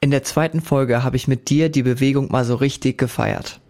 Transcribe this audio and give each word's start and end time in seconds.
In 0.00 0.12
der 0.12 0.22
zweiten 0.22 0.60
Folge 0.60 1.02
habe 1.02 1.16
ich 1.16 1.26
mit 1.26 1.50
dir 1.50 1.70
die 1.70 1.82
Bewegung 1.82 2.30
mal 2.30 2.44
so 2.44 2.54
richtig 2.54 2.98
gefeiert. 2.98 3.60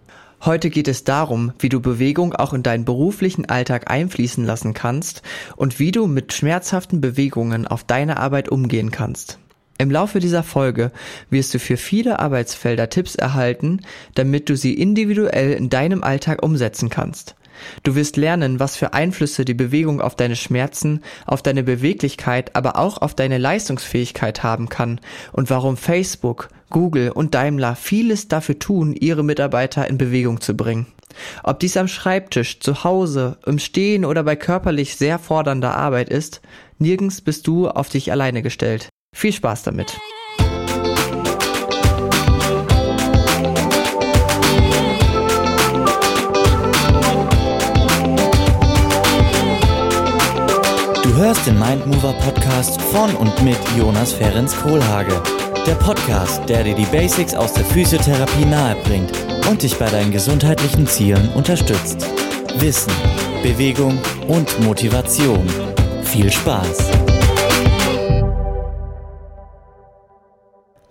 Heute 0.45 0.69
geht 0.69 0.87
es 0.87 1.03
darum, 1.03 1.53
wie 1.59 1.71
du 1.71 1.81
Bewegung 1.81 2.35
auch 2.35 2.53
in 2.53 2.63
deinen 2.63 2.85
beruflichen 2.85 3.47
Alltag 3.47 3.91
einfließen 3.91 4.45
lassen 4.45 4.75
kannst 4.75 5.23
und 5.57 5.79
wie 5.79 5.91
du 5.91 6.07
mit 6.07 6.35
schmerzhaften 6.35 7.01
Bewegungen 7.01 7.67
auf 7.67 7.83
deine 7.83 8.19
Arbeit 8.19 8.51
umgehen 8.51 8.91
kannst. 8.91 9.39
Im 9.79 9.91
Laufe 9.91 10.21
dieser 10.21 10.43
Folge 10.43 10.93
wirst 11.31 11.55
du 11.55 11.59
für 11.59 11.79
viele 11.79 12.19
Arbeitsfelder 12.19 12.91
Tipps 12.91 13.15
erhalten, 13.15 13.81
damit 14.15 14.51
du 14.51 14.57
sie 14.57 14.75
individuell 14.75 15.53
in 15.53 15.71
deinem 15.71 16.03
Alltag 16.05 16.43
umsetzen 16.43 16.91
kannst. 16.91 17.37
Du 17.83 17.95
wirst 17.95 18.17
lernen, 18.17 18.61
was 18.61 18.77
für 18.77 18.93
Einflüsse 18.93 19.45
die 19.45 19.55
Bewegung 19.55 20.01
auf 20.01 20.15
deine 20.15 20.37
Schmerzen, 20.37 21.03
auf 21.27 21.43
deine 21.43 21.63
Beweglichkeit, 21.63 22.55
aber 22.57 22.77
auch 22.77 22.99
auf 22.99 23.15
deine 23.15 23.39
Leistungsfähigkeit 23.39 24.43
haben 24.43 24.69
kann 24.69 25.01
und 25.33 25.51
warum 25.51 25.77
Facebook, 25.77 26.49
Google 26.71 27.11
und 27.11 27.35
Daimler 27.35 27.77
vieles 27.77 28.29
dafür 28.29 28.59
tun, 28.59 28.93
ihre 28.93 29.25
Mitarbeiter 29.25 29.89
in 29.89 29.99
Bewegung 29.99 30.41
zu 30.41 30.55
bringen. 30.55 30.87
Ob 31.43 31.59
dies 31.61 31.77
am 31.77 31.89
Schreibtisch, 31.89 32.61
zu 32.61 32.85
Hause, 32.85 33.39
im 33.47 33.59
Stehen 33.59 34.05
oder 34.05 34.23
bei 34.23 34.37
körperlich 34.37 34.97
sehr 34.97 35.19
fordernder 35.19 35.75
Arbeit 35.75 36.11
ist, 36.11 36.41
nirgends 36.79 37.21
bist 37.21 37.47
du 37.47 37.69
auf 37.69 37.89
dich 37.89 38.13
alleine 38.13 38.43
gestellt. 38.43 38.89
Viel 39.15 39.33
Spaß 39.33 39.63
damit! 39.63 39.99
Hörst 51.19 51.49
den 51.49 51.59
Mindmover 51.59 52.13
Podcast 52.13 52.81
von 52.81 53.13
und 53.17 53.43
mit 53.43 53.59
Jonas 53.77 54.13
Ferens 54.13 54.55
Kohlhage. 54.55 55.21
Der 55.67 55.75
Podcast, 55.75 56.49
der 56.49 56.63
dir 56.63 56.77
die 56.77 56.87
Basics 56.87 57.35
aus 57.35 57.53
der 57.55 57.65
Physiotherapie 57.65 58.45
nahebringt 58.45 59.11
und 59.51 59.65
dich 59.65 59.77
bei 59.79 59.91
deinen 59.91 60.13
gesundheitlichen 60.13 60.87
Zielen 60.87 61.29
unterstützt. 61.31 62.07
Wissen, 62.61 62.93
Bewegung 63.43 63.99
und 64.29 64.61
Motivation. 64.61 65.45
Viel 66.05 66.31
Spaß! 66.31 66.89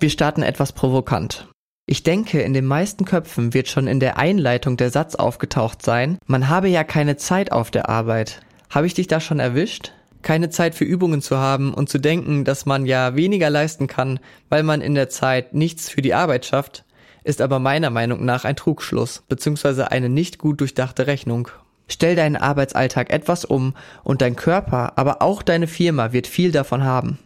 Wir 0.02 0.10
starten 0.10 0.44
etwas 0.44 0.73
provokant. 0.73 1.48
Ich 1.86 2.04
denke, 2.04 2.42
in 2.42 2.54
den 2.54 2.66
meisten 2.66 3.06
Köpfen 3.06 3.54
wird 3.54 3.70
schon 3.70 3.88
in 3.88 4.02
der 4.02 4.18
Einleitung 4.18 4.76
der 4.76 4.90
Satz 4.90 5.16
aufgetaucht 5.16 5.82
sein, 5.82 6.18
man 6.26 6.50
habe 6.50 6.68
ja 6.68 6.84
keine 6.84 7.16
Zeit 7.16 7.54
auf 7.54 7.72
der 7.72 7.88
Arbeit. 7.88 8.42
Habe 8.70 8.88
ich 8.88 8.94
dich 8.94 9.08
da 9.08 9.22
schon 9.22 9.40
erwischt? 9.40 9.94
Keine 10.22 10.50
Zeit 10.50 10.76
für 10.76 10.86
Übungen 10.86 11.22
zu 11.22 11.38
haben 11.38 11.73
und 11.73 11.90
zu 11.90 12.00
denken, 12.00 12.44
dass 12.44 12.66
man 12.66 12.86
ja 12.86 13.16
weniger 13.16 13.50
leisten 13.50 13.88
kann, 13.88 14.20
weil 14.50 14.64
man 14.64 14.82
in 14.82 14.96
der 14.96 15.10
Zeit 15.10 15.54
nichts 15.54 15.90
für 15.90 16.02
die 16.02 16.14
Arbeit 16.14 16.46
schafft, 16.46 16.84
ist 17.23 17.42
aber 17.42 17.60
meiner 17.60 17.90
Meinung 17.90 18.26
nach 18.26 18.45
ein 18.45 18.56
Trugschluss 18.56 19.23
bzw. 19.28 19.84
eine 19.84 20.10
nicht 20.10 20.38
gut 20.38 20.62
durchdachte 20.62 21.08
Rechnung. 21.08 21.50
Stell 21.88 22.16
deinen 22.16 22.36
Arbeitsalltag 22.36 23.12
etwas 23.12 23.45
um 23.45 23.73
und 24.04 24.22
dein 24.22 24.36
Körper, 24.36 24.94
aber 24.98 25.22
auch 25.22 25.42
deine 25.42 25.68
Firma 25.68 26.12
wird 26.12 26.28
viel 26.28 26.52
davon 26.52 26.84
haben. 26.84 27.20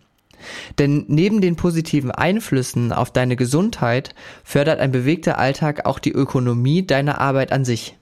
Denn 0.80 1.06
neben 1.08 1.42
den 1.42 1.56
positiven 1.56 2.12
Einflüssen 2.12 2.94
auf 2.94 3.12
deine 3.12 3.36
Gesundheit 3.36 4.16
fördert 4.44 4.80
ein 4.80 4.92
bewegter 4.92 5.38
Alltag 5.38 5.86
auch 5.86 6.00
die 6.00 6.12
Ökonomie 6.12 6.86
deiner 6.86 7.20
Arbeit 7.22 7.52
an 7.52 7.66
sich. 7.66 7.96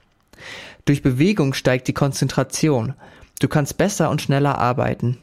Durch 0.84 1.02
Bewegung 1.02 1.52
steigt 1.54 1.88
die 1.88 1.92
Konzentration, 1.92 2.94
Du 3.40 3.48
kannst 3.48 3.78
besser 3.78 4.10
und 4.10 4.22
schneller 4.22 4.58
arbeiten. 4.58 5.18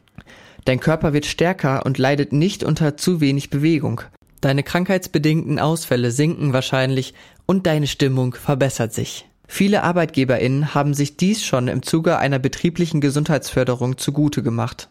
Dein 0.66 0.82
Körper 0.82 1.14
wird 1.14 1.26
stärker 1.26 1.86
und 1.86 1.98
leidet 1.98 2.34
nicht 2.34 2.64
unter 2.64 2.98
zu 2.98 3.22
wenig 3.22 3.50
Bewegung. 3.50 4.02
Deine 4.42 4.64
krankheitsbedingten 4.64 5.60
Ausfälle 5.60 6.12
sinken 6.12 6.52
wahrscheinlich 6.52 7.14
und 7.46 7.66
deine 7.66 7.88
Stimmung 7.88 8.34
verbessert 8.34 8.94
sich. 8.94 9.30
Viele 9.48 9.84
ArbeitgeberInnen 9.84 10.76
haben 10.76 10.94
sich 10.94 11.16
dies 11.16 11.46
schon 11.46 11.70
im 11.70 11.84
Zuge 11.84 12.18
einer 12.18 12.38
betrieblichen 12.38 13.00
Gesundheitsförderung 13.00 13.98
zugute 13.98 14.44
gemacht. 14.44 14.90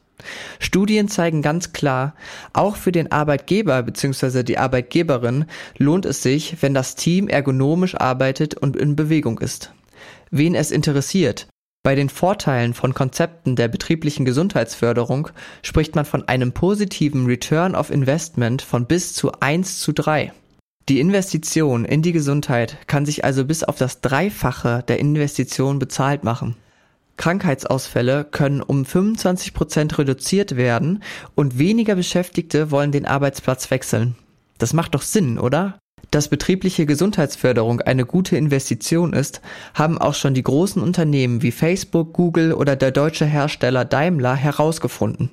Studien 0.58 1.08
zeigen 1.08 1.42
ganz 1.42 1.72
klar, 1.74 2.14
auch 2.54 2.76
für 2.76 2.90
den 2.90 3.12
Arbeitgeber 3.12 3.82
bzw. 3.82 4.44
die 4.44 4.56
Arbeitgeberin 4.56 5.44
lohnt 5.76 6.06
es 6.06 6.22
sich, 6.22 6.56
wenn 6.62 6.72
das 6.72 6.94
Team 6.94 7.28
ergonomisch 7.28 7.94
arbeitet 7.96 8.54
und 8.54 8.76
in 8.76 8.96
Bewegung 8.96 9.38
ist. 9.40 9.72
Wen 10.30 10.54
es 10.54 10.70
interessiert, 10.70 11.48
bei 11.86 11.94
den 11.94 12.08
Vorteilen 12.08 12.74
von 12.74 12.94
Konzepten 12.94 13.54
der 13.54 13.68
betrieblichen 13.68 14.24
Gesundheitsförderung 14.24 15.28
spricht 15.62 15.94
man 15.94 16.04
von 16.04 16.26
einem 16.26 16.50
positiven 16.50 17.26
Return 17.26 17.76
of 17.76 17.92
Investment 17.92 18.60
von 18.60 18.86
bis 18.86 19.14
zu 19.14 19.30
1 19.38 19.78
zu 19.78 19.92
3. 19.92 20.32
Die 20.88 20.98
Investition 20.98 21.84
in 21.84 22.02
die 22.02 22.10
Gesundheit 22.10 22.76
kann 22.88 23.06
sich 23.06 23.24
also 23.24 23.44
bis 23.44 23.62
auf 23.62 23.76
das 23.76 24.00
Dreifache 24.00 24.82
der 24.88 24.98
Investition 24.98 25.78
bezahlt 25.78 26.24
machen. 26.24 26.56
Krankheitsausfälle 27.18 28.24
können 28.24 28.62
um 28.62 28.84
25 28.84 29.54
Prozent 29.54 29.96
reduziert 29.96 30.56
werden 30.56 31.04
und 31.36 31.56
weniger 31.56 31.94
Beschäftigte 31.94 32.72
wollen 32.72 32.90
den 32.90 33.06
Arbeitsplatz 33.06 33.70
wechseln. 33.70 34.16
Das 34.58 34.72
macht 34.72 34.96
doch 34.96 35.02
Sinn, 35.02 35.38
oder? 35.38 35.78
Dass 36.10 36.28
betriebliche 36.28 36.86
Gesundheitsförderung 36.86 37.80
eine 37.80 38.06
gute 38.06 38.36
Investition 38.36 39.12
ist, 39.12 39.40
haben 39.74 39.98
auch 39.98 40.14
schon 40.14 40.34
die 40.34 40.42
großen 40.42 40.82
Unternehmen 40.82 41.42
wie 41.42 41.50
Facebook, 41.50 42.12
Google 42.12 42.52
oder 42.52 42.76
der 42.76 42.90
deutsche 42.90 43.26
Hersteller 43.26 43.84
Daimler 43.84 44.34
herausgefunden. 44.34 45.30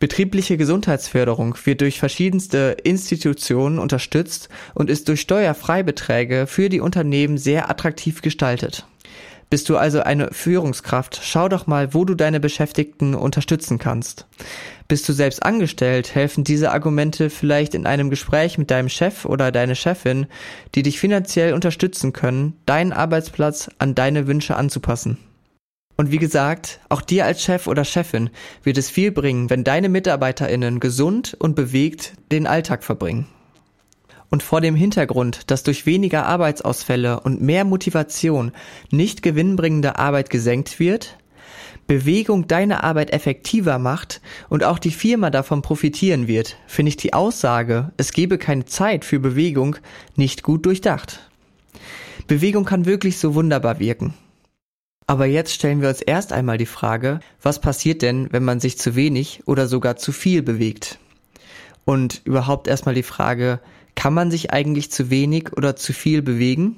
Betriebliche 0.00 0.56
Gesundheitsförderung 0.56 1.56
wird 1.64 1.80
durch 1.80 1.98
verschiedenste 1.98 2.76
Institutionen 2.84 3.78
unterstützt 3.78 4.48
und 4.74 4.90
ist 4.90 5.08
durch 5.08 5.20
Steuerfreibeträge 5.22 6.46
für 6.46 6.68
die 6.68 6.80
Unternehmen 6.80 7.36
sehr 7.36 7.68
attraktiv 7.68 8.22
gestaltet. 8.22 8.86
Bist 9.50 9.70
du 9.70 9.78
also 9.78 10.00
eine 10.00 10.28
Führungskraft, 10.30 11.20
schau 11.22 11.48
doch 11.48 11.66
mal, 11.66 11.94
wo 11.94 12.04
du 12.04 12.14
deine 12.14 12.38
Beschäftigten 12.38 13.14
unterstützen 13.14 13.78
kannst. 13.78 14.26
Bist 14.88 15.08
du 15.08 15.14
selbst 15.14 15.42
angestellt, 15.42 16.14
helfen 16.14 16.44
diese 16.44 16.70
Argumente 16.70 17.30
vielleicht 17.30 17.74
in 17.74 17.86
einem 17.86 18.10
Gespräch 18.10 18.58
mit 18.58 18.70
deinem 18.70 18.90
Chef 18.90 19.24
oder 19.24 19.50
deine 19.50 19.74
Chefin, 19.74 20.26
die 20.74 20.82
dich 20.82 20.98
finanziell 20.98 21.54
unterstützen 21.54 22.12
können, 22.12 22.58
deinen 22.66 22.92
Arbeitsplatz 22.92 23.70
an 23.78 23.94
deine 23.94 24.26
Wünsche 24.26 24.56
anzupassen. 24.56 25.16
Und 25.96 26.12
wie 26.12 26.18
gesagt, 26.18 26.80
auch 26.90 27.00
dir 27.00 27.24
als 27.24 27.42
Chef 27.42 27.66
oder 27.66 27.84
Chefin 27.84 28.30
wird 28.62 28.78
es 28.78 28.90
viel 28.90 29.12
bringen, 29.12 29.50
wenn 29.50 29.64
deine 29.64 29.88
Mitarbeiterinnen 29.88 30.78
gesund 30.78 31.36
und 31.38 31.56
bewegt 31.56 32.12
den 32.30 32.46
Alltag 32.46 32.84
verbringen. 32.84 33.26
Und 34.30 34.42
vor 34.42 34.60
dem 34.60 34.74
Hintergrund, 34.74 35.50
dass 35.50 35.62
durch 35.62 35.86
weniger 35.86 36.26
Arbeitsausfälle 36.26 37.20
und 37.20 37.40
mehr 37.40 37.64
Motivation 37.64 38.52
nicht 38.90 39.22
gewinnbringende 39.22 39.98
Arbeit 39.98 40.28
gesenkt 40.30 40.78
wird, 40.78 41.16
Bewegung 41.86 42.46
deine 42.46 42.84
Arbeit 42.84 43.14
effektiver 43.14 43.78
macht 43.78 44.20
und 44.50 44.62
auch 44.62 44.78
die 44.78 44.90
Firma 44.90 45.30
davon 45.30 45.62
profitieren 45.62 46.28
wird, 46.28 46.56
finde 46.66 46.90
ich 46.90 46.98
die 46.98 47.14
Aussage, 47.14 47.92
es 47.96 48.12
gebe 48.12 48.36
keine 48.36 48.66
Zeit 48.66 49.06
für 49.06 49.18
Bewegung, 49.18 49.76
nicht 50.14 50.42
gut 50.42 50.66
durchdacht. 50.66 51.20
Bewegung 52.26 52.66
kann 52.66 52.84
wirklich 52.84 53.18
so 53.18 53.34
wunderbar 53.34 53.78
wirken. 53.78 54.12
Aber 55.06 55.24
jetzt 55.24 55.54
stellen 55.54 55.80
wir 55.80 55.88
uns 55.88 56.02
erst 56.02 56.34
einmal 56.34 56.58
die 56.58 56.66
Frage, 56.66 57.20
was 57.40 57.62
passiert 57.62 58.02
denn, 58.02 58.30
wenn 58.30 58.44
man 58.44 58.60
sich 58.60 58.76
zu 58.76 58.94
wenig 58.94 59.40
oder 59.46 59.66
sogar 59.66 59.96
zu 59.96 60.12
viel 60.12 60.42
bewegt? 60.42 60.98
Und 61.86 62.20
überhaupt 62.26 62.68
erstmal 62.68 62.94
die 62.94 63.02
Frage, 63.02 63.60
kann 63.98 64.14
man 64.14 64.30
sich 64.30 64.52
eigentlich 64.52 64.92
zu 64.92 65.10
wenig 65.10 65.54
oder 65.56 65.74
zu 65.74 65.92
viel 65.92 66.22
bewegen? 66.22 66.76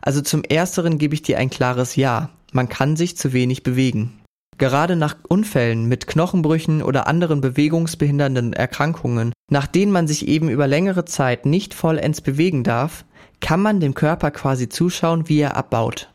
Also 0.00 0.20
zum 0.20 0.42
Ersteren 0.42 0.98
gebe 0.98 1.14
ich 1.14 1.22
dir 1.22 1.38
ein 1.38 1.48
klares 1.48 1.94
Ja. 1.94 2.30
Man 2.50 2.68
kann 2.68 2.96
sich 2.96 3.16
zu 3.16 3.32
wenig 3.32 3.62
bewegen. 3.62 4.20
Gerade 4.58 4.96
nach 4.96 5.14
Unfällen 5.28 5.86
mit 5.86 6.08
Knochenbrüchen 6.08 6.82
oder 6.82 7.06
anderen 7.06 7.40
bewegungsbehindernden 7.40 8.52
Erkrankungen, 8.52 9.32
nach 9.48 9.68
denen 9.68 9.92
man 9.92 10.08
sich 10.08 10.26
eben 10.26 10.48
über 10.48 10.66
längere 10.66 11.04
Zeit 11.04 11.46
nicht 11.46 11.72
vollends 11.72 12.20
bewegen 12.20 12.64
darf, 12.64 13.04
kann 13.40 13.62
man 13.62 13.78
dem 13.78 13.94
Körper 13.94 14.32
quasi 14.32 14.68
zuschauen, 14.68 15.28
wie 15.28 15.38
er 15.38 15.56
abbaut. 15.56 16.10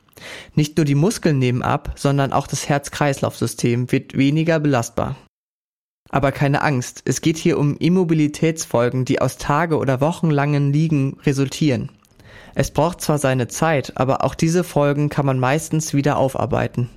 Nicht 0.54 0.75
nur 0.75 0.86
die 0.86 0.95
Muskeln 0.95 1.39
nehmen 1.39 1.62
ab, 1.62 1.94
sondern 1.95 2.34
auch 2.34 2.48
das 2.48 2.68
Herz-Kreislauf-System 2.68 3.89
wird 3.89 4.18
weniger 4.18 4.60
belastbar. 4.60 5.16
Aber 6.09 6.31
keine 6.31 6.62
Angst, 6.62 7.01
es 7.06 7.21
geht 7.21 7.38
hier 7.38 7.57
um 7.57 7.77
Immobilitätsfolgen, 7.77 9.06
die 9.06 9.21
aus 9.21 9.38
Tage- 9.38 9.77
oder 9.77 10.01
wochenlangen 10.01 10.71
Liegen 10.71 11.18
resultieren. 11.25 11.89
Es 12.56 12.71
braucht 12.71 13.01
zwar 13.01 13.18
seine 13.18 13.48
Zeit, 13.48 13.94
aber 13.98 14.24
auch 14.24 14.33
diese 14.33 14.63
Folgen 14.63 15.09
kann 15.09 15.25
man 15.25 15.39
meistens 15.39 15.94
wieder 15.94 16.18
aufarbeiten. 16.18 16.89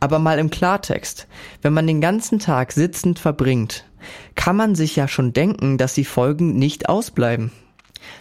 Aber 0.00 0.18
mal 0.18 0.38
im 0.38 0.50
Klartext, 0.50 1.26
wenn 1.62 1.72
man 1.72 1.86
den 1.86 2.00
ganzen 2.00 2.38
Tag 2.38 2.72
sitzend 2.72 3.18
verbringt, 3.18 3.84
kann 4.34 4.56
man 4.56 4.74
sich 4.74 4.94
ja 4.94 5.08
schon 5.08 5.32
denken, 5.32 5.78
dass 5.78 5.94
die 5.94 6.04
Folgen 6.04 6.56
nicht 6.56 6.88
ausbleiben. 6.88 7.50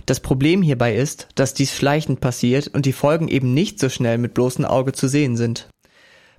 Das 0.06 0.20
Problem 0.20 0.62
hierbei 0.62 0.96
ist, 0.96 1.28
dass 1.36 1.54
dies 1.54 1.76
schleichend 1.76 2.20
passiert 2.20 2.68
und 2.68 2.86
die 2.86 2.94
Folgen 2.94 3.28
eben 3.28 3.54
nicht 3.54 3.80
so 3.80 3.90
schnell 3.90 4.18
mit 4.18 4.34
bloßem 4.34 4.66
Auge 4.66 4.94
zu 4.94 5.08
sehen 5.08 5.38
sind. 5.38 5.70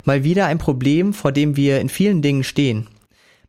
Mal 0.05 0.25
wieder 0.25 0.47
ein 0.47 0.59
Problem, 0.59 1.13
vor 1.13 1.33
dem 1.33 1.57
wir 1.57 1.81
in 1.81 1.89
vielen 1.89 2.23
Dingen 2.23 2.45
stehen. 2.45 2.89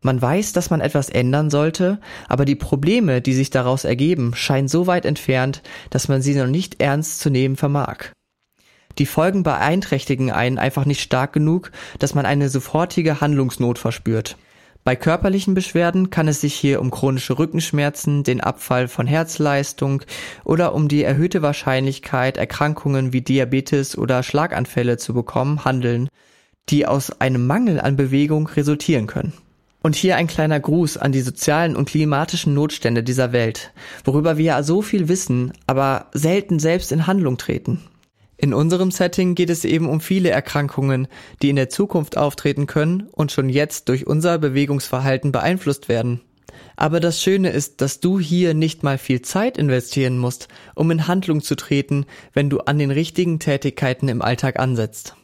Man 0.02 0.22
weiß, 0.22 0.54
dass 0.54 0.70
man 0.70 0.80
etwas 0.80 1.10
ändern 1.10 1.50
sollte, 1.50 2.00
aber 2.30 2.46
die 2.46 2.56
Probleme, 2.56 3.22
die 3.22 3.34
sich 3.34 3.50
daraus 3.50 3.84
ergeben, 3.84 4.34
scheinen 4.34 4.70
so 4.70 4.88
weit 4.88 5.06
entfernt, 5.06 5.62
dass 5.90 6.08
man 6.08 6.22
sie 6.22 6.36
noch 6.36 6.48
nicht 6.48 6.82
ernst 6.82 7.20
zu 7.20 7.30
nehmen 7.30 7.58
vermag. 7.58 8.12
Die 8.98 9.06
Folgen 9.06 9.44
beeinträchtigen 9.44 10.32
einen 10.32 10.58
einfach 10.58 10.86
nicht 10.86 11.02
stark 11.02 11.34
genug, 11.34 11.72
dass 12.00 12.16
man 12.16 12.26
eine 12.26 12.50
sofortige 12.50 13.20
Handlungsnot 13.20 13.78
verspürt. 13.78 14.38
Bei 14.86 14.96
körperlichen 14.96 15.54
Beschwerden 15.54 16.10
kann 16.10 16.30
es 16.30 16.40
sich 16.42 16.54
hier 16.54 16.80
um 16.80 16.90
chronische 16.90 17.38
Rückenschmerzen, 17.38 18.24
den 18.24 18.42
Abfall 18.42 18.88
von 18.88 19.06
Herzleistung 19.06 20.04
oder 20.46 20.74
um 20.74 20.88
die 20.88 21.04
erhöhte 21.04 21.42
Wahrscheinlichkeit, 21.42 22.38
Erkrankungen 22.38 23.12
wie 23.12 23.22
Diabetes 23.22 23.98
oder 23.98 24.24
Schlaganfälle 24.24 24.98
zu 24.98 25.14
bekommen, 25.14 25.66
handeln, 25.66 26.08
die 26.70 26.86
aus 26.86 27.20
einem 27.20 27.46
Mangel 27.46 27.82
an 27.82 27.98
Bewegung 27.98 28.48
resultieren 28.48 29.06
können. 29.06 29.34
Und 29.82 29.96
hier 29.96 30.18
ein 30.18 30.28
kleiner 30.28 30.60
Gruß 30.60 30.98
an 30.98 31.14
die 31.14 31.22
sozialen 31.22 31.76
und 31.76 31.88
klimatischen 31.88 32.54
Notstände 32.54 33.02
dieser 33.02 33.32
Welt, 33.32 33.72
worüber 34.04 34.38
wir 34.38 34.46
ja 34.46 34.64
so 34.64 34.82
viel 34.82 35.08
wissen, 35.08 35.54
aber 35.68 36.08
selten 36.14 36.60
selbst 36.60 36.92
in 36.92 37.08
Handlung 37.08 37.38
treten. 37.38 37.80
In 38.36 38.54
unserem 38.54 38.92
Setting 38.92 39.36
geht 39.36 39.50
es 39.50 39.66
eben 39.66 39.90
um 39.90 40.00
viele 40.00 40.30
Erkrankungen, 40.30 41.08
die 41.42 41.50
in 41.50 41.58
der 41.58 41.70
Zukunft 41.70 42.18
auftreten 42.18 42.68
können 42.68 43.08
und 43.12 43.32
schon 43.32 43.50
jetzt 43.50 43.90
durch 43.90 44.08
unser 44.08 44.38
Bewegungsverhalten 44.38 45.32
beeinflusst 45.32 45.90
werden. 45.90 46.22
Aber 46.78 47.02
das 47.02 47.22
Schöne 47.22 47.50
ist, 47.50 47.82
dass 47.82 48.00
du 48.00 48.20
hier 48.20 48.54
nicht 48.54 48.84
mal 48.84 48.98
viel 48.98 49.22
Zeit 49.22 49.58
investieren 49.58 50.18
musst, 50.18 50.48
um 50.76 50.90
in 50.92 51.08
Handlung 51.08 51.42
zu 51.42 51.56
treten, 51.56 52.06
wenn 52.34 52.50
du 52.50 52.60
an 52.60 52.80
den 52.80 52.92
richtigen 52.92 53.40
Tätigkeiten 53.40 54.08
im 54.08 54.22
Alltag 54.22 54.60
ansetzt. 54.60 55.16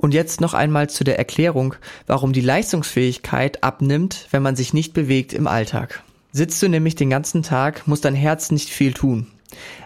Und 0.00 0.14
jetzt 0.14 0.40
noch 0.40 0.54
einmal 0.54 0.88
zu 0.88 1.04
der 1.04 1.18
Erklärung, 1.18 1.74
warum 2.06 2.32
die 2.32 2.40
Leistungsfähigkeit 2.40 3.62
abnimmt, 3.62 4.28
wenn 4.30 4.42
man 4.42 4.56
sich 4.56 4.72
nicht 4.72 4.94
bewegt 4.94 5.34
im 5.34 5.46
Alltag. 5.46 6.02
Sitzt 6.32 6.62
du 6.62 6.68
nämlich 6.68 6.94
den 6.94 7.10
ganzen 7.10 7.42
Tag, 7.42 7.86
muss 7.86 8.00
dein 8.00 8.14
Herz 8.14 8.50
nicht 8.50 8.70
viel 8.70 8.94
tun. 8.94 9.26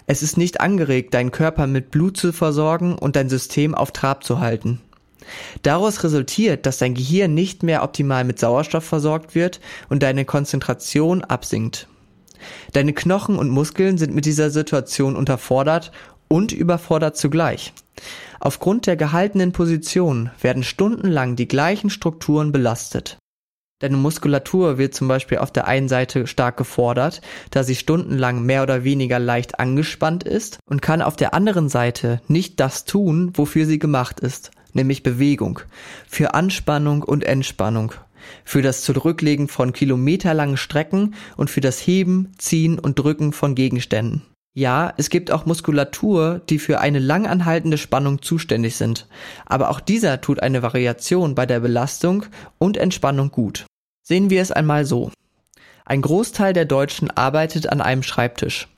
Es 0.06 0.22
ist 0.22 0.37
nicht 0.37 0.61
angeregt, 0.61 1.14
deinen 1.14 1.32
Körper 1.32 1.66
mit 1.66 1.90
Blut 1.90 2.16
zu 2.16 2.32
versorgen 2.32 2.96
und 2.96 3.16
dein 3.16 3.28
System 3.28 3.75
auf 3.75 3.90
Trab 3.90 4.22
zu 4.22 4.38
halten. 4.38 4.81
Daraus 5.62 6.05
resultiert, 6.05 6.66
dass 6.66 6.78
dein 6.78 6.94
Gehirn 6.94 7.34
nicht 7.34 7.62
mehr 7.62 7.82
optimal 7.82 8.25
mit 8.25 8.38
Sauerstoff 8.38 8.84
versorgt 8.84 9.34
wird 9.34 9.61
und 9.88 10.02
deine 10.02 10.25
Konzentration 10.25 11.25
absinkt. 11.25 11.88
Deine 12.72 12.93
Knochen 12.93 13.37
und 13.37 13.49
Muskeln 13.49 13.96
sind 13.96 14.14
mit 14.14 14.26
dieser 14.26 14.50
Situation 14.50 15.16
unterfordert 15.16 15.93
und 16.29 16.53
überfordert 16.53 17.17
zugleich. 17.17 17.73
Aufgrund 18.41 18.87
der 18.87 18.97
gehaltenen 18.97 19.53
Position 19.53 20.31
werden 20.41 20.62
stundenlang 20.62 21.37
die 21.37 21.49
gleichen 21.49 21.91
Strukturen 21.91 22.53
belastet. 22.53 23.19
Deine 23.81 23.97
Muskulatur 23.97 24.79
wird 24.79 24.94
zum 24.94 25.09
Beispiel 25.09 25.38
auf 25.38 25.50
der 25.50 25.67
einen 25.67 25.88
Seite 25.88 26.26
stark 26.26 26.56
gefordert, 26.56 27.21
da 27.50 27.65
sie 27.65 27.75
stundenlang 27.75 28.43
mehr 28.43 28.62
oder 28.62 28.85
weniger 28.85 29.19
leicht 29.19 29.59
angespannt 29.59 30.25
ist 30.25 30.59
und 30.65 30.81
kann 30.81 31.03
auf 31.03 31.17
der 31.17 31.35
anderen 31.35 31.69
Seite 31.69 32.21
nicht 32.29 32.61
das 32.61 32.85
tun, 32.85 33.32
wofür 33.35 33.67
sie 33.67 33.79
gemacht 33.79 34.21
ist, 34.21 34.53
nämlich 34.73 35.03
Bewegung, 35.03 35.61
für 36.06 36.35
Anspannung 36.35 37.03
und 37.03 37.25
Entspannung, 37.25 37.93
für 38.44 38.62
das 38.62 38.82
Zurücklegen 38.82 39.49
von 39.49 39.73
kilometerlangen 39.73 40.56
Strecken 40.56 41.15
und 41.37 41.50
für 41.50 41.61
das 41.61 41.79
Heben, 41.87 42.32
Ziehen 42.38 42.79
und 42.79 42.99
Drücken 42.99 43.32
von 43.32 43.55
Gegenständen. 43.55 44.23
Ja, 44.56 44.94
es 44.96 45.10
gibt 45.10 45.32
auch 45.32 45.46
Muskulatur, 45.46 46.40
die 46.48 46.60
für 46.60 46.80
eine 46.80 47.00
langanhaltende 47.00 47.76
Spannung 47.76 48.22
zuständig 48.22 48.76
sind, 48.76 49.08
aber 49.46 49.68
auch 49.68 49.80
dieser 49.80 50.20
tut 50.20 50.40
eine 50.40 50.62
Variation 50.62 51.34
bei 51.34 51.44
der 51.44 51.58
Belastung 51.58 52.26
und 52.58 52.76
Entspannung 52.76 53.32
gut. 53.32 53.66
Sehen 54.04 54.30
wir 54.30 54.40
es 54.40 54.52
einmal 54.52 54.84
so. 54.84 55.10
Ein 55.84 56.02
Großteil 56.02 56.52
der 56.52 56.66
Deutschen 56.66 57.10
arbeitet 57.10 57.68
an 57.68 57.80
einem 57.80 58.04
Schreibtisch. 58.04 58.68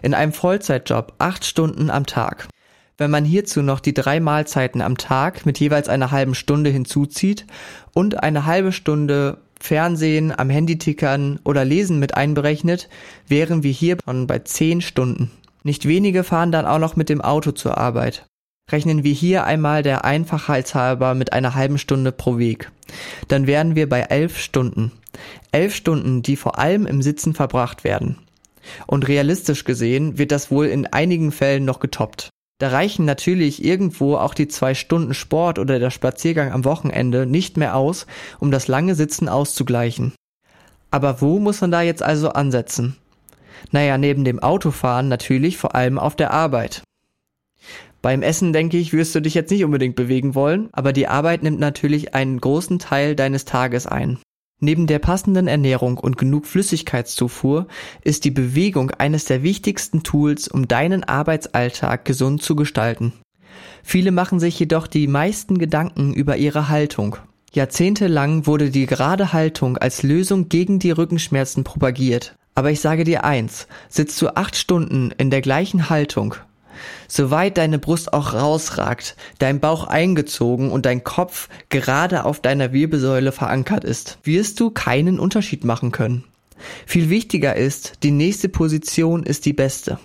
In 0.00 0.14
einem 0.14 0.32
Vollzeitjob 0.32 1.12
acht 1.18 1.44
Stunden 1.44 1.90
am 1.90 2.06
Tag. 2.06 2.48
Wenn 2.96 3.10
man 3.10 3.26
hierzu 3.26 3.60
noch 3.60 3.80
die 3.80 3.94
drei 3.94 4.20
Mahlzeiten 4.20 4.80
am 4.80 4.96
Tag 4.96 5.44
mit 5.44 5.60
jeweils 5.60 5.90
einer 5.90 6.10
halben 6.10 6.34
Stunde 6.34 6.70
hinzuzieht 6.70 7.46
und 7.92 8.22
eine 8.22 8.46
halbe 8.46 8.72
Stunde 8.72 9.38
Fernsehen, 9.60 10.36
am 10.36 10.50
Handy 10.50 10.78
tickern 10.78 11.40
oder 11.44 11.64
lesen 11.64 11.98
mit 11.98 12.16
einberechnet, 12.16 12.88
wären 13.26 13.62
wir 13.62 13.72
hier 13.72 13.96
schon 14.04 14.26
bei 14.26 14.38
zehn 14.40 14.80
Stunden. 14.80 15.30
Nicht 15.64 15.86
wenige 15.86 16.24
fahren 16.24 16.52
dann 16.52 16.66
auch 16.66 16.78
noch 16.78 16.96
mit 16.96 17.08
dem 17.08 17.20
Auto 17.20 17.52
zur 17.52 17.76
Arbeit. 17.78 18.26
Rechnen 18.70 19.02
wir 19.02 19.12
hier 19.12 19.44
einmal 19.44 19.82
der 19.82 20.04
Einfachheitshalber 20.04 21.14
mit 21.14 21.32
einer 21.32 21.54
halben 21.54 21.78
Stunde 21.78 22.12
pro 22.12 22.38
Weg. 22.38 22.70
Dann 23.28 23.46
wären 23.46 23.74
wir 23.74 23.88
bei 23.88 24.00
elf 24.00 24.38
Stunden. 24.38 24.92
Elf 25.52 25.74
Stunden, 25.74 26.22
die 26.22 26.36
vor 26.36 26.58
allem 26.58 26.86
im 26.86 27.02
Sitzen 27.02 27.34
verbracht 27.34 27.82
werden. 27.82 28.18
Und 28.86 29.08
realistisch 29.08 29.64
gesehen 29.64 30.18
wird 30.18 30.32
das 30.32 30.50
wohl 30.50 30.66
in 30.66 30.86
einigen 30.86 31.32
Fällen 31.32 31.64
noch 31.64 31.80
getoppt. 31.80 32.28
Da 32.58 32.68
reichen 32.68 33.04
natürlich 33.04 33.64
irgendwo 33.64 34.16
auch 34.16 34.34
die 34.34 34.48
zwei 34.48 34.74
Stunden 34.74 35.14
Sport 35.14 35.60
oder 35.60 35.78
der 35.78 35.90
Spaziergang 35.90 36.52
am 36.52 36.64
Wochenende 36.64 37.24
nicht 37.24 37.56
mehr 37.56 37.76
aus, 37.76 38.06
um 38.40 38.50
das 38.50 38.66
lange 38.66 38.96
Sitzen 38.96 39.28
auszugleichen. 39.28 40.12
Aber 40.90 41.20
wo 41.20 41.38
muss 41.38 41.60
man 41.60 41.70
da 41.70 41.82
jetzt 41.82 42.02
also 42.02 42.30
ansetzen? 42.30 42.96
Naja, 43.70 43.96
neben 43.96 44.24
dem 44.24 44.40
Autofahren 44.40 45.08
natürlich 45.08 45.56
vor 45.56 45.74
allem 45.74 45.98
auf 45.98 46.16
der 46.16 46.32
Arbeit. 46.32 46.82
Beim 48.02 48.22
Essen, 48.22 48.52
denke 48.52 48.76
ich, 48.76 48.92
wirst 48.92 49.14
du 49.14 49.20
dich 49.20 49.34
jetzt 49.34 49.50
nicht 49.50 49.64
unbedingt 49.64 49.96
bewegen 49.96 50.34
wollen, 50.34 50.68
aber 50.72 50.92
die 50.92 51.08
Arbeit 51.08 51.42
nimmt 51.42 51.60
natürlich 51.60 52.14
einen 52.14 52.40
großen 52.40 52.78
Teil 52.78 53.16
deines 53.16 53.44
Tages 53.44 53.86
ein. 53.86 54.18
Neben 54.60 54.88
der 54.88 54.98
passenden 54.98 55.46
Ernährung 55.46 55.98
und 55.98 56.18
genug 56.18 56.46
Flüssigkeitszufuhr 56.46 57.68
ist 58.02 58.24
die 58.24 58.32
Bewegung 58.32 58.90
eines 58.90 59.24
der 59.26 59.44
wichtigsten 59.44 60.02
Tools, 60.02 60.48
um 60.48 60.66
deinen 60.66 61.04
Arbeitsalltag 61.04 62.04
gesund 62.04 62.42
zu 62.42 62.56
gestalten. 62.56 63.12
Viele 63.84 64.10
machen 64.10 64.40
sich 64.40 64.58
jedoch 64.58 64.88
die 64.88 65.06
meisten 65.06 65.58
Gedanken 65.58 66.12
über 66.12 66.36
ihre 66.36 66.68
Haltung. 66.68 67.16
Jahrzehntelang 67.54 68.46
wurde 68.46 68.70
die 68.70 68.86
gerade 68.86 69.32
Haltung 69.32 69.78
als 69.78 70.02
Lösung 70.02 70.48
gegen 70.48 70.80
die 70.80 70.90
Rückenschmerzen 70.90 71.64
propagiert. 71.64 72.34
Aber 72.54 72.72
ich 72.72 72.80
sage 72.80 73.04
dir 73.04 73.24
eins, 73.24 73.68
sitzt 73.88 74.20
du 74.20 74.36
acht 74.36 74.56
Stunden 74.56 75.12
in 75.16 75.30
der 75.30 75.40
gleichen 75.40 75.88
Haltung, 75.88 76.34
Soweit 77.06 77.58
deine 77.58 77.78
Brust 77.78 78.12
auch 78.12 78.34
rausragt, 78.34 79.16
dein 79.38 79.60
Bauch 79.60 79.86
eingezogen 79.86 80.70
und 80.70 80.86
dein 80.86 81.04
Kopf 81.04 81.48
gerade 81.68 82.24
auf 82.24 82.40
deiner 82.40 82.72
Wirbelsäule 82.72 83.32
verankert 83.32 83.84
ist, 83.84 84.18
wirst 84.22 84.60
du 84.60 84.70
keinen 84.70 85.18
Unterschied 85.18 85.64
machen 85.64 85.92
können. 85.92 86.24
Viel 86.86 87.08
wichtiger 87.08 87.56
ist, 87.56 88.02
die 88.02 88.10
nächste 88.10 88.48
Position 88.48 89.22
ist 89.22 89.46
die 89.46 89.52
beste. 89.52 89.98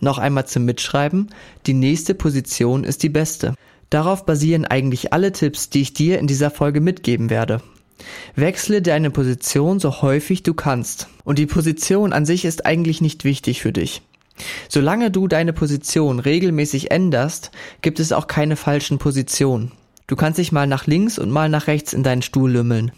Noch 0.00 0.18
einmal 0.18 0.46
zum 0.46 0.64
Mitschreiben, 0.64 1.30
die 1.66 1.74
nächste 1.74 2.14
Position 2.14 2.84
ist 2.84 3.02
die 3.02 3.08
beste. 3.08 3.54
Darauf 3.88 4.26
basieren 4.26 4.64
eigentlich 4.64 5.12
alle 5.12 5.32
Tipps, 5.32 5.70
die 5.70 5.82
ich 5.82 5.94
dir 5.94 6.18
in 6.18 6.26
dieser 6.26 6.50
Folge 6.50 6.80
mitgeben 6.80 7.30
werde. 7.30 7.62
Wechsle 8.34 8.82
deine 8.82 9.10
Position 9.10 9.80
so 9.80 10.02
häufig 10.02 10.42
du 10.42 10.54
kannst. 10.54 11.08
Und 11.24 11.38
die 11.38 11.46
Position 11.46 12.12
an 12.12 12.26
sich 12.26 12.44
ist 12.44 12.66
eigentlich 12.66 13.00
nicht 13.00 13.24
wichtig 13.24 13.62
für 13.62 13.72
dich. 13.72 14.02
Solange 14.68 15.10
du 15.10 15.28
deine 15.28 15.52
Position 15.52 16.18
regelmäßig 16.18 16.90
änderst, 16.90 17.50
gibt 17.82 18.00
es 18.00 18.12
auch 18.12 18.26
keine 18.26 18.56
falschen 18.56 18.98
Positionen. 18.98 19.72
Du 20.06 20.16
kannst 20.16 20.38
dich 20.38 20.52
mal 20.52 20.66
nach 20.66 20.86
links 20.86 21.18
und 21.18 21.30
mal 21.30 21.48
nach 21.48 21.66
rechts 21.66 21.92
in 21.92 22.02
deinen 22.02 22.22
Stuhl 22.22 22.50
lümmeln. 22.50 22.92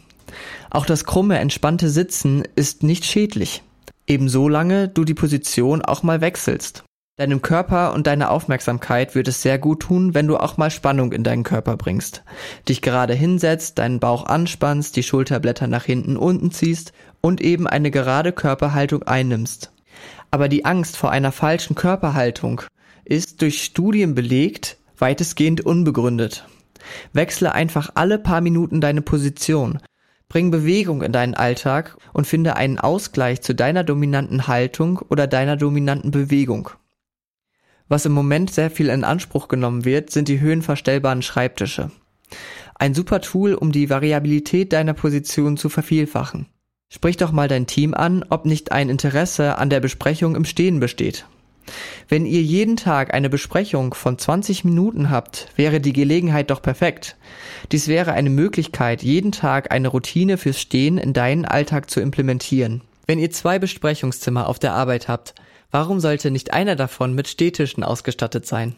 Auch 0.71 0.85
das 0.85 1.04
krumme, 1.04 1.38
entspannte 1.38 1.88
Sitzen 1.88 2.42
ist 2.54 2.83
nicht 2.83 3.04
schädlich. 3.04 3.62
Ebenso 4.07 4.49
lange 4.49 4.88
du 4.88 5.04
die 5.04 5.14
Position 5.14 5.83
auch 5.83 6.02
mal 6.02 6.21
wechselst. 6.21 6.85
Deinem 7.18 7.42
Körper 7.42 7.95
und 7.95 8.07
deiner 8.07 8.30
Aufmerksamkeit 8.30 9.16
wird 9.16 9.26
es 9.26 9.42
sehr 9.42 9.59
gut 9.59 9.80
tun, 9.80 10.14
wenn 10.14 10.28
du 10.28 10.37
auch 10.37 10.57
mal 10.57 10.71
Spannung 10.71 11.12
in 11.12 11.25
deinen 11.25 11.42
Körper 11.42 11.76
bringst. 11.76 12.23
Dich 12.68 12.80
gerade 12.80 13.12
hinsetzt, 13.12 13.78
deinen 13.78 13.99
Bauch 13.99 14.26
anspannst, 14.26 14.95
die 14.95 15.02
Schulterblätter 15.02 15.66
nach 15.66 15.85
hinten 15.85 16.16
unten 16.16 16.52
ziehst 16.52 16.92
und 17.21 17.40
eben 17.40 17.66
eine 17.66 17.90
gerade 17.90 18.33
Körperhaltung 18.33 19.02
einnimmst. 19.02 19.73
Aber 20.30 20.49
die 20.49 20.64
Angst 20.64 20.97
vor 20.97 21.11
einer 21.11 21.32
falschen 21.32 21.75
Körperhaltung 21.75 22.62
ist 23.04 23.40
durch 23.42 23.62
Studien 23.62 24.14
belegt 24.14 24.76
weitestgehend 24.99 25.64
unbegründet. 25.64 26.47
Wechsle 27.12 27.52
einfach 27.52 27.90
alle 27.94 28.18
paar 28.18 28.40
Minuten 28.40 28.80
deine 28.80 29.02
Position. 29.02 29.78
Bring 30.28 30.50
Bewegung 30.50 31.02
in 31.02 31.12
deinen 31.12 31.35
Alltag 31.35 31.97
und 32.12 32.26
finde 32.26 32.56
einen 32.56 32.78
Ausgleich 32.78 33.40
zu 33.40 33.54
deiner 33.54 33.85
dominanten 33.85 34.47
Haltung 34.47 34.99
oder 35.08 35.26
deiner 35.26 35.56
dominanten 35.56 36.11
Bewegung. 36.11 36.70
Was 37.88 38.04
im 38.04 38.12
Moment 38.12 38.50
sehr 38.50 38.70
viel 38.70 38.90
in 38.90 39.04
Anspruch 39.04 39.49
genommen 39.49 39.87
wird, 39.87 40.11
sind 40.11 40.28
die 40.28 40.40
höhenverstellbaren 40.40 41.23
Schreibtische. 41.23 41.90
Ein 42.75 42.94
super 42.94 43.23
Tool, 43.23 43.54
um 43.54 43.73
die 43.73 43.88
Variabilität 43.88 44.75
deiner 44.75 44.92
Position 44.92 45.56
zu 45.56 45.70
vervielfachen. 45.70 46.47
Sprich 46.90 47.18
doch 47.18 47.33
mal 47.33 47.49
dein 47.49 47.66
Team 47.66 47.92
an, 47.92 48.25
ob 48.30 48.47
nicht 48.47 48.73
ein 48.73 48.88
Interesse 48.88 49.59
an 49.59 49.68
der 49.68 49.80
Besprechung 49.80 50.35
im 50.35 50.45
Stehen 50.45 50.80
besteht. 50.80 51.26
Wenn 52.09 52.25
ihr 52.25 52.40
jeden 52.40 52.76
Tag 52.76 53.12
eine 53.12 53.28
Besprechung 53.28 53.92
von 53.92 54.16
20 54.16 54.64
Minuten 54.64 55.11
habt, 55.11 55.49
wäre 55.57 55.80
die 55.80 55.92
Gelegenheit 55.92 56.50
doch 56.50 56.62
perfekt. 56.62 57.16
Dies 57.73 57.88
wäre 57.88 58.12
eine 58.12 58.30
Möglichkeit, 58.30 59.02
jeden 59.02 59.33
Tag 59.33 59.71
eine 59.71 59.88
Routine 59.88 60.38
fürs 60.38 60.59
Stehen 60.61 60.97
in 60.97 61.12
deinen 61.12 61.45
Alltag 61.45 61.90
zu 61.90 62.00
implementieren. 62.00 62.80
Wenn 63.07 63.18
ihr 63.18 63.30
zwei 63.30 63.59
Besprechungszimmer 63.59 64.49
auf 64.49 64.59
der 64.59 64.73
Arbeit 64.73 65.09
habt, 65.09 65.35
warum 65.71 66.00
sollte 66.00 66.30
nicht 66.30 66.54
einer 66.54 66.76
davon 66.76 67.14
mit 67.14 67.28
Stehtischen 67.28 67.85
ausgestattet 67.85 68.47
sein? 68.47 68.76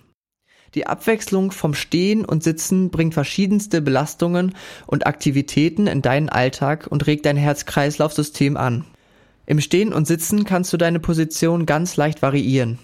Die 0.75 0.87
Abwechslung 0.87 1.51
vom 1.51 1.75
Stehen 1.75 2.25
und 2.25 2.45
Sitzen 2.45 2.91
bringt 2.91 3.15
verschiedenste 3.15 3.83
Belastungen 3.83 4.55
und 4.87 5.07
Aktivitäten 5.07 5.87
in 5.89 6.01
deinen 6.01 6.29
Alltag 6.29 6.87
und 6.89 7.07
regt 7.07 7.27
dein 7.27 7.37
Herz-Kreislauf-System 7.37 8.57
an. 8.57 8.85
Im 9.47 9.61
Stehen 9.61 9.93
und 9.93 10.07
Sitzen 10.07 10.45
kannst 10.45 10.73
du 10.73 10.77
deine 10.77 11.01
Position 11.01 11.67
ganz 11.67 11.97
leicht 11.97 12.23
variieren. 12.23 12.79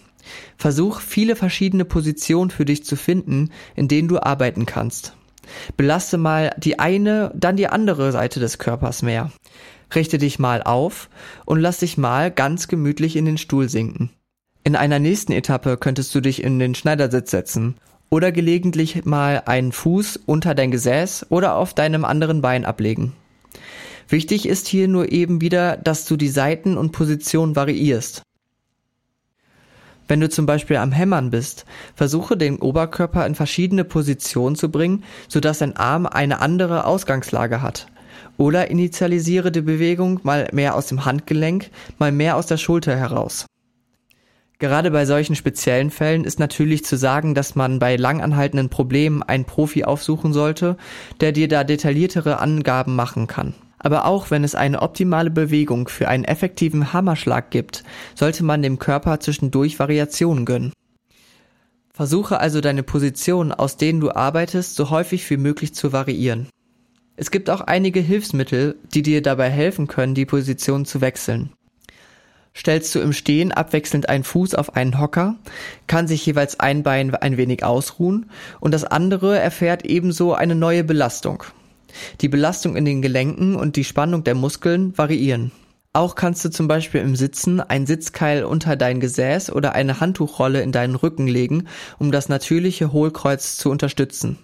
Versuch 0.57 1.01
viele 1.01 1.37
verschiedene 1.37 1.85
Positionen 1.85 2.51
für 2.51 2.65
dich 2.65 2.85
zu 2.85 2.97
finden, 2.97 3.51
in 3.77 3.87
denen 3.87 4.09
du 4.09 4.19
arbeiten 4.19 4.67
kannst. 4.67 5.15
Belaste 5.77 6.19
mal 6.19 6.55
die 6.57 6.81
eine, 6.81 7.31
dann 7.37 7.57
die 7.57 7.69
andere 7.69 8.11
Seite 8.11 8.41
des 8.41 8.59
Körpers 8.59 9.03
mehr. 9.03 9.31
Richte 9.95 10.19
dich 10.19 10.41
mal 10.41 10.63
auf 10.65 11.09
und 11.45 11.61
lass 11.61 11.79
dich 11.79 11.97
mal 11.97 12.33
ganz 12.33 12.67
gemütlich 12.67 13.15
in 13.15 13.27
den 13.27 13.39
Stuhl 13.39 13.69
sinken. 13.69 14.11
In 14.67 14.75
einer 14.75 14.99
nächsten 14.99 15.31
Etappe 15.31 15.77
könntest 15.77 16.13
du 16.13 16.21
dich 16.21 16.43
in 16.43 16.59
den 16.59 16.75
Schneidersitz 16.75 17.31
setzen 17.31 17.77
oder 18.11 18.33
gelegentlich 18.33 19.05
mal 19.05 19.45
einen 19.47 19.71
Fuß 19.71 20.19
unter 20.27 20.57
dein 20.57 20.73
Gesäß 20.73 21.27
oder 21.29 21.55
auf 21.55 21.73
deinem 21.73 22.05
anderen 22.05 22.41
Bein 22.41 22.65
ablegen. 22.65 23.13
Wichtig 24.09 24.45
ist 24.45 24.67
hier 24.67 24.89
nur 24.89 25.13
eben 25.13 25.41
wieder, 25.41 25.77
dass 25.77 26.05
du 26.05 26.17
die 26.17 26.29
Seiten 26.29 26.77
und 26.77 26.91
Positionen 26.91 27.55
variierst. 27.55 28.23
Wenn 30.09 30.19
du 30.19 30.29
zum 30.29 30.47
Beispiel 30.47 30.79
am 30.79 30.91
Hämmern 30.91 31.31
bist, 31.31 31.65
versuche 31.95 32.37
den 32.37 32.59
Oberkörper 32.59 33.25
in 33.25 33.37
verschiedene 33.37 33.85
Positionen 33.85 34.57
zu 34.57 34.69
bringen, 34.69 35.05
sodass 35.29 35.59
dein 35.59 35.77
Arm 35.77 36.07
eine 36.07 36.41
andere 36.41 36.87
Ausgangslage 36.87 37.63
hat. 37.63 37.87
Oder 38.37 38.69
initialisiere 38.69 39.53
die 39.53 39.63
Bewegung 39.63 40.19
mal 40.25 40.49
mehr 40.53 40.75
aus 40.75 40.89
dem 40.89 41.05
Handgelenk, 41.05 41.71
mal 41.99 42.11
mehr 42.11 42.37
aus 42.37 42.47
der 42.47 42.57
Schulter 42.57 42.97
heraus. 42.97 43.47
Gerade 44.59 44.91
bei 44.91 45.05
solchen 45.05 45.37
speziellen 45.37 45.91
Fällen 45.91 46.25
ist 46.25 46.39
natürlich 46.39 46.85
zu 46.85 46.97
sagen, 46.97 47.35
dass 47.35 47.55
man 47.55 47.79
bei 47.79 47.97
langanhaltenden 47.97 48.71
Problemen 48.71 49.23
einen 49.23 49.45
Profi 49.45 49.85
aufsuchen 49.85 50.33
sollte, 50.33 50.79
der 51.21 51.33
dir 51.33 51.47
da 51.47 51.63
detailliertere 51.63 52.39
Angaben 52.39 52.97
machen 52.97 53.27
kann. 53.27 53.55
Aber 53.79 54.07
auch 54.07 54.31
wenn 54.31 54.45
es 54.45 54.55
eine 54.55 54.81
optimale 54.81 55.31
Bewegung 55.31 55.89
für 55.89 56.09
einen 56.09 56.25
effektiven 56.25 56.95
Hammerschlag 56.95 57.51
gibt, 57.51 57.85
sollte 58.15 58.45
man 58.45 58.63
dem 58.63 58.79
Körper 58.79 59.21
zwischendurch 59.21 59.79
Variationen 59.79 60.47
gönnen. 60.47 60.73
Versuche 61.93 62.41
also 62.41 62.63
deine 62.63 62.83
Positionen, 62.83 63.53
aus 63.53 63.77
denen 63.77 64.01
du 64.01 64.11
arbeitest, 64.11 64.75
so 64.75 64.89
häufig 64.89 65.29
wie 65.31 65.37
möglich 65.37 65.75
zu 65.75 65.93
variieren. 65.93 66.49
Es 67.17 67.31
gibt 67.31 67.49
auch 67.49 67.63
einige 67.63 68.01
Hilfsmittel, 68.01 68.77
die 68.95 69.03
dir 69.03 69.23
dabei 69.23 69.51
helfen 69.51 69.87
können, 69.87 70.15
die 70.15 70.27
Position 70.27 70.85
zu 70.85 71.01
wechseln. 71.01 71.53
Stellst 72.57 72.95
du 72.95 73.01
im 73.01 73.13
Stehen 73.13 73.53
abwechselnd 73.53 74.09
einen 74.09 74.25
Fuß 74.25 74.55
auf 74.55 74.77
einen 74.77 74.99
Hocker, 74.99 75.37
kann 75.87 76.09
sich 76.09 76.25
jeweils 76.25 76.59
ein 76.59 76.83
Bein 76.83 77.15
ein 77.15 77.37
wenig 77.37 77.63
ausruhen 77.63 78.31
und 78.61 78.73
das 78.73 78.85
andere 78.85 79.39
erfährt 79.39 79.85
ebenso 79.85 80.33
eine 80.33 80.55
neue 80.55 80.83
Belastung. 80.83 81.45
Die 82.23 82.29
Belastung 82.29 82.75
in 82.75 82.87
den 82.87 83.03
Gelenken 83.03 83.57
und 83.57 83.77
die 83.77 83.85
Spannung 83.85 84.25
der 84.25 84.35
Muskeln 84.35 84.97
variieren. 84.97 85.53
Auch 85.93 86.15
kannst 86.15 86.45
du 86.45 86.51
zum 86.51 86.67
Beispiel 86.69 87.01
im 87.01 87.17
Sitzen 87.17 87.61
ein 87.61 87.87
Sitzkeil 87.87 88.45
unter 88.45 88.77
dein 88.77 89.01
Gesäß 89.01 89.51
oder 89.51 89.75
eine 89.75 90.01
Handtuchrolle 90.01 90.61
in 90.63 90.73
deinen 90.73 90.95
Rücken 90.95 91.27
legen, 91.27 91.69
um 91.99 92.13
das 92.13 92.29
natürliche 92.29 92.93
Hohlkreuz 92.93 93.57
zu 93.57 93.71
unterstützen. 93.71 94.39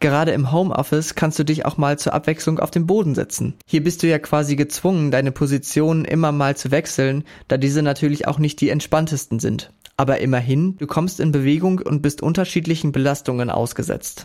Gerade 0.00 0.30
im 0.30 0.52
Homeoffice 0.52 1.16
kannst 1.16 1.38
du 1.40 1.44
dich 1.44 1.64
auch 1.64 1.76
mal 1.76 1.98
zur 1.98 2.14
Abwechslung 2.14 2.60
auf 2.60 2.70
den 2.70 2.86
Boden 2.86 3.16
setzen. 3.16 3.54
Hier 3.66 3.82
bist 3.82 4.02
du 4.02 4.06
ja 4.06 4.20
quasi 4.20 4.54
gezwungen, 4.54 5.10
deine 5.10 5.32
Positionen 5.32 6.04
immer 6.04 6.30
mal 6.30 6.56
zu 6.56 6.70
wechseln, 6.70 7.24
da 7.48 7.56
diese 7.56 7.82
natürlich 7.82 8.28
auch 8.28 8.38
nicht 8.38 8.60
die 8.60 8.70
entspanntesten 8.70 9.40
sind. 9.40 9.72
Aber 9.96 10.20
immerhin, 10.20 10.76
du 10.76 10.86
kommst 10.86 11.18
in 11.18 11.32
Bewegung 11.32 11.80
und 11.80 12.02
bist 12.02 12.22
unterschiedlichen 12.22 12.92
Belastungen 12.92 13.50
ausgesetzt. 13.50 14.24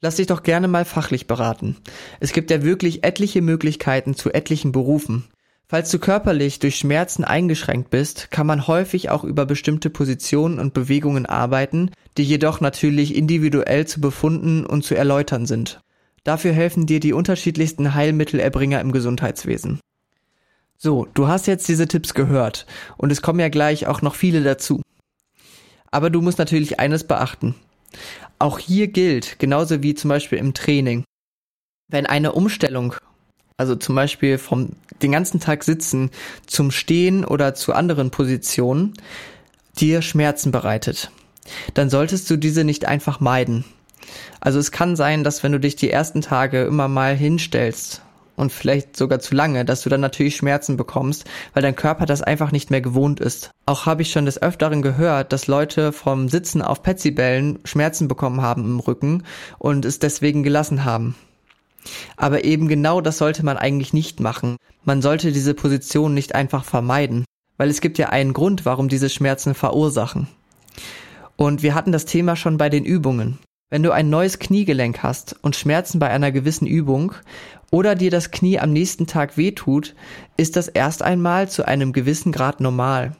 Lass 0.00 0.16
dich 0.16 0.26
doch 0.26 0.42
gerne 0.42 0.66
mal 0.66 0.84
fachlich 0.84 1.28
beraten. 1.28 1.76
Es 2.18 2.32
gibt 2.32 2.50
ja 2.50 2.64
wirklich 2.64 3.04
etliche 3.04 3.40
Möglichkeiten 3.40 4.16
zu 4.16 4.34
etlichen 4.34 4.72
Berufen. 4.72 5.28
Falls 5.72 5.90
du 5.90 5.98
körperlich 5.98 6.58
durch 6.58 6.76
Schmerzen 6.76 7.24
eingeschränkt 7.24 7.88
bist, 7.88 8.30
kann 8.30 8.46
man 8.46 8.66
häufig 8.66 9.08
auch 9.08 9.24
über 9.24 9.46
bestimmte 9.46 9.88
Positionen 9.88 10.58
und 10.58 10.74
Bewegungen 10.74 11.24
arbeiten, 11.24 11.92
die 12.18 12.24
jedoch 12.24 12.60
natürlich 12.60 13.16
individuell 13.16 13.86
zu 13.86 14.02
befunden 14.02 14.66
und 14.66 14.84
zu 14.84 14.94
erläutern 14.94 15.46
sind. 15.46 15.80
Dafür 16.24 16.52
helfen 16.52 16.84
dir 16.84 17.00
die 17.00 17.14
unterschiedlichsten 17.14 17.94
Heilmittelerbringer 17.94 18.82
im 18.82 18.92
Gesundheitswesen. 18.92 19.80
So, 20.76 21.08
du 21.14 21.26
hast 21.26 21.46
jetzt 21.46 21.66
diese 21.68 21.88
Tipps 21.88 22.12
gehört 22.12 22.66
und 22.98 23.10
es 23.10 23.22
kommen 23.22 23.40
ja 23.40 23.48
gleich 23.48 23.86
auch 23.86 24.02
noch 24.02 24.14
viele 24.14 24.42
dazu. 24.42 24.82
Aber 25.90 26.10
du 26.10 26.20
musst 26.20 26.36
natürlich 26.38 26.80
eines 26.80 27.04
beachten. 27.04 27.54
Auch 28.38 28.58
hier 28.58 28.88
gilt, 28.88 29.38
genauso 29.38 29.82
wie 29.82 29.94
zum 29.94 30.10
Beispiel 30.10 30.36
im 30.36 30.52
Training, 30.52 31.04
wenn 31.88 32.04
eine 32.04 32.32
Umstellung 32.32 32.94
also 33.56 33.76
zum 33.76 33.94
Beispiel 33.94 34.38
vom 34.38 34.70
den 35.02 35.12
ganzen 35.12 35.40
Tag 35.40 35.64
sitzen 35.64 36.10
zum 36.46 36.70
Stehen 36.70 37.24
oder 37.24 37.54
zu 37.54 37.72
anderen 37.72 38.10
Positionen, 38.10 38.94
dir 39.78 40.02
Schmerzen 40.02 40.52
bereitet, 40.52 41.10
dann 41.74 41.90
solltest 41.90 42.30
du 42.30 42.36
diese 42.36 42.64
nicht 42.64 42.84
einfach 42.84 43.20
meiden. 43.20 43.64
Also 44.40 44.58
es 44.58 44.70
kann 44.70 44.96
sein, 44.96 45.24
dass 45.24 45.42
wenn 45.42 45.52
du 45.52 45.60
dich 45.60 45.76
die 45.76 45.90
ersten 45.90 46.20
Tage 46.20 46.62
immer 46.64 46.88
mal 46.88 47.16
hinstellst 47.16 48.02
und 48.36 48.52
vielleicht 48.52 48.96
sogar 48.96 49.20
zu 49.20 49.34
lange, 49.34 49.64
dass 49.64 49.82
du 49.82 49.88
dann 49.88 50.00
natürlich 50.00 50.36
Schmerzen 50.36 50.76
bekommst, 50.76 51.24
weil 51.54 51.62
dein 51.62 51.76
Körper 51.76 52.06
das 52.06 52.22
einfach 52.22 52.52
nicht 52.52 52.70
mehr 52.70 52.80
gewohnt 52.80 53.20
ist. 53.20 53.50
Auch 53.66 53.86
habe 53.86 54.02
ich 54.02 54.10
schon 54.10 54.26
des 54.26 54.40
Öfteren 54.40 54.82
gehört, 54.82 55.32
dass 55.32 55.46
Leute 55.46 55.92
vom 55.92 56.28
Sitzen 56.28 56.62
auf 56.62 56.82
Petsybällen 56.82 57.60
Schmerzen 57.64 58.08
bekommen 58.08 58.42
haben 58.42 58.64
im 58.64 58.80
Rücken 58.80 59.24
und 59.58 59.84
es 59.84 59.98
deswegen 59.98 60.42
gelassen 60.42 60.84
haben. 60.84 61.14
Aber 62.16 62.44
eben 62.44 62.68
genau 62.68 63.00
das 63.00 63.18
sollte 63.18 63.44
man 63.44 63.56
eigentlich 63.56 63.92
nicht 63.92 64.20
machen. 64.20 64.56
Man 64.84 65.02
sollte 65.02 65.32
diese 65.32 65.54
Position 65.54 66.14
nicht 66.14 66.34
einfach 66.34 66.64
vermeiden, 66.64 67.24
weil 67.56 67.70
es 67.70 67.80
gibt 67.80 67.98
ja 67.98 68.08
einen 68.08 68.32
Grund, 68.32 68.64
warum 68.64 68.88
diese 68.88 69.08
Schmerzen 69.08 69.54
verursachen. 69.54 70.28
Und 71.36 71.62
wir 71.62 71.74
hatten 71.74 71.92
das 71.92 72.04
Thema 72.04 72.36
schon 72.36 72.56
bei 72.56 72.68
den 72.68 72.84
Übungen. 72.84 73.38
Wenn 73.70 73.82
du 73.82 73.90
ein 73.90 74.10
neues 74.10 74.38
Kniegelenk 74.38 75.02
hast 75.02 75.34
und 75.40 75.56
Schmerzen 75.56 75.98
bei 75.98 76.10
einer 76.10 76.30
gewissen 76.30 76.66
Übung 76.66 77.14
oder 77.70 77.94
dir 77.94 78.10
das 78.10 78.30
Knie 78.30 78.58
am 78.58 78.70
nächsten 78.72 79.06
Tag 79.06 79.38
wehtut, 79.38 79.94
ist 80.36 80.56
das 80.56 80.68
erst 80.68 81.02
einmal 81.02 81.48
zu 81.48 81.66
einem 81.66 81.92
gewissen 81.92 82.32
Grad 82.32 82.60
normal. 82.60 83.16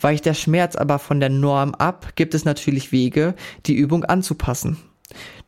Weicht 0.00 0.26
der 0.26 0.34
Schmerz 0.34 0.74
aber 0.74 0.98
von 0.98 1.20
der 1.20 1.28
Norm 1.28 1.74
ab, 1.76 2.12
gibt 2.16 2.34
es 2.34 2.44
natürlich 2.44 2.90
Wege, 2.90 3.34
die 3.66 3.74
Übung 3.74 4.04
anzupassen. 4.04 4.78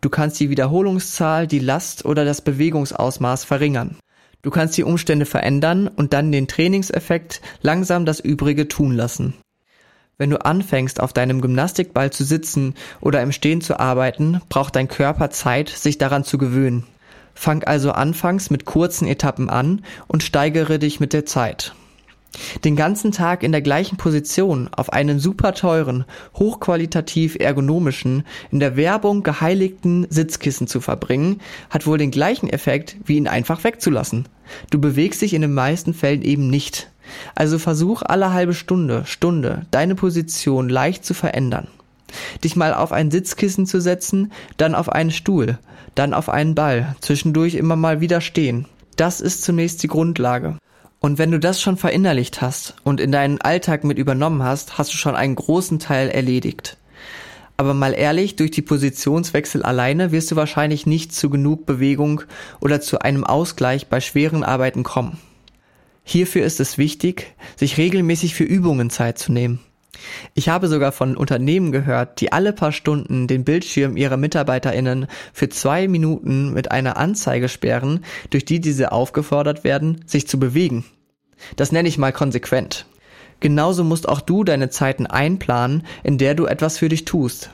Du 0.00 0.08
kannst 0.08 0.40
die 0.40 0.50
Wiederholungszahl, 0.50 1.46
die 1.46 1.58
Last 1.58 2.04
oder 2.04 2.24
das 2.24 2.40
Bewegungsausmaß 2.40 3.44
verringern. 3.44 3.96
Du 4.42 4.50
kannst 4.50 4.76
die 4.78 4.84
Umstände 4.84 5.26
verändern 5.26 5.88
und 5.88 6.12
dann 6.12 6.32
den 6.32 6.48
Trainingseffekt 6.48 7.42
langsam 7.60 8.06
das 8.06 8.20
Übrige 8.20 8.68
tun 8.68 8.92
lassen. 8.92 9.34
Wenn 10.16 10.30
du 10.30 10.44
anfängst, 10.44 11.00
auf 11.00 11.12
deinem 11.12 11.40
Gymnastikball 11.40 12.10
zu 12.10 12.24
sitzen 12.24 12.74
oder 13.00 13.22
im 13.22 13.32
Stehen 13.32 13.60
zu 13.60 13.80
arbeiten, 13.80 14.40
braucht 14.48 14.76
dein 14.76 14.88
Körper 14.88 15.30
Zeit, 15.30 15.68
sich 15.68 15.98
daran 15.98 16.24
zu 16.24 16.38
gewöhnen. 16.38 16.86
Fang 17.34 17.64
also 17.64 17.92
anfangs 17.92 18.50
mit 18.50 18.64
kurzen 18.64 19.08
Etappen 19.08 19.48
an 19.48 19.82
und 20.08 20.22
steigere 20.22 20.78
dich 20.78 21.00
mit 21.00 21.12
der 21.12 21.24
Zeit. 21.24 21.74
Den 22.64 22.76
ganzen 22.76 23.10
Tag 23.12 23.42
in 23.42 23.52
der 23.52 23.62
gleichen 23.62 23.96
Position 23.96 24.68
auf 24.72 24.92
einem 24.92 25.18
super 25.18 25.52
teuren, 25.52 26.04
hochqualitativ 26.36 27.36
ergonomischen, 27.38 28.24
in 28.50 28.60
der 28.60 28.76
Werbung 28.76 29.22
geheiligten 29.22 30.06
Sitzkissen 30.10 30.66
zu 30.66 30.80
verbringen, 30.80 31.40
hat 31.70 31.86
wohl 31.86 31.98
den 31.98 32.10
gleichen 32.10 32.48
Effekt, 32.48 32.96
wie 33.04 33.16
ihn 33.16 33.28
einfach 33.28 33.64
wegzulassen. 33.64 34.28
Du 34.70 34.80
bewegst 34.80 35.22
dich 35.22 35.34
in 35.34 35.42
den 35.42 35.54
meisten 35.54 35.94
Fällen 35.94 36.22
eben 36.22 36.48
nicht. 36.48 36.90
Also 37.34 37.58
versuch 37.58 38.02
alle 38.02 38.32
halbe 38.32 38.54
Stunde, 38.54 39.04
Stunde 39.06 39.66
deine 39.70 39.96
Position 39.96 40.68
leicht 40.68 41.04
zu 41.04 41.14
verändern. 41.14 41.66
Dich 42.44 42.56
mal 42.56 42.74
auf 42.74 42.92
ein 42.92 43.10
Sitzkissen 43.10 43.66
zu 43.66 43.80
setzen, 43.80 44.32
dann 44.56 44.74
auf 44.74 44.88
einen 44.88 45.10
Stuhl, 45.10 45.58
dann 45.94 46.14
auf 46.14 46.28
einen 46.28 46.54
Ball, 46.54 46.94
zwischendurch 47.00 47.54
immer 47.54 47.76
mal 47.76 48.00
wieder 48.00 48.20
stehen. 48.20 48.66
Das 48.96 49.20
ist 49.20 49.42
zunächst 49.42 49.82
die 49.82 49.88
Grundlage. 49.88 50.56
Und 51.00 51.16
wenn 51.16 51.30
du 51.30 51.40
das 51.40 51.62
schon 51.62 51.78
verinnerlicht 51.78 52.42
hast 52.42 52.76
und 52.84 53.00
in 53.00 53.10
deinen 53.10 53.40
Alltag 53.40 53.84
mit 53.84 53.98
übernommen 53.98 54.42
hast, 54.42 54.76
hast 54.76 54.92
du 54.92 54.98
schon 54.98 55.16
einen 55.16 55.34
großen 55.34 55.78
Teil 55.78 56.10
erledigt. 56.10 56.76
Aber 57.56 57.72
mal 57.72 57.94
ehrlich, 57.94 58.36
durch 58.36 58.50
die 58.50 58.62
Positionswechsel 58.62 59.62
alleine 59.62 60.12
wirst 60.12 60.30
du 60.30 60.36
wahrscheinlich 60.36 60.84
nicht 60.84 61.14
zu 61.14 61.30
genug 61.30 61.64
Bewegung 61.64 62.22
oder 62.60 62.82
zu 62.82 63.00
einem 63.00 63.24
Ausgleich 63.24 63.86
bei 63.86 64.00
schweren 64.00 64.44
Arbeiten 64.44 64.82
kommen. 64.82 65.18
Hierfür 66.04 66.44
ist 66.44 66.60
es 66.60 66.76
wichtig, 66.76 67.34
sich 67.56 67.78
regelmäßig 67.78 68.34
für 68.34 68.44
Übungen 68.44 68.90
Zeit 68.90 69.18
zu 69.18 69.32
nehmen. 69.32 69.60
Ich 70.34 70.48
habe 70.48 70.68
sogar 70.68 70.92
von 70.92 71.16
Unternehmen 71.16 71.72
gehört, 71.72 72.20
die 72.20 72.32
alle 72.32 72.52
paar 72.52 72.72
Stunden 72.72 73.26
den 73.26 73.44
Bildschirm 73.44 73.96
ihrer 73.96 74.16
MitarbeiterInnen 74.16 75.06
für 75.32 75.48
zwei 75.48 75.88
Minuten 75.88 76.52
mit 76.52 76.70
einer 76.70 76.96
Anzeige 76.96 77.48
sperren, 77.48 78.04
durch 78.30 78.44
die 78.44 78.60
diese 78.60 78.92
aufgefordert 78.92 79.64
werden, 79.64 80.02
sich 80.06 80.28
zu 80.28 80.38
bewegen. 80.38 80.84
Das 81.56 81.72
nenne 81.72 81.88
ich 81.88 81.98
mal 81.98 82.12
konsequent. 82.12 82.86
Genauso 83.40 83.84
musst 83.84 84.08
auch 84.08 84.20
du 84.20 84.44
deine 84.44 84.68
Zeiten 84.68 85.06
einplanen, 85.06 85.86
in 86.02 86.18
der 86.18 86.34
du 86.34 86.46
etwas 86.46 86.78
für 86.78 86.88
dich 86.88 87.06
tust. 87.06 87.50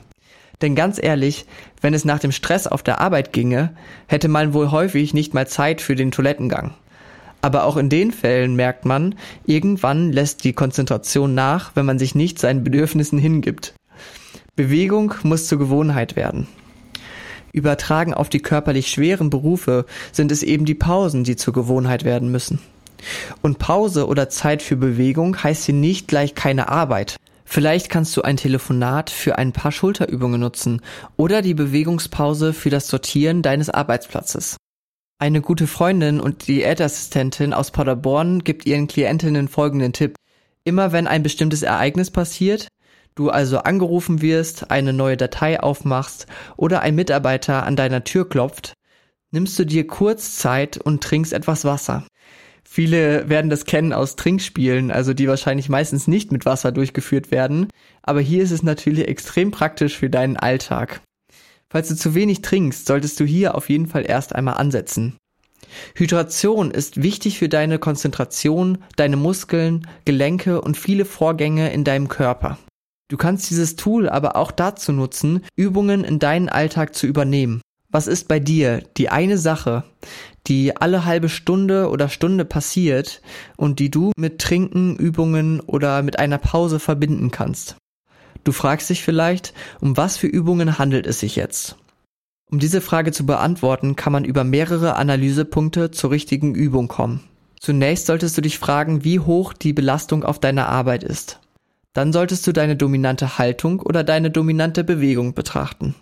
Denn 0.61 0.75
ganz 0.75 1.01
ehrlich, 1.01 1.45
wenn 1.81 1.93
es 1.93 2.03
nach 2.03 2.19
dem 2.19 2.31
Stress 2.31 2.67
auf 2.67 2.83
der 2.83 2.99
Arbeit 2.99 3.31
ginge, 3.31 3.75
hätte 4.07 4.27
man 4.27 4.53
wohl 4.53 4.71
häufig 4.71 5.13
nicht 5.13 5.33
mal 5.33 5.47
Zeit 5.47 5.81
für 5.81 5.95
den 5.95 6.11
Toilettengang. 6.11 6.73
Aber 7.41 7.65
auch 7.65 7.77
in 7.77 7.89
den 7.89 8.11
Fällen 8.11 8.55
merkt 8.55 8.85
man, 8.85 9.15
irgendwann 9.45 10.11
lässt 10.11 10.43
die 10.43 10.53
Konzentration 10.53 11.35
nach, 11.35 11.75
wenn 11.75 11.85
man 11.85 11.99
sich 11.99 12.15
nicht 12.15 12.39
seinen 12.39 12.63
Bedürfnissen 12.63 13.19
hingibt. 13.19 13.73
Bewegung 14.55 15.13
muss 15.23 15.47
zur 15.47 15.59
Gewohnheit 15.59 16.15
werden. 16.15 16.47
Übertragen 17.53 18.13
auf 18.13 18.29
die 18.29 18.39
körperlich 18.39 18.87
schweren 18.87 19.29
Berufe 19.29 19.85
sind 20.11 20.31
es 20.31 20.43
eben 20.43 20.65
die 20.65 20.75
Pausen, 20.75 21.23
die 21.23 21.35
zur 21.35 21.53
Gewohnheit 21.53 22.03
werden 22.03 22.31
müssen. 22.31 22.59
Und 23.41 23.59
Pause 23.59 24.07
oder 24.07 24.29
Zeit 24.29 24.61
für 24.61 24.75
Bewegung 24.75 25.41
heißt 25.41 25.65
hier 25.65 25.75
nicht 25.75 26.07
gleich 26.07 26.35
keine 26.35 26.69
Arbeit. 26.69 27.17
Vielleicht 27.45 27.89
kannst 27.89 28.17
du 28.17 28.23
ein 28.23 28.37
Telefonat 28.37 29.09
für 29.09 29.37
ein 29.37 29.53
paar 29.53 29.71
Schulterübungen 29.71 30.41
nutzen 30.41 30.81
oder 31.15 31.41
die 31.41 31.53
Bewegungspause 31.53 32.51
für 32.51 32.69
das 32.69 32.87
Sortieren 32.87 33.41
deines 33.41 33.69
Arbeitsplatzes. 33.69 34.57
Eine 35.19 35.41
gute 35.41 35.65
Freundin 35.65 36.19
und 36.19 36.47
Diätassistentin 36.47 37.51
aus 37.51 37.71
Paderborn 37.71 38.43
gibt 38.43 38.67
ihren 38.67 38.85
Klientinnen 38.85 39.47
folgenden 39.47 39.91
Tipp. 39.91 40.15
Immer 40.63 40.91
wenn 40.91 41.07
ein 41.07 41.23
bestimmtes 41.23 41.63
Ereignis 41.63 42.11
passiert, 42.11 42.67
du 43.15 43.31
also 43.31 43.57
angerufen 43.57 44.21
wirst, 44.21 44.69
eine 44.69 44.93
neue 44.93 45.17
Datei 45.17 45.59
aufmachst 45.59 46.27
oder 46.55 46.81
ein 46.81 46.93
Mitarbeiter 46.93 47.65
an 47.65 47.75
deiner 47.75 48.03
Tür 48.03 48.29
klopft, 48.29 48.73
nimmst 49.31 49.57
du 49.57 49.65
dir 49.65 49.87
kurz 49.87 50.35
Zeit 50.35 50.77
und 50.77 51.03
trinkst 51.03 51.33
etwas 51.33 51.65
Wasser. 51.65 52.05
Viele 52.63 53.27
werden 53.27 53.49
das 53.49 53.65
kennen 53.65 53.93
aus 53.93 54.17
Trinkspielen, 54.17 54.91
also 54.91 55.15
die 55.15 55.27
wahrscheinlich 55.27 55.67
meistens 55.67 56.05
nicht 56.05 56.31
mit 56.31 56.45
Wasser 56.45 56.71
durchgeführt 56.71 57.31
werden, 57.31 57.69
aber 58.03 58.21
hier 58.21 58.43
ist 58.43 58.51
es 58.51 58.61
natürlich 58.61 59.07
extrem 59.07 59.49
praktisch 59.49 59.97
für 59.97 60.11
deinen 60.11 60.37
Alltag. 60.37 61.01
Falls 61.69 61.89
du 61.89 61.95
zu 61.95 62.15
wenig 62.15 62.41
trinkst, 62.41 62.85
solltest 62.85 63.19
du 63.19 63.25
hier 63.25 63.55
auf 63.55 63.69
jeden 63.69 63.87
Fall 63.87 64.05
erst 64.07 64.33
einmal 64.33 64.55
ansetzen. 64.55 65.17
Hydration 65.95 66.71
ist 66.71 67.01
wichtig 67.01 67.39
für 67.39 67.49
deine 67.49 67.77
Konzentration, 67.77 68.77
deine 68.95 69.17
Muskeln, 69.17 69.87
Gelenke 70.05 70.61
und 70.61 70.77
viele 70.77 71.05
Vorgänge 71.05 71.71
in 71.71 71.83
deinem 71.83 72.07
Körper. 72.07 72.57
Du 73.09 73.17
kannst 73.17 73.49
dieses 73.49 73.75
Tool 73.75 74.09
aber 74.09 74.35
auch 74.35 74.51
dazu 74.51 74.91
nutzen, 74.91 75.45
Übungen 75.55 76.03
in 76.03 76.19
deinen 76.19 76.49
Alltag 76.49 76.95
zu 76.95 77.07
übernehmen. 77.07 77.61
Was 77.89 78.07
ist 78.07 78.27
bei 78.27 78.39
dir 78.39 78.83
die 78.97 79.09
eine 79.09 79.37
Sache, 79.37 79.85
die 80.47 80.75
alle 80.75 81.05
halbe 81.05 81.29
Stunde 81.29 81.89
oder 81.89 82.09
Stunde 82.09 82.43
passiert 82.43 83.21
und 83.55 83.79
die 83.79 83.89
du 83.89 84.11
mit 84.17 84.39
Trinken, 84.39 84.97
Übungen 84.97 85.61
oder 85.61 86.03
mit 86.03 86.19
einer 86.19 86.37
Pause 86.37 86.79
verbinden 86.79 87.31
kannst? 87.31 87.77
Du 88.47 88.53
fragst 88.53 88.89
dich 88.89 89.03
vielleicht, 89.03 89.53
um 89.81 89.97
was 89.97 90.15
für 90.15 90.27
Übungen 90.27 90.79
handelt 90.79 91.05
es 91.05 91.19
sich 91.19 91.35
jetzt? 91.35 91.75
Um 92.49 92.59
diese 92.59 92.79
Frage 92.79 93.11
zu 93.11 93.25
beantworten, 93.25 93.97
kann 93.97 94.13
man 94.13 94.23
über 94.23 94.45
mehrere 94.45 94.95
Analysepunkte 94.95 95.91
zur 95.91 96.11
richtigen 96.11 96.55
Übung 96.55 96.87
kommen. 96.87 97.25
Zunächst 97.59 98.05
solltest 98.05 98.37
du 98.37 98.41
dich 98.41 98.57
fragen, 98.57 99.03
wie 99.03 99.19
hoch 99.19 99.51
die 99.51 99.73
Belastung 99.73 100.23
auf 100.23 100.39
deiner 100.39 100.69
Arbeit 100.69 101.03
ist. 101.03 101.41
Dann 101.91 102.13
solltest 102.13 102.47
du 102.47 102.53
deine 102.53 102.77
dominante 102.77 103.37
Haltung 103.37 103.81
oder 103.81 104.05
deine 104.05 104.31
dominante 104.31 104.85
Bewegung 104.85 105.33
betrachten. 105.33 105.93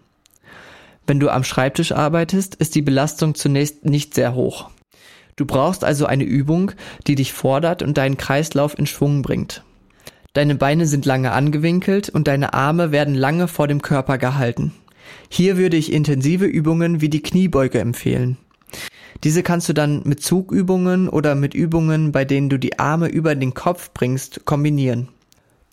Wenn 1.07 1.19
du 1.19 1.29
am 1.29 1.43
Schreibtisch 1.43 1.93
arbeitest, 1.93 2.53
ist 2.53 2.75
die 2.75 2.83
Belastung 2.83 3.33
zunächst 3.33 3.85
nicht 3.85 4.13
sehr 4.13 4.35
hoch. 4.35 4.69
Du 5.35 5.47
brauchst 5.47 5.83
also 5.83 6.05
eine 6.05 6.25
Übung, 6.25 6.73
die 7.07 7.15
dich 7.15 7.33
fordert 7.33 7.81
und 7.81 7.97
deinen 7.97 8.17
Kreislauf 8.17 8.77
in 8.77 8.85
Schwung 8.85 9.23
bringt. 9.23 9.63
Deine 10.35 10.55
Beine 10.55 10.85
sind 10.85 11.05
lange 11.05 11.31
angewinkelt 11.31 12.09
und 12.09 12.27
deine 12.27 12.53
Arme 12.53 12.91
werden 12.91 13.15
lange 13.15 13.47
vor 13.47 13.69
dem 13.69 13.81
Körper 13.81 14.17
gehalten. 14.17 14.73
Hier 15.29 15.55
würde 15.55 15.77
ich 15.77 15.93
intensive 15.93 16.43
Übungen 16.43 16.99
wie 16.99 17.07
die 17.07 17.23
Kniebeuge 17.23 17.79
empfehlen. 17.79 18.35
Diese 19.23 19.43
kannst 19.43 19.69
du 19.69 19.73
dann 19.73 20.01
mit 20.03 20.21
Zugübungen 20.21 21.07
oder 21.07 21.35
mit 21.35 21.53
Übungen, 21.53 22.11
bei 22.11 22.25
denen 22.25 22.49
du 22.49 22.59
die 22.59 22.79
Arme 22.79 23.07
über 23.07 23.33
den 23.33 23.53
Kopf 23.53 23.91
bringst, 23.93 24.43
kombinieren. 24.43 25.07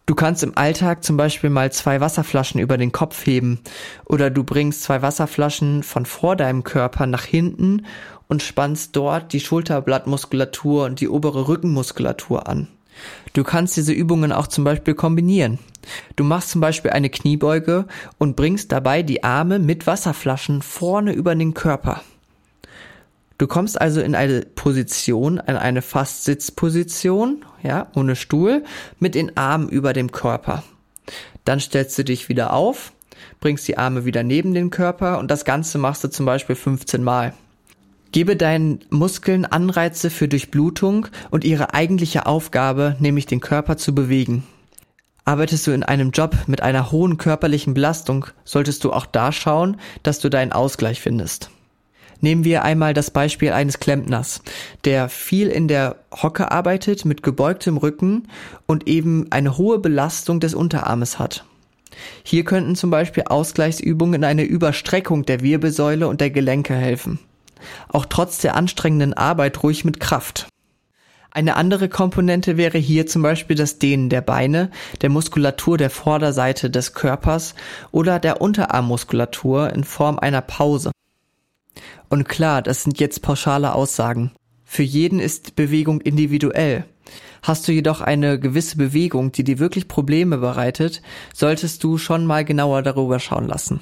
Du 0.07 0.15
kannst 0.15 0.45
im 0.45 0.57
Alltag 0.57 1.03
zum 1.03 1.17
Beispiel 1.17 1.51
mal 1.51 1.73
zwei 1.73 2.01
Wasserflaschen 2.01 2.61
über 2.61 2.79
den 2.79 2.93
Kopf 2.93 3.27
heben 3.27 3.59
oder 4.05 4.31
du 4.31 4.45
bringst 4.45 4.85
zwei 4.85 5.03
Wasserflaschen 5.03 5.83
von 5.83 6.07
vor 6.07 6.37
deinem 6.37 6.63
Körper 6.63 7.09
nach 7.09 7.25
hinten 7.25 7.85
und 8.29 8.45
spannst 8.45 8.95
dort 8.95 9.33
die 9.33 9.41
Schulterblattmuskulatur 9.41 10.85
und 10.85 11.01
die 11.01 11.09
obere 11.09 11.49
Rückenmuskulatur 11.49 12.47
an. 12.47 12.69
Du 13.33 13.45
kannst 13.45 13.77
diese 13.77 13.93
Übungen 13.93 14.33
auch 14.33 14.47
zum 14.47 14.65
Beispiel 14.65 14.95
kombinieren. 14.95 15.59
Du 16.17 16.25
machst 16.25 16.51
zum 16.51 16.61
Beispiel 16.61 16.91
eine 16.91 17.11
Kniebeuge 17.11 17.87
und 18.19 18.37
bringst 18.37 18.73
dabei 18.73 19.03
die 19.03 19.25
Arme 19.25 19.59
mit 19.59 19.87
Wasserflaschen 19.87 20.63
vorne 20.63 21.13
über 21.13 21.35
den 21.35 21.55
Körper. 21.55 22.03
Du 23.39 23.49
kommst 23.49 23.81
also 23.81 24.01
in 24.01 24.15
eine 24.15 24.43
Position, 24.43 25.39
in 25.39 25.57
eine 25.57 25.83
Fastsitzposition, 25.83 27.45
ja, 27.63 27.89
ohne 27.97 28.15
Stuhl, 28.15 28.63
mit 29.01 29.15
den 29.17 29.37
Armen 29.37 29.69
über 29.69 29.93
dem 29.93 30.13
Körper. 30.13 30.63
Dann 31.45 31.59
stellst 31.59 31.99
du 31.99 32.05
dich 32.05 32.29
wieder 32.29 32.53
auf, 32.53 32.93
bringst 33.41 33.67
die 33.67 33.79
Arme 33.79 34.05
wieder 34.05 34.23
neben 34.23 34.55
den 34.55 34.71
Körper 34.71 35.19
und 35.19 35.31
das 35.31 35.45
Ganze 35.45 35.79
machst 35.79 36.05
du 36.05 36.09
zum 36.09 36.27
Beispiel 36.27 36.55
15 36.55 37.03
Mal. 37.03 37.35
Gebe 38.13 38.37
deinen 38.37 38.81
Muskeln 38.91 39.47
Anreize 39.47 40.11
für 40.11 40.29
Durchblutung 40.29 41.07
und 41.31 41.45
ihre 41.45 41.73
eigentliche 41.73 42.27
Aufgabe, 42.27 42.95
nämlich 43.01 43.25
den 43.25 43.41
Körper 43.41 43.79
zu 43.79 43.95
bewegen. 43.95 44.45
Arbeitest 45.25 45.67
du 45.67 45.71
in 45.71 45.83
einem 45.83 46.11
Job 46.11 46.37
mit 46.47 46.63
einer 46.63 46.93
hohen 46.93 47.17
körperlichen 47.17 47.73
Belastung, 47.73 48.27
solltest 48.45 48.85
du 48.85 48.93
auch 48.93 49.07
da 49.07 49.33
schauen, 49.33 49.79
dass 50.03 50.19
du 50.19 50.29
deinen 50.29 50.53
Ausgleich 50.53 51.01
findest. 51.01 51.49
Nehmen 52.21 52.45
wir 52.45 52.65
einmal 52.65 52.93
das 52.93 53.11
Beispiel 53.11 53.53
eines 53.53 53.81
Klempners, 53.81 54.43
der 54.85 55.09
viel 55.09 55.49
in 55.49 55.67
der 55.67 55.97
Hocke 56.15 56.51
arbeitet 56.51 57.07
mit 57.07 57.23
gebeugtem 57.23 57.79
Rücken 57.79 58.29
und 58.67 58.89
eben 58.89 59.27
eine 59.31 59.57
hohe 59.57 59.79
Belastung 59.79 60.39
des 60.39 60.55
Unterarmes 60.55 61.19
hat. 61.19 61.47
Hier 62.25 62.45
könnten 62.45 62.77
zum 62.77 62.91
Beispiel 62.91 63.25
Ausgleichsübungen 63.27 64.15
in 64.15 64.25
einer 64.25 64.45
Überstreckung 64.45 65.25
der 65.25 65.41
Wirbelsäule 65.41 66.07
und 66.09 66.21
der 66.21 66.31
Gelenke 66.31 66.75
helfen 66.75 67.19
auch 67.89 68.07
trotz 68.07 68.39
der 68.39 68.57
anstrengenden 68.57 69.15
Arbeit 69.15 69.63
ruhig 69.63 69.85
mit 69.85 70.01
Kraft. 70.01 70.49
Eine 71.35 71.57
andere 71.57 71.89
Komponente 71.89 72.59
wäre 72.59 72.77
hier 72.77 73.07
zum 73.07 73.23
Beispiel 73.23 73.57
das 73.57 73.79
Dehnen 73.79 74.11
der 74.11 74.21
Beine, 74.21 74.71
der 75.01 75.09
Muskulatur 75.09 75.79
der 75.79 75.89
Vorderseite 75.89 76.69
des 76.69 76.93
Körpers 76.93 77.55
oder 77.91 78.19
der 78.19 78.43
Unterarmmuskulatur 78.43 79.73
in 79.73 79.85
Form 79.85 80.19
einer 80.19 80.43
Pause. 80.43 80.91
Und 82.11 82.29
klar, 82.29 82.61
das 82.61 82.83
sind 82.83 83.01
jetzt 83.01 83.23
pauschale 83.23 83.75
Aussagen. 83.75 84.33
Für 84.63 84.83
jeden 84.83 85.21
ist 85.21 85.57
Bewegung 85.57 86.03
individuell. 86.03 86.85
Hast 87.43 87.67
du 87.67 87.73
jedoch 87.73 88.03
eine 88.03 88.39
gewisse 88.39 88.77
Bewegung, 88.77 89.33
die 89.33 89.43
dir 89.43 89.59
wirklich 89.59 89.89
Probleme 89.89 90.37
bereitet, 90.37 91.01
solltest 91.35 91.83
du 91.83 91.97
schon 91.97 92.27
mal 92.27 92.45
genauer 92.45 92.83
darüber 92.83 93.19
schauen 93.19 93.49
lassen. 93.49 93.81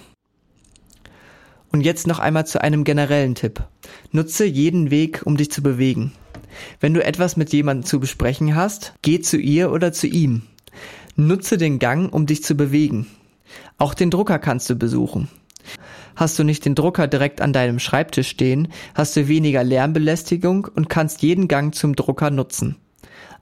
Und 1.72 1.82
jetzt 1.82 2.06
noch 2.06 2.18
einmal 2.18 2.46
zu 2.46 2.60
einem 2.60 2.84
generellen 2.84 3.34
Tipp. 3.34 3.62
Nutze 4.10 4.44
jeden 4.44 4.90
Weg, 4.90 5.22
um 5.24 5.36
dich 5.36 5.50
zu 5.50 5.62
bewegen. 5.62 6.12
Wenn 6.80 6.94
du 6.94 7.04
etwas 7.04 7.36
mit 7.36 7.52
jemandem 7.52 7.84
zu 7.84 8.00
besprechen 8.00 8.56
hast, 8.56 8.94
geh 9.02 9.20
zu 9.20 9.38
ihr 9.38 9.70
oder 9.70 9.92
zu 9.92 10.08
ihm. 10.08 10.42
Nutze 11.16 11.58
den 11.58 11.78
Gang, 11.78 12.12
um 12.12 12.26
dich 12.26 12.42
zu 12.42 12.56
bewegen. 12.56 13.06
Auch 13.78 13.94
den 13.94 14.10
Drucker 14.10 14.38
kannst 14.38 14.68
du 14.68 14.74
besuchen. 14.74 15.28
Hast 16.16 16.38
du 16.38 16.44
nicht 16.44 16.64
den 16.64 16.74
Drucker 16.74 17.06
direkt 17.06 17.40
an 17.40 17.52
deinem 17.52 17.78
Schreibtisch 17.78 18.28
stehen, 18.28 18.68
hast 18.94 19.16
du 19.16 19.28
weniger 19.28 19.64
Lärmbelästigung 19.64 20.68
und 20.74 20.88
kannst 20.88 21.22
jeden 21.22 21.48
Gang 21.48 21.74
zum 21.74 21.94
Drucker 21.94 22.30
nutzen. 22.30 22.76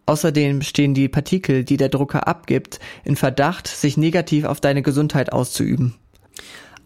Außerdem 0.07 0.63
stehen 0.63 0.95
die 0.95 1.09
Partikel, 1.09 1.65
die 1.65 1.77
der 1.77 1.89
Drucker 1.89 2.27
abgibt, 2.29 2.79
in 3.05 3.17
Verdacht, 3.17 3.67
sich 3.67 3.97
negativ 3.97 4.45
auf 4.45 4.61
deine 4.61 4.83
Gesundheit 4.83 5.33
auszuüben. 5.33 5.95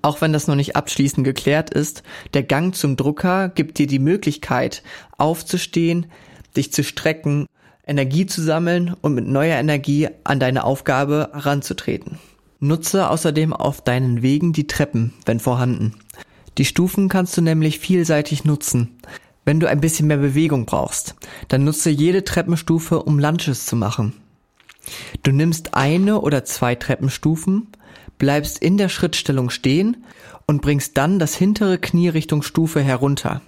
Auch 0.03 0.21
wenn 0.21 0.33
das 0.33 0.49
noch 0.49 0.57
nicht 0.57 0.75
abschließend 0.75 1.25
geklärt 1.25 1.71
ist, 1.71 2.03
der 2.35 2.43
Gang 2.43 2.75
zum 2.75 2.97
Drucker 2.97 3.49
gibt 3.49 3.79
dir 3.79 3.87
die 3.87 4.01
Möglichkeit, 4.01 4.83
aufzustehen, 5.17 6.07
dich 6.57 6.73
zu 6.73 6.83
strecken, 6.83 7.47
Energie 7.87 8.27
zu 8.27 8.43
sammeln 8.43 8.95
und 9.01 9.15
mit 9.15 9.27
neuer 9.27 9.57
Energie 9.57 10.09
an 10.25 10.41
deine 10.41 10.65
Aufgabe 10.65 11.31
heranzutreten. 11.33 12.19
Nutze 12.59 13.09
außerdem 13.09 13.53
auf 13.53 13.83
deinen 13.83 14.23
Wegen 14.23 14.53
die 14.53 14.67
Treppen, 14.67 15.13
wenn 15.25 15.41
vorhanden. 15.41 15.95
Die 16.59 16.65
Stufen 16.65 17.09
kannst 17.09 17.37
du 17.37 17.41
nämlich 17.41 17.79
vielseitig 17.79 18.45
nutzen. 18.45 18.99
Wenn 19.45 19.59
du 19.59 19.69
ein 19.69 19.81
bisschen 19.81 20.07
mehr 20.07 20.19
Bewegung 20.19 20.67
brauchst, 20.67 21.17
dann 21.49 21.65
nutze 21.65 21.91
jede 21.91 22.25
Treppenstufe, 22.25 23.03
um 23.03 23.19
Lunches 23.19 23.67
zu 23.67 23.75
machen. 23.75 24.13
Du 25.23 25.33
nimmst 25.33 25.75
eine 25.75 26.21
oder 26.21 26.45
zwei 26.45 26.75
Treppenstufen, 26.75 27.69
bleibst 28.23 28.59
in 28.63 28.79
der 28.79 28.89
Schrittstellung 28.89 29.51
stehen 29.51 30.05
und 30.47 30.63
bringst 30.63 30.97
dann 30.97 31.19
das 31.19 31.35
hintere 31.35 31.77
Knie 31.77 32.09
Richtung 32.09 32.43
Stufe 32.43 32.81
herunter. 32.81 33.43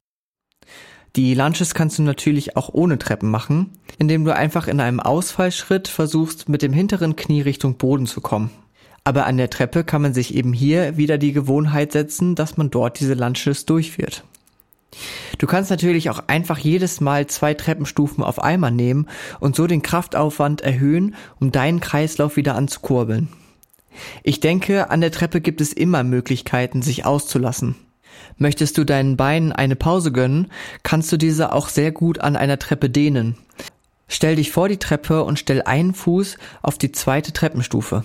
Die 1.14 1.32
Lunches 1.34 1.74
kannst 1.74 2.00
du 2.00 2.02
natürlich 2.02 2.56
auch 2.56 2.70
ohne 2.72 2.98
Treppen 2.98 3.30
machen, 3.30 3.70
indem 4.00 4.24
du 4.24 4.34
einfach 4.34 4.66
in 4.66 4.80
einem 4.80 4.98
Ausfallschritt 4.98 5.86
versuchst, 5.86 6.48
mit 6.48 6.60
dem 6.60 6.72
hinteren 6.72 7.14
Knie 7.14 7.42
Richtung 7.42 7.76
Boden 7.76 8.06
zu 8.06 8.20
kommen. 8.20 8.50
Aber 9.04 9.26
an 9.26 9.36
der 9.36 9.48
Treppe 9.48 9.84
kann 9.84 10.02
man 10.02 10.12
sich 10.12 10.34
eben 10.34 10.52
hier 10.52 10.96
wieder 10.96 11.18
die 11.18 11.32
Gewohnheit 11.32 11.92
setzen, 11.92 12.34
dass 12.34 12.56
man 12.56 12.70
dort 12.70 12.98
diese 12.98 13.14
Lunches 13.14 13.66
durchführt. 13.66 14.24
Du 15.38 15.46
kannst 15.46 15.70
natürlich 15.70 16.10
auch 16.10 16.24
einfach 16.26 16.58
jedes 16.58 17.00
Mal 17.00 17.28
zwei 17.28 17.54
Treppenstufen 17.54 18.24
auf 18.24 18.42
einmal 18.42 18.72
nehmen 18.72 19.06
und 19.38 19.54
so 19.54 19.68
den 19.68 19.82
Kraftaufwand 19.82 20.62
erhöhen, 20.62 21.14
um 21.38 21.52
deinen 21.52 21.78
Kreislauf 21.78 22.34
wieder 22.34 22.56
anzukurbeln. 22.56 23.28
Ich 24.22 24.40
denke, 24.40 24.90
an 24.90 25.00
der 25.00 25.12
Treppe 25.12 25.40
gibt 25.40 25.60
es 25.60 25.72
immer 25.72 26.04
Möglichkeiten, 26.04 26.82
sich 26.82 27.04
auszulassen. 27.04 27.76
Möchtest 28.36 28.78
du 28.78 28.84
deinen 28.84 29.16
Beinen 29.16 29.52
eine 29.52 29.76
Pause 29.76 30.12
gönnen, 30.12 30.48
kannst 30.82 31.10
du 31.12 31.16
diese 31.16 31.52
auch 31.52 31.68
sehr 31.68 31.92
gut 31.92 32.20
an 32.20 32.36
einer 32.36 32.58
Treppe 32.58 32.90
dehnen. 32.90 33.36
Stell 34.08 34.36
dich 34.36 34.50
vor 34.50 34.68
die 34.68 34.78
Treppe 34.78 35.24
und 35.24 35.38
stell 35.38 35.62
einen 35.62 35.94
Fuß 35.94 36.36
auf 36.62 36.78
die 36.78 36.92
zweite 36.92 37.32
Treppenstufe. 37.32 38.04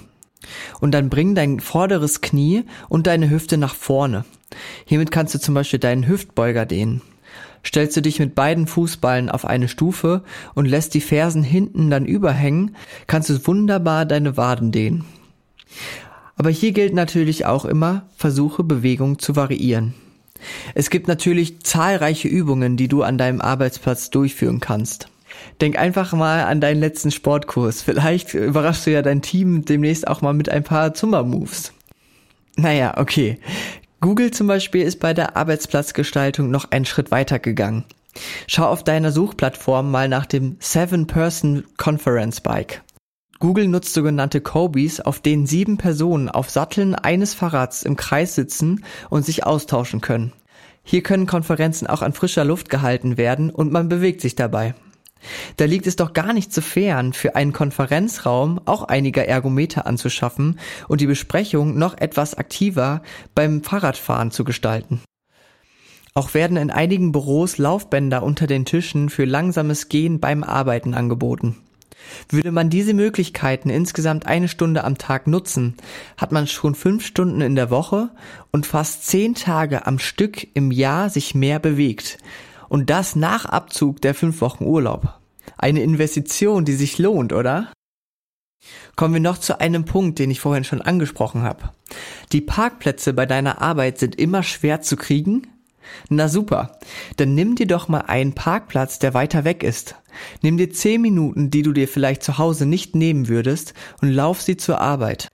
Und 0.79 0.91
dann 0.91 1.09
bring 1.09 1.35
dein 1.35 1.59
vorderes 1.59 2.21
Knie 2.21 2.63
und 2.87 3.07
deine 3.07 3.29
Hüfte 3.29 3.57
nach 3.57 3.75
vorne. 3.75 4.25
Hiermit 4.85 5.11
kannst 5.11 5.35
du 5.35 5.39
zum 5.39 5.53
Beispiel 5.53 5.79
deinen 5.79 6.07
Hüftbeuger 6.07 6.65
dehnen. 6.65 7.01
Stellst 7.65 7.97
du 7.97 8.01
dich 8.01 8.19
mit 8.19 8.35
beiden 8.35 8.67
Fußballen 8.67 9.29
auf 9.29 9.45
eine 9.45 9.67
Stufe 9.67 10.23
und 10.55 10.65
lässt 10.65 10.93
die 10.93 11.01
Fersen 11.01 11.43
hinten 11.43 11.89
dann 11.89 12.05
überhängen, 12.05 12.75
kannst 13.05 13.29
du 13.29 13.47
wunderbar 13.47 14.05
deine 14.05 14.37
Waden 14.37 14.71
dehnen. 14.71 15.05
Aber 16.35 16.49
hier 16.49 16.71
gilt 16.71 16.93
natürlich 16.93 17.45
auch 17.45 17.65
immer, 17.65 18.03
versuche 18.15 18.63
Bewegung 18.63 19.19
zu 19.19 19.35
variieren. 19.35 19.93
Es 20.73 20.89
gibt 20.89 21.07
natürlich 21.07 21.61
zahlreiche 21.63 22.27
Übungen, 22.27 22.77
die 22.77 22.87
du 22.87 23.03
an 23.03 23.17
deinem 23.17 23.41
Arbeitsplatz 23.41 24.09
durchführen 24.09 24.59
kannst. 24.59 25.09
Denk 25.61 25.77
einfach 25.77 26.13
mal 26.13 26.43
an 26.45 26.61
deinen 26.61 26.79
letzten 26.79 27.11
Sportkurs. 27.11 27.81
Vielleicht 27.81 28.33
überraschst 28.33 28.87
du 28.87 28.91
ja 28.91 29.01
dein 29.01 29.21
Team 29.21 29.65
demnächst 29.65 30.07
auch 30.07 30.21
mal 30.21 30.33
mit 30.33 30.49
ein 30.49 30.63
paar 30.63 30.93
Zumba-Moves. 30.93 31.73
Naja, 32.55 32.97
okay. 32.97 33.37
Google 34.01 34.31
zum 34.31 34.47
Beispiel 34.47 34.83
ist 34.83 34.99
bei 34.99 35.13
der 35.13 35.35
Arbeitsplatzgestaltung 35.35 36.49
noch 36.49 36.71
einen 36.71 36.85
Schritt 36.85 37.11
weiter 37.11 37.39
gegangen. 37.39 37.83
Schau 38.47 38.65
auf 38.65 38.83
deiner 38.83 39.11
Suchplattform 39.11 39.91
mal 39.91 40.07
nach 40.07 40.25
dem 40.25 40.57
Seven-Person 40.59 41.65
Conference 41.77 42.41
Bike. 42.41 42.81
Google 43.39 43.69
nutzt 43.69 43.93
sogenannte 43.93 44.41
Cobys, 44.41 44.99
auf 44.99 45.21
denen 45.21 45.47
sieben 45.47 45.77
Personen 45.77 46.27
auf 46.27 46.49
Satteln 46.49 46.93
eines 46.93 47.33
Fahrrads 47.33 47.83
im 47.83 47.95
Kreis 47.95 48.35
sitzen 48.35 48.83
und 49.09 49.25
sich 49.25 49.45
austauschen 49.45 50.01
können. 50.01 50.33
Hier 50.83 51.03
können 51.03 51.25
Konferenzen 51.25 51.87
auch 51.87 52.01
an 52.01 52.11
frischer 52.11 52.43
Luft 52.43 52.69
gehalten 52.69 53.15
werden 53.15 53.49
und 53.49 53.71
man 53.71 53.87
bewegt 53.87 54.19
sich 54.19 54.35
dabei. 54.35 54.75
Da 55.55 55.65
liegt 55.65 55.87
es 55.87 55.95
doch 55.95 56.11
gar 56.11 56.33
nicht 56.33 56.53
zu 56.53 56.61
fern, 56.61 57.13
für 57.13 57.35
einen 57.37 57.53
Konferenzraum 57.53 58.59
auch 58.65 58.83
einige 58.83 59.25
Ergometer 59.25 59.85
anzuschaffen 59.85 60.59
und 60.89 60.99
die 60.99 61.07
Besprechung 61.07 61.77
noch 61.77 61.97
etwas 61.97 62.35
aktiver 62.35 63.01
beim 63.35 63.63
Fahrradfahren 63.63 64.31
zu 64.31 64.43
gestalten. 64.43 65.01
Auch 66.13 66.33
werden 66.33 66.57
in 66.57 66.71
einigen 66.71 67.13
Büros 67.13 67.57
Laufbänder 67.57 68.21
unter 68.21 68.47
den 68.47 68.65
Tischen 68.65 69.09
für 69.09 69.23
langsames 69.23 69.87
Gehen 69.87 70.19
beim 70.19 70.43
Arbeiten 70.43 70.93
angeboten. 70.93 71.55
Würde 72.29 72.51
man 72.51 72.69
diese 72.69 72.93
Möglichkeiten 72.93 73.69
insgesamt 73.69 74.25
eine 74.25 74.47
Stunde 74.47 74.83
am 74.83 74.97
Tag 74.97 75.27
nutzen, 75.27 75.75
hat 76.17 76.31
man 76.31 76.47
schon 76.47 76.75
fünf 76.75 77.05
Stunden 77.05 77.41
in 77.41 77.55
der 77.55 77.69
Woche 77.69 78.09
und 78.51 78.65
fast 78.65 79.05
zehn 79.05 79.35
Tage 79.35 79.85
am 79.85 79.99
Stück 79.99 80.47
im 80.53 80.71
Jahr 80.71 81.09
sich 81.09 81.35
mehr 81.35 81.59
bewegt, 81.59 82.17
und 82.69 82.89
das 82.89 83.15
nach 83.15 83.45
Abzug 83.45 84.01
der 84.01 84.13
fünf 84.13 84.41
Wochen 84.41 84.63
Urlaub. 84.63 85.19
Eine 85.57 85.81
Investition, 85.81 86.65
die 86.65 86.75
sich 86.75 86.99
lohnt, 86.99 87.33
oder? 87.33 87.71
Kommen 88.95 89.13
wir 89.13 89.21
noch 89.21 89.37
zu 89.37 89.59
einem 89.59 89.85
Punkt, 89.85 90.19
den 90.19 90.29
ich 90.29 90.39
vorhin 90.39 90.63
schon 90.63 90.81
angesprochen 90.81 91.41
habe. 91.41 91.71
Die 92.31 92.41
Parkplätze 92.41 93.13
bei 93.13 93.25
deiner 93.25 93.61
Arbeit 93.61 93.97
sind 93.97 94.15
immer 94.15 94.43
schwer 94.43 94.81
zu 94.81 94.97
kriegen? 94.97 95.47
Na 96.09 96.27
super, 96.27 96.79
dann 97.17 97.35
nimm 97.35 97.55
dir 97.55 97.67
doch 97.67 97.87
mal 97.87 98.01
einen 98.01 98.33
Parkplatz, 98.33 98.99
der 98.99 99.13
weiter 99.13 99.43
weg 99.43 99.63
ist. 99.63 99.95
Nimm 100.41 100.57
dir 100.57 100.69
zehn 100.71 101.01
Minuten, 101.01 101.51
die 101.51 101.61
du 101.61 101.71
dir 101.71 101.87
vielleicht 101.87 102.23
zu 102.23 102.37
Hause 102.37 102.65
nicht 102.65 102.95
nehmen 102.95 103.27
würdest, 103.27 103.73
und 104.01 104.09
lauf 104.09 104.41
sie 104.41 104.57
zur 104.57 104.81
Arbeit. 104.81 105.29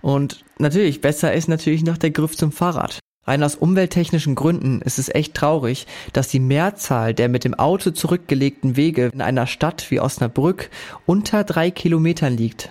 Und 0.00 0.44
natürlich, 0.58 1.00
besser 1.00 1.32
ist 1.32 1.48
natürlich 1.48 1.82
noch 1.82 1.98
der 1.98 2.10
Griff 2.10 2.36
zum 2.36 2.52
Fahrrad. 2.52 3.00
Rein 3.26 3.42
aus 3.42 3.56
umwelttechnischen 3.56 4.34
Gründen 4.34 4.80
ist 4.80 4.98
es 4.98 5.14
echt 5.14 5.34
traurig, 5.34 5.86
dass 6.14 6.28
die 6.28 6.40
Mehrzahl 6.40 7.12
der 7.12 7.28
mit 7.28 7.44
dem 7.44 7.52
Auto 7.54 7.90
zurückgelegten 7.90 8.76
Wege 8.76 9.10
in 9.12 9.20
einer 9.20 9.46
Stadt 9.46 9.90
wie 9.90 10.00
Osnabrück 10.00 10.70
unter 11.04 11.44
drei 11.44 11.70
Kilometern 11.70 12.34
liegt. 12.34 12.70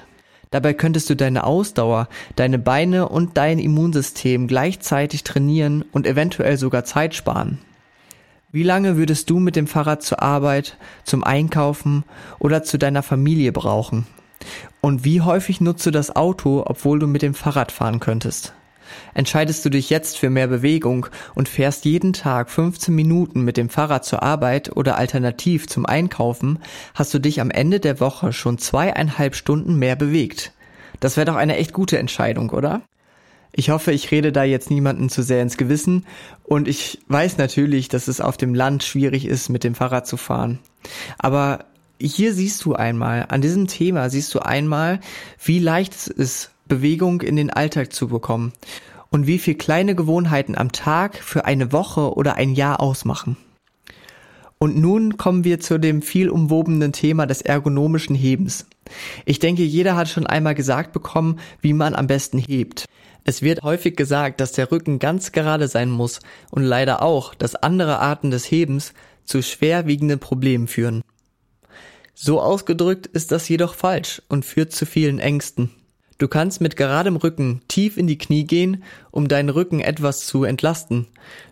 Dabei 0.52 0.74
könntest 0.74 1.10
du 1.10 1.16
deine 1.16 1.44
Ausdauer, 1.44 2.08
deine 2.36 2.60
Beine 2.60 3.10
und 3.10 3.38
dein 3.38 3.60
Immunsystem 3.60 4.48
gleichzeitig 4.48 5.24
trainieren 5.24 5.84
und 5.92 6.08
eventuell 6.08 6.58
sogar 6.58 6.86
Zeit 6.86 7.16
sparen. 7.16 7.60
Wie 8.52 8.64
lange 8.64 8.96
würdest 8.96 9.30
du 9.30 9.40
mit 9.40 9.56
dem 9.58 9.68
Fahrrad 9.68 10.02
zur 10.04 10.22
Arbeit, 10.22 10.78
zum 11.04 11.24
Einkaufen 11.24 12.06
oder 12.40 12.64
zu 12.64 12.78
deiner 12.78 13.04
Familie 13.04 13.52
brauchen? 13.52 14.08
Und 14.80 15.04
wie 15.04 15.22
häufig 15.22 15.60
nutzt 15.60 15.86
du 15.86 15.92
das 15.92 16.16
Auto, 16.16 16.64
obwohl 16.66 17.00
du 17.00 17.08
mit 17.08 17.22
dem 17.22 17.34
Fahrrad 17.34 17.72
fahren 17.72 18.00
könntest? 18.00 18.54
Entscheidest 19.13 19.63
du 19.65 19.69
dich 19.69 19.89
jetzt 19.89 20.17
für 20.17 20.30
mehr 20.30 20.47
Bewegung 20.47 21.08
und 21.36 21.50
fährst 21.50 21.86
jeden 21.86 22.13
Tag 22.13 22.50
15 22.50 22.93
Minuten 22.93 23.41
mit 23.41 23.58
dem 23.58 23.69
Fahrrad 23.69 24.06
zur 24.06 24.23
Arbeit 24.23 24.76
oder 24.76 24.97
alternativ 24.97 25.67
zum 25.67 25.86
Einkaufen, 25.86 26.60
hast 26.93 27.13
du 27.13 27.19
dich 27.19 27.41
am 27.41 27.52
Ende 27.52 27.80
der 27.80 28.00
Woche 28.00 28.34
schon 28.34 28.58
zweieinhalb 28.58 29.36
Stunden 29.36 29.78
mehr 29.78 29.95
bewegt. 29.95 30.54
Das 31.00 31.17
wäre 31.17 31.26
doch 31.26 31.36
eine 31.36 31.58
echt 31.58 31.73
gute 31.73 31.97
Entscheidung, 31.97 32.50
oder? 32.50 32.82
Ich 33.52 33.69
hoffe, 33.69 33.91
ich 33.91 34.12
rede 34.12 34.32
da 34.32 34.43
jetzt 34.43 34.69
niemanden 34.69 35.10
zu 35.10 35.23
sehr 35.23 35.41
ins 35.41 35.58
Gewissen 35.58 36.06
und 36.43 36.67
ich 36.67 37.00
weiß 37.08 37.38
natürlich, 37.38 37.88
dass 37.88 38.08
es 38.08 38.21
auf 38.21 38.38
dem 38.38 38.54
Land 38.54 38.84
schwierig 38.84 39.26
ist, 39.26 39.50
mit 39.50 39.63
dem 39.63 39.73
Fahrrad 39.73 40.06
zu 40.06 40.17
fahren. 40.17 40.60
Aber 41.17 41.65
hier 42.00 42.34
siehst 42.34 42.63
du 42.65 42.76
einmal, 42.76 43.26
an 43.30 43.41
diesem 43.41 43.67
Thema 43.67 44.10
siehst 44.10 44.34
du 44.36 44.39
einmal, 44.39 45.00
wie 45.43 45.60
leicht 45.60 45.95
es 45.95 46.08
ist, 46.08 46.52
Bewegung 46.68 47.22
in 47.22 47.36
den 47.36 47.50
Alltag 47.50 47.94
zu 47.94 48.08
bekommen 48.08 48.54
und 49.10 49.28
wie 49.28 49.40
viel 49.40 49.56
kleine 49.56 49.96
Gewohnheiten 49.96 50.58
am 50.58 50.72
Tag 50.72 51.18
für 51.18 51.46
eine 51.46 51.72
Woche 51.72 52.14
oder 52.14 52.36
ein 52.36 52.54
Jahr 52.54 52.80
ausmachen. 52.80 53.38
Und 54.60 54.76
nun 54.76 55.18
kommen 55.18 55.44
wir 55.44 55.60
zu 55.60 55.80
dem 55.80 56.02
viel 56.02 56.30
umwobenen 56.30 56.92
Thema 56.92 57.28
des 57.28 57.42
ergonomischen 57.42 58.16
Hebens. 58.16 58.66
Ich 59.26 59.40
denke, 59.40 59.64
jeder 59.64 59.96
hat 59.96 60.10
schon 60.10 60.26
einmal 60.26 60.56
gesagt 60.56 60.94
bekommen, 60.94 61.40
wie 61.62 61.74
man 61.74 61.94
am 61.96 62.08
besten 62.08 62.40
hebt. 62.40 62.86
Es 63.24 63.42
wird 63.42 63.62
häufig 63.62 63.96
gesagt, 63.96 64.40
dass 64.40 64.54
der 64.54 64.72
Rücken 64.72 65.00
ganz 65.00 65.32
gerade 65.32 65.68
sein 65.68 65.90
muss 65.90 66.22
und 66.50 66.64
leider 66.64 67.02
auch, 67.02 67.36
dass 67.36 67.56
andere 67.56 68.00
Arten 68.00 68.32
des 68.32 68.50
Hebens 68.50 68.94
zu 69.26 69.44
schwerwiegenden 69.44 70.20
Problemen 70.20 70.68
führen. 70.68 71.02
So 72.16 72.42
ausgedrückt 72.42 73.06
ist 73.06 73.32
das 73.32 73.48
jedoch 73.48 73.76
falsch 73.76 74.24
und 74.28 74.46
führt 74.46 74.72
zu 74.72 74.88
vielen 74.88 75.20
Ängsten. 75.20 75.70
Du 76.20 76.28
kannst 76.28 76.62
mit 76.62 76.76
geradem 76.76 77.16
Rücken 77.16 77.62
tief 77.68 77.96
in 77.96 78.08
die 78.08 78.18
Knie 78.18 78.46
gehen, 78.46 78.84
um 79.12 79.28
deinen 79.28 79.50
Rücken 79.50 79.82
etwas 79.82 80.26
zu 80.26 80.46
entlasten. 80.46 81.06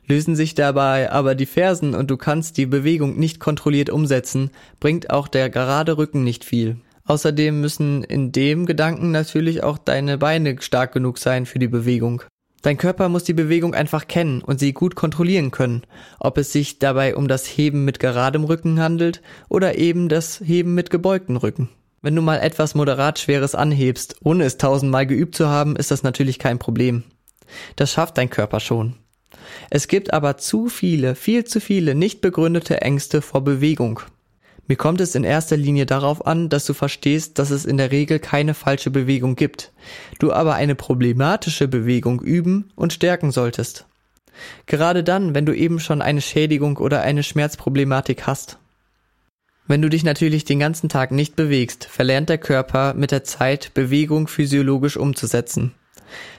Lösen 0.07 0.35
sich 0.35 0.55
dabei 0.55 1.11
aber 1.11 1.35
die 1.35 1.45
Fersen 1.45 1.93
und 1.93 2.09
du 2.09 2.17
kannst 2.17 2.57
die 2.57 2.65
Bewegung 2.65 3.17
nicht 3.17 3.39
kontrolliert 3.39 3.91
umsetzen, 3.91 4.49
bringt 4.79 5.11
auch 5.11 5.27
der 5.27 5.51
gerade 5.51 5.99
Rücken 5.99 6.23
nicht 6.23 6.43
viel. 6.43 6.77
Außerdem 7.05 7.61
müssen 7.61 8.03
in 8.03 8.31
dem 8.31 8.65
Gedanken 8.65 9.11
natürlich 9.11 9.61
auch 9.61 9.77
deine 9.77 10.17
Beine 10.17 10.59
stark 10.59 10.93
genug 10.93 11.19
sein 11.19 11.45
für 11.45 11.59
die 11.59 11.67
Bewegung. 11.67 12.23
Dein 12.63 12.77
Körper 12.77 13.09
muss 13.09 13.23
die 13.23 13.33
Bewegung 13.33 13.75
einfach 13.75 14.07
kennen 14.07 14.41
und 14.41 14.59
sie 14.59 14.73
gut 14.73 14.95
kontrollieren 14.95 15.51
können, 15.51 15.83
ob 16.19 16.39
es 16.39 16.51
sich 16.51 16.79
dabei 16.79 17.15
um 17.15 17.27
das 17.27 17.45
Heben 17.45 17.85
mit 17.85 17.99
geradem 17.99 18.43
Rücken 18.43 18.79
handelt 18.79 19.21
oder 19.49 19.77
eben 19.77 20.09
das 20.09 20.39
Heben 20.39 20.73
mit 20.73 20.89
gebeugten 20.89 21.37
Rücken. 21.37 21.69
Wenn 22.05 22.15
du 22.15 22.21
mal 22.21 22.37
etwas 22.37 22.75
moderat 22.75 23.17
Schweres 23.17 23.55
anhebst, 23.55 24.17
ohne 24.21 24.43
es 24.43 24.59
tausendmal 24.59 25.07
geübt 25.07 25.33
zu 25.33 25.49
haben, 25.49 25.75
ist 25.75 25.89
das 25.89 26.03
natürlich 26.03 26.37
kein 26.37 26.59
Problem. 26.59 27.01
Das 27.77 27.91
schafft 27.91 28.19
dein 28.19 28.29
Körper 28.29 28.59
schon. 28.59 28.93
Es 29.71 29.87
gibt 29.87 30.13
aber 30.13 30.37
zu 30.37 30.69
viele, 30.69 31.15
viel 31.15 31.45
zu 31.45 31.59
viele 31.59 31.95
nicht 31.95 32.21
begründete 32.21 32.79
Ängste 32.81 33.23
vor 33.23 33.43
Bewegung. 33.43 34.01
Mir 34.67 34.75
kommt 34.75 35.01
es 35.01 35.15
in 35.15 35.23
erster 35.23 35.57
Linie 35.57 35.87
darauf 35.87 36.27
an, 36.27 36.47
dass 36.47 36.67
du 36.67 36.75
verstehst, 36.75 37.39
dass 37.39 37.49
es 37.49 37.65
in 37.65 37.77
der 37.77 37.89
Regel 37.89 38.19
keine 38.19 38.53
falsche 38.53 38.91
Bewegung 38.91 39.35
gibt, 39.35 39.71
du 40.19 40.31
aber 40.31 40.53
eine 40.53 40.75
problematische 40.75 41.67
Bewegung 41.67 42.21
üben 42.21 42.71
und 42.75 42.93
stärken 42.93 43.31
solltest. 43.31 43.87
Gerade 44.67 45.03
dann, 45.03 45.33
wenn 45.33 45.47
du 45.47 45.53
eben 45.53 45.79
schon 45.79 46.03
eine 46.03 46.21
Schädigung 46.21 46.77
oder 46.77 47.01
eine 47.01 47.23
Schmerzproblematik 47.23 48.27
hast. 48.27 48.59
Wenn 49.67 49.81
du 49.81 49.89
dich 49.89 50.03
natürlich 50.03 50.45
den 50.45 50.59
ganzen 50.59 50.89
Tag 50.89 51.11
nicht 51.11 51.35
bewegst, 51.35 51.85
verlernt 51.85 52.29
der 52.29 52.37
Körper 52.37 52.93
mit 52.93 53.11
der 53.11 53.23
Zeit 53.23 53.73
Bewegung 53.73 54.27
physiologisch 54.27 54.95
umzusetzen. 54.95 55.73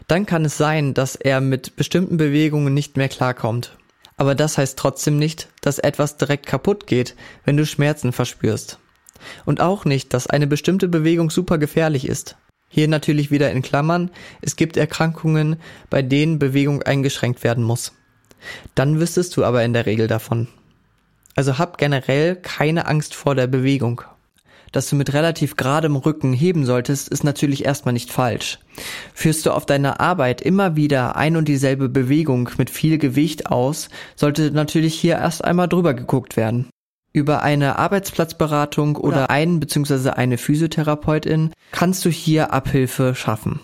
Dann 0.06 0.26
kann 0.26 0.44
es 0.44 0.56
sein, 0.56 0.94
dass 0.94 1.16
er 1.16 1.40
mit 1.40 1.74
bestimmten 1.74 2.18
Bewegungen 2.18 2.72
nicht 2.72 2.96
mehr 2.96 3.08
klarkommt. 3.08 3.76
Aber 4.16 4.36
das 4.36 4.58
heißt 4.58 4.78
trotzdem 4.78 5.18
nicht, 5.18 5.48
dass 5.60 5.80
etwas 5.80 6.16
direkt 6.16 6.46
kaputt 6.46 6.86
geht, 6.86 7.16
wenn 7.44 7.56
du 7.56 7.66
Schmerzen 7.66 8.12
verspürst. 8.12 8.78
Und 9.44 9.60
auch 9.60 9.84
nicht, 9.84 10.14
dass 10.14 10.28
eine 10.28 10.46
bestimmte 10.46 10.86
Bewegung 10.86 11.30
super 11.30 11.58
gefährlich 11.58 12.06
ist. 12.06 12.36
Hier 12.68 12.86
natürlich 12.86 13.30
wieder 13.32 13.50
in 13.50 13.62
Klammern, 13.62 14.10
es 14.40 14.54
gibt 14.54 14.76
Erkrankungen, 14.76 15.56
bei 15.90 16.02
denen 16.02 16.38
Bewegung 16.38 16.82
eingeschränkt 16.82 17.42
werden 17.42 17.64
muss. 17.64 17.92
Dann 18.76 19.00
wüsstest 19.00 19.36
du 19.36 19.44
aber 19.44 19.64
in 19.64 19.72
der 19.72 19.86
Regel 19.86 20.06
davon. 20.06 20.46
Also 21.36 21.58
hab 21.58 21.76
generell 21.76 22.34
keine 22.36 22.86
Angst 22.86 23.14
vor 23.14 23.34
der 23.34 23.46
Bewegung. 23.46 24.02
Dass 24.72 24.88
du 24.88 24.96
mit 24.96 25.12
relativ 25.12 25.56
geradem 25.56 25.94
Rücken 25.96 26.32
heben 26.32 26.66
solltest, 26.66 27.08
ist 27.08 27.24
natürlich 27.24 27.64
erstmal 27.64 27.92
nicht 27.92 28.10
falsch. 28.10 28.58
Führst 29.14 29.46
du 29.46 29.52
auf 29.52 29.64
deiner 29.64 30.00
Arbeit 30.00 30.40
immer 30.40 30.76
wieder 30.76 31.16
ein 31.16 31.36
und 31.36 31.46
dieselbe 31.46 31.88
Bewegung 31.88 32.50
mit 32.58 32.70
viel 32.70 32.98
Gewicht 32.98 33.46
aus, 33.46 33.88
sollte 34.16 34.50
natürlich 34.50 34.94
hier 34.94 35.16
erst 35.16 35.44
einmal 35.44 35.68
drüber 35.68 35.94
geguckt 35.94 36.36
werden. 36.36 36.68
Über 37.12 37.42
eine 37.42 37.78
Arbeitsplatzberatung 37.78 38.96
oder 38.96 39.30
einen 39.30 39.60
bzw. 39.60 40.10
eine 40.10 40.36
Physiotherapeutin 40.36 41.52
kannst 41.70 42.04
du 42.04 42.10
hier 42.10 42.52
Abhilfe 42.52 43.14
schaffen. 43.14 43.60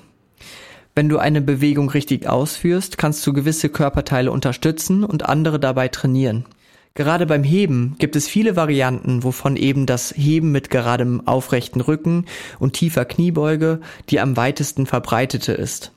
Wenn 0.94 1.08
du 1.08 1.18
eine 1.18 1.40
Bewegung 1.40 1.90
richtig 1.90 2.26
ausführst, 2.26 2.96
kannst 2.96 3.26
du 3.26 3.32
gewisse 3.32 3.68
Körperteile 3.68 4.30
unterstützen 4.30 5.04
und 5.04 5.26
andere 5.28 5.58
dabei 5.58 5.88
trainieren. 5.88 6.46
Gerade 6.94 7.24
beim 7.24 7.42
Heben 7.42 7.96
gibt 7.98 8.16
es 8.16 8.28
viele 8.28 8.55
Varianten, 8.55 9.22
wovon 9.22 9.57
eben 9.57 9.87
das 9.87 10.12
Heben 10.14 10.52
mit 10.52 10.68
geradem 10.68 11.26
aufrechten 11.26 11.81
Rücken 11.81 12.26
und 12.59 12.74
tiefer 12.74 13.05
Kniebeuge 13.05 13.81
die 14.11 14.20
am 14.20 14.37
weitesten 14.37 14.85
verbreitete 14.87 15.52
ist. 15.52 15.92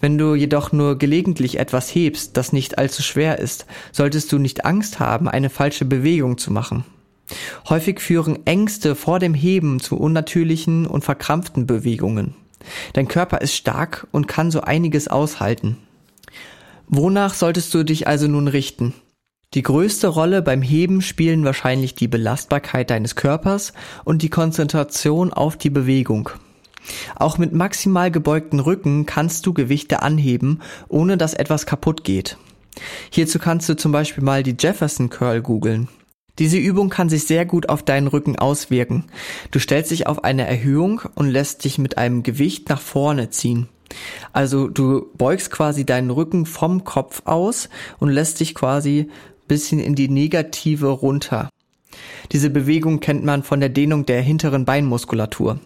Wenn 0.00 0.18
du 0.18 0.34
jedoch 0.34 0.72
nur 0.72 0.98
gelegentlich 0.98 1.58
etwas 1.58 1.94
hebst, 1.94 2.36
das 2.36 2.52
nicht 2.52 2.76
allzu 2.76 3.02
schwer 3.02 3.38
ist, 3.38 3.64
solltest 3.90 4.30
du 4.32 4.38
nicht 4.38 4.66
Angst 4.66 5.00
haben, 5.00 5.28
eine 5.28 5.48
falsche 5.48 5.86
Bewegung 5.86 6.36
zu 6.36 6.52
machen. 6.52 6.84
Häufig 7.70 8.00
führen 8.00 8.44
Ängste 8.44 8.96
vor 8.96 9.18
dem 9.18 9.32
Heben 9.32 9.80
zu 9.80 9.96
unnatürlichen 9.96 10.86
und 10.86 11.04
verkrampften 11.04 11.66
Bewegungen. 11.66 12.34
Dein 12.92 13.08
Körper 13.08 13.40
ist 13.40 13.54
stark 13.54 14.06
und 14.10 14.28
kann 14.28 14.50
so 14.50 14.60
einiges 14.60 15.08
aushalten. 15.08 15.78
Wonach 16.88 17.32
solltest 17.32 17.72
du 17.72 17.82
dich 17.82 18.06
also 18.06 18.28
nun 18.28 18.48
richten? 18.48 18.92
Die 19.54 19.62
größte 19.62 20.08
Rolle 20.08 20.42
beim 20.42 20.62
Heben 20.62 21.00
spielen 21.00 21.44
wahrscheinlich 21.44 21.94
die 21.94 22.08
Belastbarkeit 22.08 22.90
deines 22.90 23.14
Körpers 23.14 23.72
und 24.04 24.22
die 24.22 24.28
Konzentration 24.28 25.32
auf 25.32 25.56
die 25.56 25.70
Bewegung. 25.70 26.30
Auch 27.14 27.38
mit 27.38 27.52
maximal 27.52 28.10
gebeugten 28.10 28.58
Rücken 28.58 29.06
kannst 29.06 29.46
du 29.46 29.54
Gewichte 29.54 30.02
anheben, 30.02 30.60
ohne 30.88 31.16
dass 31.16 31.34
etwas 31.34 31.66
kaputt 31.66 32.02
geht. 32.02 32.36
Hierzu 33.10 33.38
kannst 33.38 33.68
du 33.68 33.76
zum 33.76 33.92
Beispiel 33.92 34.24
mal 34.24 34.42
die 34.42 34.56
Jefferson 34.58 35.08
Curl 35.08 35.40
googeln. 35.40 35.88
Diese 36.40 36.58
Übung 36.58 36.90
kann 36.90 37.08
sich 37.08 37.28
sehr 37.28 37.46
gut 37.46 37.68
auf 37.68 37.84
deinen 37.84 38.08
Rücken 38.08 38.36
auswirken. 38.36 39.04
Du 39.52 39.60
stellst 39.60 39.92
dich 39.92 40.08
auf 40.08 40.24
eine 40.24 40.48
Erhöhung 40.48 41.02
und 41.14 41.30
lässt 41.30 41.64
dich 41.64 41.78
mit 41.78 41.96
einem 41.96 42.24
Gewicht 42.24 42.68
nach 42.68 42.80
vorne 42.80 43.30
ziehen. 43.30 43.68
Also 44.32 44.68
du 44.68 45.06
beugst 45.16 45.52
quasi 45.52 45.86
deinen 45.86 46.10
Rücken 46.10 46.44
vom 46.46 46.82
Kopf 46.82 47.22
aus 47.24 47.68
und 48.00 48.10
lässt 48.10 48.40
dich 48.40 48.56
quasi 48.56 49.08
bisschen 49.54 49.78
in 49.78 49.94
die 49.94 50.08
negative 50.08 50.88
runter. 50.88 51.48
Diese 52.32 52.50
Bewegung 52.50 52.98
kennt 52.98 53.24
man 53.24 53.44
von 53.44 53.60
der 53.60 53.68
Dehnung 53.68 54.04
der 54.04 54.20
hinteren 54.20 54.64
Beinmuskulatur. 54.64 55.60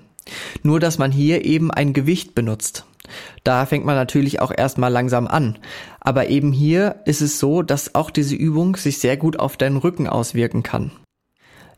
Nur 0.62 0.78
dass 0.78 0.98
man 0.98 1.10
hier 1.10 1.46
eben 1.46 1.70
ein 1.70 1.94
Gewicht 1.94 2.34
benutzt. 2.34 2.84
Da 3.44 3.64
fängt 3.64 3.86
man 3.86 3.94
natürlich 3.94 4.42
auch 4.42 4.52
erstmal 4.54 4.92
langsam 4.92 5.26
an. 5.26 5.56
Aber 6.00 6.28
eben 6.28 6.52
hier 6.52 6.96
ist 7.06 7.22
es 7.22 7.38
so, 7.38 7.62
dass 7.62 7.94
auch 7.94 8.10
diese 8.10 8.36
Übung 8.36 8.76
sich 8.76 8.98
sehr 8.98 9.16
gut 9.16 9.38
auf 9.38 9.56
deinen 9.56 9.78
Rücken 9.78 10.06
auswirken 10.06 10.62
kann. 10.62 10.90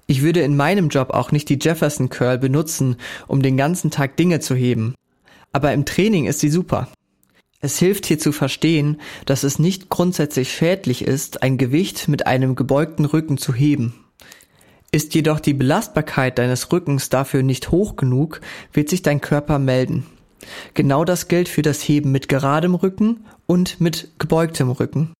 Ich 0.08 0.22
würde 0.22 0.40
in 0.40 0.56
meinem 0.56 0.88
Job 0.88 1.10
auch 1.10 1.30
nicht 1.30 1.48
die 1.48 1.60
Jefferson 1.62 2.08
Curl 2.08 2.38
benutzen, 2.38 2.96
um 3.28 3.40
den 3.40 3.56
ganzen 3.56 3.92
Tag 3.92 4.16
Dinge 4.16 4.40
zu 4.40 4.56
heben. 4.56 4.96
Aber 5.52 5.72
im 5.72 5.84
Training 5.84 6.26
ist 6.26 6.40
sie 6.40 6.50
super. 6.50 6.88
Es 7.62 7.78
hilft 7.78 8.06
hier 8.06 8.18
zu 8.18 8.32
verstehen, 8.32 9.00
dass 9.26 9.44
es 9.44 9.58
nicht 9.58 9.90
grundsätzlich 9.90 10.50
schädlich 10.52 11.02
ist, 11.02 11.42
ein 11.42 11.58
Gewicht 11.58 12.08
mit 12.08 12.26
einem 12.26 12.54
gebeugten 12.54 13.04
Rücken 13.04 13.36
zu 13.36 13.52
heben. 13.52 13.92
Ist 14.92 15.14
jedoch 15.14 15.40
die 15.40 15.54
Belastbarkeit 15.54 16.38
deines 16.38 16.72
Rückens 16.72 17.10
dafür 17.10 17.42
nicht 17.42 17.70
hoch 17.70 17.96
genug, 17.96 18.40
wird 18.72 18.88
sich 18.88 19.02
dein 19.02 19.20
Körper 19.20 19.58
melden. 19.58 20.06
Genau 20.72 21.04
das 21.04 21.28
gilt 21.28 21.48
für 21.48 21.62
das 21.62 21.86
Heben 21.86 22.12
mit 22.12 22.28
geradem 22.28 22.74
Rücken 22.74 23.26
und 23.46 23.78
mit 23.78 24.08
gebeugtem 24.18 24.70
Rücken. 24.70 25.12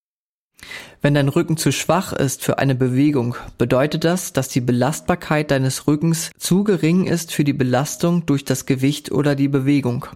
Wenn 1.02 1.14
dein 1.14 1.28
Rücken 1.28 1.58
zu 1.58 1.72
schwach 1.72 2.12
ist 2.12 2.42
für 2.42 2.58
eine 2.58 2.74
Bewegung, 2.74 3.36
bedeutet 3.58 4.04
das, 4.04 4.32
dass 4.32 4.48
die 4.48 4.60
Belastbarkeit 4.60 5.50
deines 5.50 5.86
Rückens 5.86 6.30
zu 6.38 6.64
gering 6.64 7.06
ist 7.06 7.32
für 7.32 7.44
die 7.44 7.52
Belastung 7.52 8.24
durch 8.26 8.44
das 8.44 8.66
Gewicht 8.66 9.12
oder 9.12 9.34
die 9.34 9.48
Bewegung. 9.48 10.06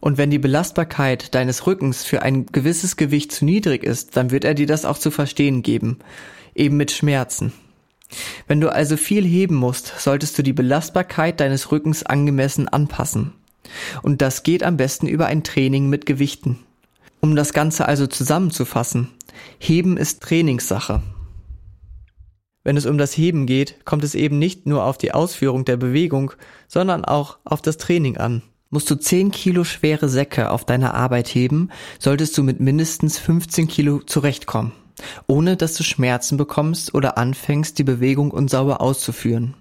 Und 0.00 0.16
wenn 0.16 0.30
die 0.30 0.38
Belastbarkeit 0.38 1.34
deines 1.34 1.66
Rückens 1.66 2.04
für 2.04 2.22
ein 2.22 2.46
gewisses 2.46 2.96
Gewicht 2.96 3.32
zu 3.32 3.44
niedrig 3.44 3.82
ist, 3.82 4.16
dann 4.16 4.30
wird 4.30 4.44
er 4.44 4.54
dir 4.54 4.66
das 4.66 4.84
auch 4.84 4.98
zu 4.98 5.10
verstehen 5.10 5.62
geben, 5.62 5.98
eben 6.54 6.76
mit 6.76 6.90
Schmerzen. 6.90 7.52
Wenn 8.46 8.60
du 8.60 8.72
also 8.72 8.96
viel 8.96 9.24
heben 9.26 9.56
musst, 9.56 9.92
solltest 9.98 10.38
du 10.38 10.42
die 10.42 10.52
Belastbarkeit 10.52 11.40
deines 11.40 11.72
Rückens 11.72 12.04
angemessen 12.04 12.68
anpassen. 12.68 13.32
Und 14.02 14.22
das 14.22 14.44
geht 14.44 14.62
am 14.62 14.76
besten 14.76 15.06
über 15.06 15.26
ein 15.26 15.44
Training 15.44 15.88
mit 15.88 16.06
Gewichten. 16.06 16.58
Um 17.20 17.36
das 17.36 17.52
Ganze 17.52 17.86
also 17.86 18.06
zusammenzufassen, 18.06 19.08
Heben 19.58 19.96
ist 19.96 20.22
Trainingssache. 20.22 21.02
Wenn 22.64 22.76
es 22.76 22.86
um 22.86 22.98
das 22.98 23.16
Heben 23.16 23.46
geht, 23.46 23.84
kommt 23.84 24.04
es 24.04 24.14
eben 24.14 24.38
nicht 24.38 24.66
nur 24.66 24.84
auf 24.84 24.98
die 24.98 25.12
Ausführung 25.12 25.64
der 25.64 25.76
Bewegung, 25.76 26.32
sondern 26.66 27.04
auch 27.04 27.38
auf 27.44 27.62
das 27.62 27.76
Training 27.76 28.16
an. 28.16 28.42
Musst 28.70 28.90
du 28.90 28.96
10 28.96 29.30
Kilo 29.30 29.64
schwere 29.64 30.10
Säcke 30.10 30.50
auf 30.50 30.66
deiner 30.66 30.92
Arbeit 30.92 31.28
heben, 31.28 31.70
solltest 31.98 32.36
du 32.36 32.42
mit 32.42 32.60
mindestens 32.60 33.18
15 33.18 33.66
Kilo 33.66 34.00
zurechtkommen, 34.00 34.72
ohne 35.26 35.56
dass 35.56 35.72
du 35.72 35.82
Schmerzen 35.82 36.36
bekommst 36.36 36.92
oder 36.94 37.16
anfängst, 37.16 37.78
die 37.78 37.84
Bewegung 37.84 38.30
unsauber 38.30 38.82
auszuführen. 38.82 39.54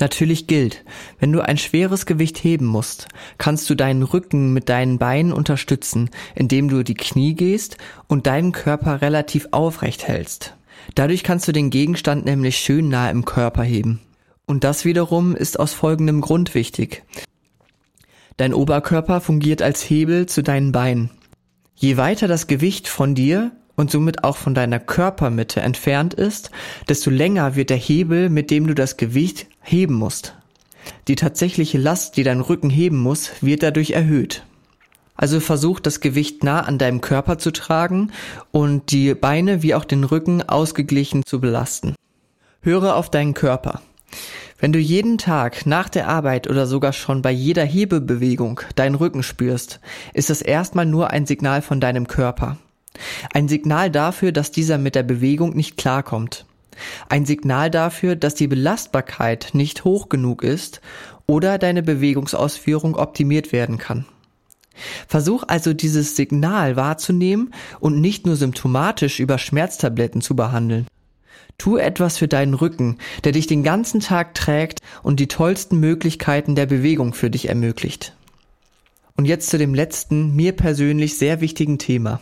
Natürlich 0.00 0.46
gilt, 0.46 0.84
wenn 1.18 1.32
du 1.32 1.40
ein 1.40 1.56
schweres 1.56 2.04
Gewicht 2.04 2.44
heben 2.44 2.66
musst, 2.66 3.08
kannst 3.38 3.70
du 3.70 3.74
deinen 3.74 4.02
Rücken 4.02 4.52
mit 4.52 4.68
deinen 4.68 4.98
Beinen 4.98 5.32
unterstützen, 5.32 6.10
indem 6.34 6.68
du 6.68 6.82
die 6.82 6.94
Knie 6.94 7.32
gehst 7.32 7.78
und 8.06 8.26
deinen 8.26 8.52
Körper 8.52 9.00
relativ 9.00 9.48
aufrecht 9.50 10.06
hältst. 10.06 10.56
Dadurch 10.94 11.22
kannst 11.22 11.48
du 11.48 11.52
den 11.52 11.70
Gegenstand 11.70 12.26
nämlich 12.26 12.58
schön 12.58 12.90
nah 12.90 13.08
im 13.08 13.24
Körper 13.24 13.62
heben. 13.62 14.00
Und 14.44 14.62
das 14.62 14.84
wiederum 14.84 15.34
ist 15.34 15.58
aus 15.58 15.72
folgendem 15.72 16.20
Grund 16.20 16.54
wichtig. 16.54 17.02
Dein 18.36 18.52
Oberkörper 18.52 19.20
fungiert 19.20 19.62
als 19.62 19.88
Hebel 19.88 20.26
zu 20.26 20.42
deinen 20.42 20.72
Beinen. 20.72 21.10
Je 21.76 21.96
weiter 21.96 22.26
das 22.26 22.48
Gewicht 22.48 22.88
von 22.88 23.14
dir 23.14 23.52
und 23.76 23.92
somit 23.92 24.24
auch 24.24 24.36
von 24.36 24.54
deiner 24.54 24.80
Körpermitte 24.80 25.60
entfernt 25.60 26.14
ist, 26.14 26.50
desto 26.88 27.10
länger 27.10 27.54
wird 27.54 27.70
der 27.70 27.76
Hebel, 27.76 28.30
mit 28.30 28.50
dem 28.50 28.66
du 28.66 28.74
das 28.74 28.96
Gewicht 28.96 29.46
heben 29.60 29.94
musst. 29.94 30.34
Die 31.06 31.14
tatsächliche 31.14 31.78
Last, 31.78 32.16
die 32.16 32.24
dein 32.24 32.40
Rücken 32.40 32.70
heben 32.70 32.98
muss, 32.98 33.30
wird 33.40 33.62
dadurch 33.62 33.92
erhöht. 33.92 34.44
Also 35.16 35.38
versuch 35.38 35.78
das 35.78 36.00
Gewicht 36.00 36.42
nah 36.42 36.60
an 36.60 36.78
deinem 36.78 37.00
Körper 37.00 37.38
zu 37.38 37.52
tragen 37.52 38.10
und 38.50 38.90
die 38.90 39.14
Beine 39.14 39.62
wie 39.62 39.76
auch 39.76 39.84
den 39.84 40.02
Rücken 40.02 40.42
ausgeglichen 40.42 41.24
zu 41.24 41.40
belasten. 41.40 41.94
Höre 42.62 42.96
auf 42.96 43.10
deinen 43.10 43.34
Körper. 43.34 43.80
Wenn 44.58 44.72
du 44.72 44.78
jeden 44.78 45.18
Tag 45.18 45.66
nach 45.66 45.88
der 45.88 46.08
Arbeit 46.08 46.48
oder 46.48 46.66
sogar 46.66 46.92
schon 46.92 47.22
bei 47.22 47.30
jeder 47.30 47.64
Hebebewegung 47.64 48.60
deinen 48.76 48.94
Rücken 48.94 49.22
spürst, 49.22 49.80
ist 50.12 50.30
das 50.30 50.42
erstmal 50.42 50.86
nur 50.86 51.10
ein 51.10 51.26
Signal 51.26 51.60
von 51.60 51.80
deinem 51.80 52.06
Körper. 52.06 52.56
Ein 53.32 53.48
Signal 53.48 53.90
dafür, 53.90 54.30
dass 54.30 54.52
dieser 54.52 54.78
mit 54.78 54.94
der 54.94 55.02
Bewegung 55.02 55.56
nicht 55.56 55.76
klarkommt. 55.76 56.46
Ein 57.08 57.26
Signal 57.26 57.70
dafür, 57.70 58.16
dass 58.16 58.34
die 58.34 58.46
Belastbarkeit 58.46 59.50
nicht 59.52 59.84
hoch 59.84 60.08
genug 60.08 60.42
ist 60.42 60.80
oder 61.26 61.58
deine 61.58 61.82
Bewegungsausführung 61.82 62.96
optimiert 62.96 63.52
werden 63.52 63.78
kann. 63.78 64.04
Versuch 65.06 65.44
also 65.46 65.72
dieses 65.72 66.16
Signal 66.16 66.76
wahrzunehmen 66.76 67.54
und 67.80 68.00
nicht 68.00 68.26
nur 68.26 68.36
symptomatisch 68.36 69.20
über 69.20 69.38
Schmerztabletten 69.38 70.20
zu 70.20 70.34
behandeln. 70.34 70.86
Tu 71.58 71.76
etwas 71.76 72.18
für 72.18 72.28
deinen 72.28 72.54
Rücken, 72.54 72.98
der 73.22 73.32
dich 73.32 73.46
den 73.46 73.62
ganzen 73.62 74.00
Tag 74.00 74.34
trägt 74.34 74.80
und 75.02 75.20
die 75.20 75.28
tollsten 75.28 75.78
Möglichkeiten 75.78 76.54
der 76.54 76.66
Bewegung 76.66 77.14
für 77.14 77.30
dich 77.30 77.48
ermöglicht. 77.48 78.16
Und 79.16 79.26
jetzt 79.26 79.50
zu 79.50 79.58
dem 79.58 79.74
letzten, 79.74 80.34
mir 80.34 80.52
persönlich 80.52 81.16
sehr 81.16 81.40
wichtigen 81.40 81.78
Thema. 81.78 82.20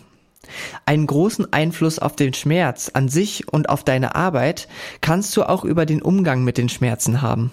Einen 0.86 1.06
großen 1.06 1.52
Einfluss 1.52 1.98
auf 1.98 2.16
den 2.16 2.34
Schmerz 2.34 2.90
an 2.92 3.08
sich 3.08 3.50
und 3.52 3.68
auf 3.68 3.84
deine 3.84 4.14
Arbeit 4.14 4.68
kannst 5.00 5.36
du 5.36 5.44
auch 5.44 5.64
über 5.64 5.86
den 5.86 6.02
Umgang 6.02 6.44
mit 6.44 6.58
den 6.58 6.68
Schmerzen 6.68 7.22
haben. 7.22 7.50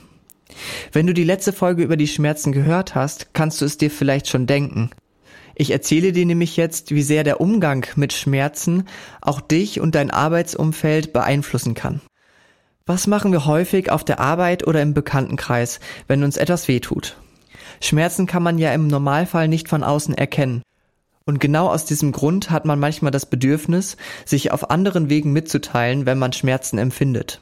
Wenn 0.91 1.07
du 1.07 1.13
die 1.13 1.23
letzte 1.23 1.53
Folge 1.53 1.83
über 1.83 1.95
die 1.95 2.07
Schmerzen 2.07 2.51
gehört 2.51 2.95
hast, 2.95 3.33
kannst 3.33 3.61
du 3.61 3.65
es 3.65 3.77
dir 3.77 3.91
vielleicht 3.91 4.27
schon 4.27 4.47
denken. 4.47 4.89
Ich 5.59 5.71
erzähle 5.71 6.13
dir 6.13 6.25
nämlich 6.25 6.55
jetzt, 6.55 6.91
wie 6.91 7.01
sehr 7.01 7.25
der 7.25 7.41
Umgang 7.41 7.85
mit 7.97 8.13
Schmerzen 8.13 8.87
auch 9.19 9.41
dich 9.41 9.81
und 9.81 9.93
dein 9.93 10.09
Arbeitsumfeld 10.09 11.11
beeinflussen 11.11 11.73
kann. 11.73 11.99
Was 12.85 13.07
machen 13.07 13.33
wir 13.33 13.45
häufig 13.45 13.91
auf 13.91 14.05
der 14.05 14.21
Arbeit 14.21 14.65
oder 14.65 14.81
im 14.81 14.93
Bekanntenkreis, 14.93 15.81
wenn 16.07 16.23
uns 16.23 16.37
etwas 16.37 16.69
wehtut? 16.69 17.17
Schmerzen 17.81 18.25
kann 18.25 18.41
man 18.41 18.57
ja 18.57 18.71
im 18.73 18.87
Normalfall 18.87 19.49
nicht 19.49 19.67
von 19.67 19.83
außen 19.83 20.13
erkennen. 20.13 20.61
Und 21.25 21.41
genau 21.41 21.67
aus 21.67 21.83
diesem 21.83 22.13
Grund 22.13 22.51
hat 22.51 22.63
man 22.63 22.79
manchmal 22.79 23.11
das 23.11 23.25
Bedürfnis, 23.25 23.97
sich 24.23 24.53
auf 24.53 24.71
anderen 24.71 25.09
Wegen 25.09 25.33
mitzuteilen, 25.33 26.05
wenn 26.05 26.19
man 26.19 26.31
Schmerzen 26.31 26.77
empfindet. 26.77 27.41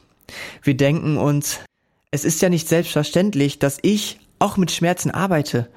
Wir 0.64 0.76
denken 0.76 1.18
uns, 1.18 1.60
es 2.10 2.26
ist 2.26 2.42
ja 2.42 2.50
nicht 2.50 2.68
selbstverständlich, 2.68 3.60
dass 3.60 3.78
ich 3.84 4.20
auch 4.40 4.58
mit 4.58 4.72
Schmerzen 4.72 5.12
arbeite. 5.12 5.70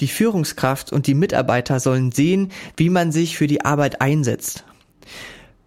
Die 0.00 0.08
Führungskraft 0.08 0.92
und 0.92 1.06
die 1.06 1.14
Mitarbeiter 1.14 1.78
sollen 1.78 2.10
sehen, 2.10 2.50
wie 2.76 2.90
man 2.90 3.12
sich 3.12 3.36
für 3.36 3.46
die 3.46 3.64
Arbeit 3.64 4.00
einsetzt. 4.00 4.64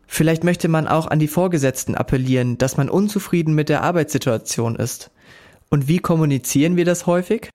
Vielleicht 0.05 0.43
möchte 0.43 0.67
man 0.67 0.87
auch 0.87 1.07
an 1.07 1.19
die 1.19 1.27
Vorgesetzten 1.27 1.95
appellieren, 1.95 2.57
dass 2.57 2.77
man 2.77 2.89
unzufrieden 2.89 3.53
mit 3.53 3.69
der 3.69 3.83
Arbeitssituation 3.83 4.75
ist. 4.75 5.11
Und 5.69 5.87
wie 5.87 5.99
kommunizieren 5.99 6.75
wir 6.75 6.85
das 6.85 7.05
häufig? 7.05 7.49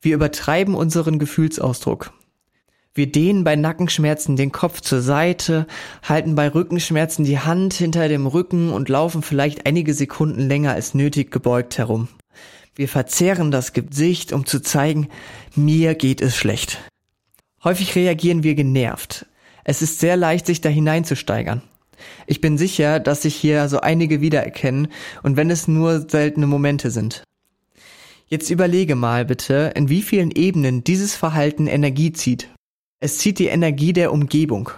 Wir 0.00 0.14
übertreiben 0.14 0.74
unseren 0.74 1.18
Gefühlsausdruck. 1.18 2.12
Wir 2.94 3.10
dehnen 3.10 3.44
bei 3.44 3.54
Nackenschmerzen 3.54 4.36
den 4.36 4.50
Kopf 4.50 4.80
zur 4.80 5.00
Seite, 5.00 5.66
halten 6.02 6.34
bei 6.34 6.48
Rückenschmerzen 6.48 7.24
die 7.24 7.38
Hand 7.38 7.74
hinter 7.74 8.08
dem 8.08 8.26
Rücken 8.26 8.72
und 8.72 8.88
laufen 8.88 9.22
vielleicht 9.22 9.66
einige 9.66 9.94
Sekunden 9.94 10.48
länger 10.48 10.72
als 10.72 10.94
nötig 10.94 11.30
gebeugt 11.30 11.78
herum. 11.78 12.08
Wir 12.78 12.88
verzehren 12.88 13.50
das 13.50 13.72
Gesicht, 13.72 14.32
um 14.32 14.46
zu 14.46 14.62
zeigen, 14.62 15.08
mir 15.56 15.96
geht 15.96 16.20
es 16.20 16.36
schlecht. 16.36 16.78
Häufig 17.64 17.96
reagieren 17.96 18.44
wir 18.44 18.54
genervt. 18.54 19.26
Es 19.64 19.82
ist 19.82 19.98
sehr 19.98 20.16
leicht, 20.16 20.46
sich 20.46 20.60
da 20.60 20.68
hineinzusteigern. 20.68 21.62
Ich 22.28 22.40
bin 22.40 22.56
sicher, 22.56 23.00
dass 23.00 23.22
sich 23.22 23.34
hier 23.34 23.68
so 23.68 23.80
einige 23.80 24.20
wiedererkennen 24.20 24.92
und 25.24 25.36
wenn 25.36 25.50
es 25.50 25.66
nur 25.66 26.08
seltene 26.08 26.46
Momente 26.46 26.92
sind. 26.92 27.24
Jetzt 28.28 28.48
überlege 28.48 28.94
mal 28.94 29.24
bitte, 29.24 29.72
in 29.74 29.88
wie 29.88 30.00
vielen 30.00 30.30
Ebenen 30.30 30.84
dieses 30.84 31.16
Verhalten 31.16 31.66
Energie 31.66 32.12
zieht. 32.12 32.48
Es 33.00 33.18
zieht 33.18 33.40
die 33.40 33.48
Energie 33.48 33.92
der 33.92 34.12
Umgebung. 34.12 34.70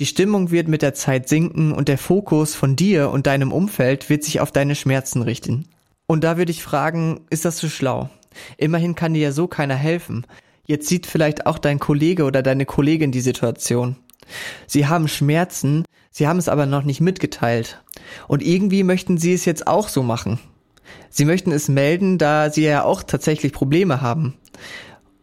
Die 0.00 0.06
Stimmung 0.06 0.50
wird 0.50 0.66
mit 0.66 0.82
der 0.82 0.94
Zeit 0.94 1.28
sinken 1.28 1.70
und 1.70 1.86
der 1.86 1.98
Fokus 1.98 2.56
von 2.56 2.74
dir 2.74 3.10
und 3.10 3.28
deinem 3.28 3.52
Umfeld 3.52 4.10
wird 4.10 4.24
sich 4.24 4.40
auf 4.40 4.50
deine 4.50 4.74
Schmerzen 4.74 5.22
richten. 5.22 5.68
Und 6.06 6.22
da 6.24 6.36
würde 6.36 6.52
ich 6.52 6.62
fragen, 6.62 7.26
ist 7.30 7.44
das 7.44 7.56
zu 7.56 7.68
schlau? 7.68 8.08
Immerhin 8.56 8.94
kann 8.94 9.14
dir 9.14 9.22
ja 9.22 9.32
so 9.32 9.46
keiner 9.46 9.74
helfen. 9.74 10.26
Jetzt 10.64 10.88
sieht 10.88 11.06
vielleicht 11.06 11.46
auch 11.46 11.58
dein 11.58 11.78
Kollege 11.78 12.24
oder 12.24 12.42
deine 12.42 12.66
Kollegin 12.66 13.12
die 13.12 13.20
Situation. 13.20 13.96
Sie 14.66 14.86
haben 14.86 15.08
Schmerzen, 15.08 15.84
sie 16.10 16.26
haben 16.26 16.38
es 16.38 16.48
aber 16.48 16.66
noch 16.66 16.82
nicht 16.82 17.00
mitgeteilt. 17.00 17.82
Und 18.28 18.42
irgendwie 18.42 18.82
möchten 18.82 19.18
sie 19.18 19.32
es 19.32 19.44
jetzt 19.44 19.66
auch 19.66 19.88
so 19.88 20.02
machen. 20.02 20.38
Sie 21.08 21.24
möchten 21.24 21.52
es 21.52 21.68
melden, 21.68 22.18
da 22.18 22.50
sie 22.50 22.64
ja 22.64 22.82
auch 22.82 23.02
tatsächlich 23.02 23.52
Probleme 23.52 24.00
haben. 24.00 24.34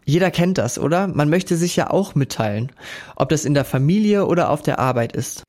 Jeder 0.05 0.31
kennt 0.31 0.57
das, 0.57 0.79
oder? 0.79 1.07
Man 1.07 1.29
möchte 1.29 1.55
sich 1.55 1.75
ja 1.75 1.89
auch 1.89 2.15
mitteilen, 2.15 2.71
ob 3.15 3.29
das 3.29 3.45
in 3.45 3.53
der 3.53 3.65
Familie 3.65 4.25
oder 4.25 4.49
auf 4.49 4.61
der 4.61 4.79
Arbeit 4.79 5.15
ist. 5.15 5.43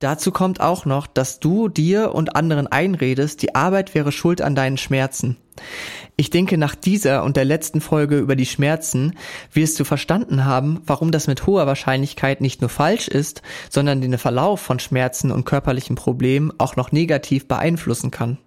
Dazu 0.00 0.32
kommt 0.32 0.60
auch 0.60 0.86
noch, 0.86 1.06
dass 1.06 1.40
du 1.40 1.68
dir 1.68 2.14
und 2.14 2.34
anderen 2.34 2.66
einredest, 2.66 3.42
die 3.42 3.54
Arbeit 3.54 3.94
wäre 3.94 4.12
schuld 4.12 4.40
an 4.40 4.54
deinen 4.54 4.78
Schmerzen. 4.78 5.36
Ich 6.16 6.30
denke, 6.30 6.56
nach 6.56 6.74
dieser 6.74 7.22
und 7.22 7.36
der 7.36 7.44
letzten 7.44 7.82
Folge 7.82 8.18
über 8.18 8.34
die 8.34 8.46
Schmerzen 8.46 9.14
wirst 9.52 9.78
du 9.78 9.84
verstanden 9.84 10.46
haben, 10.46 10.80
warum 10.86 11.12
das 11.12 11.26
mit 11.26 11.46
hoher 11.46 11.66
Wahrscheinlichkeit 11.66 12.40
nicht 12.40 12.62
nur 12.62 12.70
falsch 12.70 13.08
ist, 13.08 13.42
sondern 13.68 14.00
den 14.00 14.16
Verlauf 14.16 14.60
von 14.60 14.78
Schmerzen 14.78 15.30
und 15.30 15.44
körperlichen 15.44 15.96
Problemen 15.96 16.50
auch 16.56 16.76
noch 16.76 16.92
negativ 16.92 17.46
beeinflussen 17.46 18.10
kann. 18.10 18.38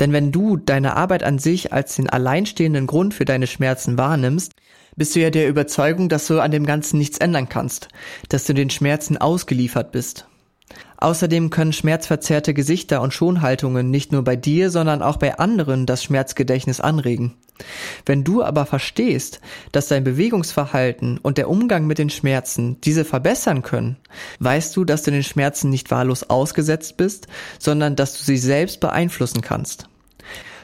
Denn 0.00 0.14
wenn 0.14 0.32
du 0.32 0.56
deine 0.56 0.96
Arbeit 0.96 1.22
an 1.22 1.38
sich 1.38 1.74
als 1.74 1.96
den 1.96 2.08
alleinstehenden 2.08 2.86
Grund 2.86 3.12
für 3.12 3.26
deine 3.26 3.46
Schmerzen 3.46 3.98
wahrnimmst, 3.98 4.52
bist 4.96 5.14
du 5.14 5.20
ja 5.20 5.28
der 5.28 5.48
Überzeugung, 5.48 6.08
dass 6.08 6.26
du 6.26 6.40
an 6.40 6.52
dem 6.52 6.64
Ganzen 6.64 6.96
nichts 6.96 7.18
ändern 7.18 7.50
kannst, 7.50 7.88
dass 8.30 8.44
du 8.44 8.54
den 8.54 8.70
Schmerzen 8.70 9.18
ausgeliefert 9.18 9.92
bist. 9.92 10.26
Außerdem 10.98 11.50
können 11.50 11.72
schmerzverzerrte 11.72 12.54
Gesichter 12.54 13.02
und 13.02 13.12
Schonhaltungen 13.12 13.90
nicht 13.90 14.12
nur 14.12 14.24
bei 14.24 14.36
dir, 14.36 14.70
sondern 14.70 15.02
auch 15.02 15.16
bei 15.16 15.38
anderen 15.38 15.86
das 15.86 16.02
Schmerzgedächtnis 16.02 16.80
anregen. 16.80 17.34
Wenn 18.04 18.24
du 18.24 18.42
aber 18.42 18.66
verstehst, 18.66 19.40
dass 19.72 19.88
dein 19.88 20.04
Bewegungsverhalten 20.04 21.18
und 21.18 21.38
der 21.38 21.48
Umgang 21.48 21.86
mit 21.86 21.98
den 21.98 22.10
Schmerzen 22.10 22.80
diese 22.82 23.04
verbessern 23.04 23.62
können, 23.62 23.96
weißt 24.40 24.76
du, 24.76 24.84
dass 24.84 25.02
du 25.02 25.10
den 25.10 25.22
Schmerzen 25.22 25.70
nicht 25.70 25.90
wahllos 25.90 26.24
ausgesetzt 26.24 26.96
bist, 26.96 27.28
sondern 27.58 27.96
dass 27.96 28.16
du 28.18 28.24
sie 28.24 28.36
selbst 28.36 28.80
beeinflussen 28.80 29.40
kannst. 29.40 29.88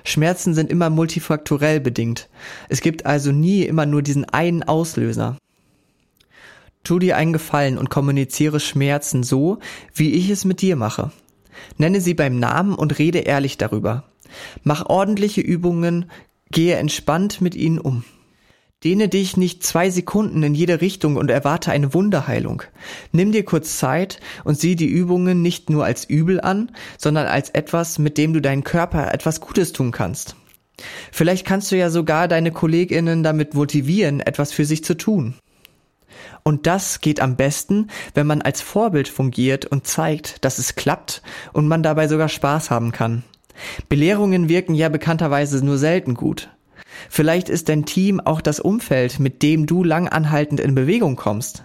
Schmerzen 0.05 0.55
sind 0.55 0.71
immer 0.71 0.90
multifaktorell 0.90 1.81
bedingt. 1.81 2.29
Es 2.68 2.81
gibt 2.81 3.07
also 3.07 3.31
nie 3.33 3.62
immer 3.62 3.87
nur 3.87 4.03
diesen 4.03 4.25
einen 4.25 4.62
Auslöser. 4.62 5.37
Tu 6.85 6.99
dir 6.99 7.16
einen 7.16 7.33
Gefallen 7.33 7.79
und 7.79 7.90
kommuniziere 7.90 8.61
Schmerzen 8.61 9.23
so, 9.23 9.59
wie 9.95 10.12
ich 10.12 10.31
es 10.31 10.45
mit 10.45 10.61
dir 10.61 10.77
mache. 10.77 11.12
Nenne 11.79 12.01
sie 12.01 12.14
beim 12.14 12.38
Namen 12.38 12.75
und 12.75 12.99
rede 12.99 13.21
ehrlich 13.21 13.59
darüber. 13.59 14.05
Mach 14.64 14.87
ordentliche 14.87 15.40
Übungen, 15.40 16.11
gehe 16.51 16.77
entspannt 16.77 17.40
mit 17.40 17.55
ihnen 17.55 17.79
um. 17.79 18.05
Dehne 18.85 19.09
dich 19.09 19.37
nicht 19.37 19.62
zwei 19.62 19.90
Sekunden 19.90 20.42
in 20.42 20.55
jede 20.55 20.81
Richtung 20.81 21.16
und 21.16 21.31
erwarte 21.31 21.71
eine 21.71 21.95
Wunderheilung. 21.95 22.64
Nimm 23.12 23.31
dir 23.31 23.45
kurz 23.45 23.79
Zeit 23.79 24.18
und 24.42 24.59
sieh 24.59 24.75
die 24.75 24.88
Übungen 24.88 25.40
nicht 25.40 25.71
nur 25.71 25.85
als 25.85 26.05
übel 26.05 26.40
an, 26.40 26.73
sondern 26.99 27.29
als 27.29 27.51
etwas, 27.51 28.01
mit 28.01 28.18
dem 28.18 28.33
du 28.33 28.40
deinen 28.40 28.64
Körper 28.64 29.14
etwas 29.14 29.40
Gutes 29.40 29.73
tun 29.73 29.92
kannst. 29.92 30.35
Vielleicht 31.12 31.47
kannst 31.47 31.71
du 31.71 31.77
ja 31.77 31.90
sogar 31.90 32.27
deine 32.27 32.51
Kolleginnen 32.51 33.23
damit 33.23 33.55
motivieren, 33.55 34.18
etwas 34.18 34.53
für 34.53 34.64
sich 34.64 34.83
zu 34.83 34.97
tun. 34.97 35.35
Und 36.44 36.66
das 36.66 37.00
geht 37.00 37.20
am 37.20 37.37
besten, 37.37 37.88
wenn 38.14 38.26
man 38.26 38.42
als 38.42 38.61
Vorbild 38.61 39.09
fungiert 39.09 39.66
und 39.66 39.87
zeigt, 39.87 40.44
dass 40.44 40.59
es 40.59 40.74
klappt 40.74 41.22
und 41.52 41.68
man 41.68 41.83
dabei 41.83 42.09
sogar 42.09 42.28
Spaß 42.28 42.70
haben 42.70 42.92
kann. 42.92 43.22
Belehrungen 43.88 44.48
wirken 44.48 44.74
ja 44.74 44.88
bekannterweise 44.88 45.64
nur 45.64 45.78
selten 45.78 46.14
gut. 46.14 46.48
Vielleicht 47.09 47.48
ist 47.48 47.68
dein 47.68 47.85
Team 47.85 48.20
auch 48.20 48.40
das 48.40 48.61
Umfeld, 48.61 49.18
mit 49.18 49.42
dem 49.42 49.66
du 49.66 49.85
lang 49.85 50.09
anhaltend 50.09 50.61
in 50.61 50.74
Bewegung 50.74 51.16
kommst. 51.16 51.64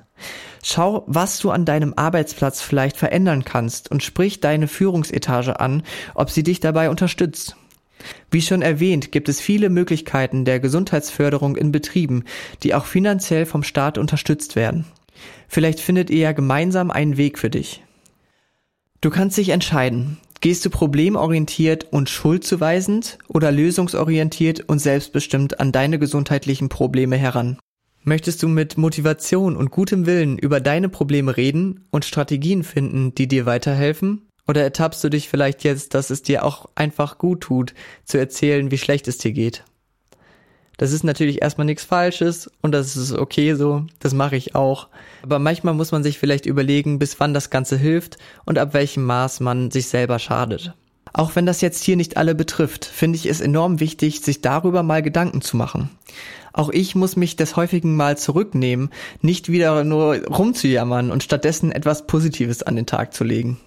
Schau, 0.64 1.04
was 1.08 1.40
du 1.40 1.52
an 1.52 1.66
deinem 1.66 1.94
Arbeitsplatz 1.96 2.62
vielleicht 2.62 2.98
verändern 2.98 3.46
kannst 3.46 3.90
und 3.90 4.04
sprich 4.04 4.42
deine 4.42 4.68
Führungsetage 4.68 5.60
an, 5.60 5.84
ob 6.16 6.30
sie 6.30 6.44
dich 6.44 6.60
dabei 6.60 6.90
unterstützt. 6.90 7.56
Wie 8.32 8.42
schon 8.42 8.62
erwähnt, 8.62 9.12
gibt 9.12 9.30
es 9.30 9.42
viele 9.42 9.70
Möglichkeiten 9.70 10.46
der 10.46 10.60
Gesundheitsförderung 10.60 11.56
in 11.56 11.72
Betrieben, 11.72 12.24
die 12.64 12.74
auch 12.74 12.86
finanziell 12.86 13.46
vom 13.46 13.64
Staat 13.64 13.98
unterstützt 13.98 14.56
werden. 14.56 14.86
Vielleicht 15.48 15.80
findet 15.80 16.10
ihr 16.10 16.20
ja 16.20 16.32
gemeinsam 16.32 16.92
einen 16.92 17.18
Weg 17.18 17.40
für 17.40 17.50
dich. 17.50 17.84
Du 19.02 19.10
kannst 19.10 19.38
dich 19.38 19.50
entscheiden. 19.50 20.18
Gehst 20.42 20.66
du 20.66 20.70
problemorientiert 20.70 21.88
und 21.92 22.10
schuldzuweisend 22.10 23.18
oder 23.28 23.52
lösungsorientiert 23.52 24.62
und 24.68 24.80
selbstbestimmt 24.80 25.60
an 25.60 25.72
deine 25.72 25.98
gesundheitlichen 25.98 26.70
Probleme 26.70 27.18
heran? 27.18 27.58
Möchtest 28.04 28.44
du 28.44 28.48
mit 28.48 28.78
Motivation 28.78 29.58
und 29.58 29.72
gutem 29.72 30.06
Willen 30.06 30.38
über 30.38 30.62
deine 30.62 30.90
Probleme 30.90 31.36
reden 31.36 31.86
und 31.90 32.06
Strategien 32.06 32.64
finden, 32.64 33.14
die 33.16 33.28
dir 33.28 33.46
weiterhelfen? 33.46 34.27
Oder 34.48 34.64
ertappst 34.64 35.04
du 35.04 35.10
dich 35.10 35.30
vielleicht 35.30 35.64
jetzt, 35.64 35.94
dass 35.94 36.10
es 36.10 36.24
dir 36.24 36.44
auch 36.44 36.70
einfach 36.76 37.18
gut 37.18 37.42
tut, 37.42 37.74
zu 38.06 38.18
erzählen, 38.18 38.72
wie 38.72 38.78
schlecht 38.78 39.08
es 39.08 39.18
dir 39.18 39.34
geht? 39.34 39.64
Das 40.78 40.92
ist 40.92 41.04
natürlich 41.04 41.42
erstmal 41.42 41.66
nichts 41.66 41.84
Falsches 41.84 42.52
und 42.62 42.72
das 42.72 42.96
ist 42.96 43.12
okay 43.12 43.56
so, 43.56 43.86
das 44.00 44.14
mache 44.14 44.36
ich 44.36 44.54
auch. 44.54 44.88
Aber 45.24 45.40
manchmal 45.40 45.74
muss 45.74 45.92
man 45.92 46.04
sich 46.04 46.20
vielleicht 46.20 46.46
überlegen, 46.46 47.00
bis 47.00 47.20
wann 47.20 47.34
das 47.34 47.50
Ganze 47.50 47.78
hilft 47.78 48.18
und 48.46 48.60
ab 48.60 48.74
welchem 48.74 49.04
Maß 49.04 49.40
man 49.40 49.72
sich 49.72 49.88
selber 49.88 50.20
schadet. 50.20 50.74
Auch 51.14 51.36
wenn 51.36 51.48
das 51.48 51.62
jetzt 51.62 51.84
hier 51.84 51.96
nicht 51.96 52.16
alle 52.16 52.36
betrifft, 52.36 52.86
finde 52.86 53.18
ich 53.18 53.26
es 53.26 53.42
enorm 53.42 53.80
wichtig, 53.80 54.22
sich 54.22 54.42
darüber 54.42 54.84
mal 54.84 55.02
Gedanken 55.02 55.42
zu 55.42 55.58
machen. 55.58 55.90
Auch 56.54 56.70
ich 56.70 56.94
muss 56.94 57.16
mich 57.16 57.36
des 57.36 57.56
häufigen 57.56 57.96
Mal 57.96 58.18
zurücknehmen, 58.18 58.92
nicht 59.22 59.50
wieder 59.50 59.84
nur 59.84 60.18
rumzujammern 60.28 61.10
und 61.10 61.24
stattdessen 61.24 61.72
etwas 61.72 62.06
Positives 62.06 62.62
an 62.62 62.76
den 62.76 62.86
Tag 62.86 63.16
zu 63.16 63.24
legen. 63.24 63.58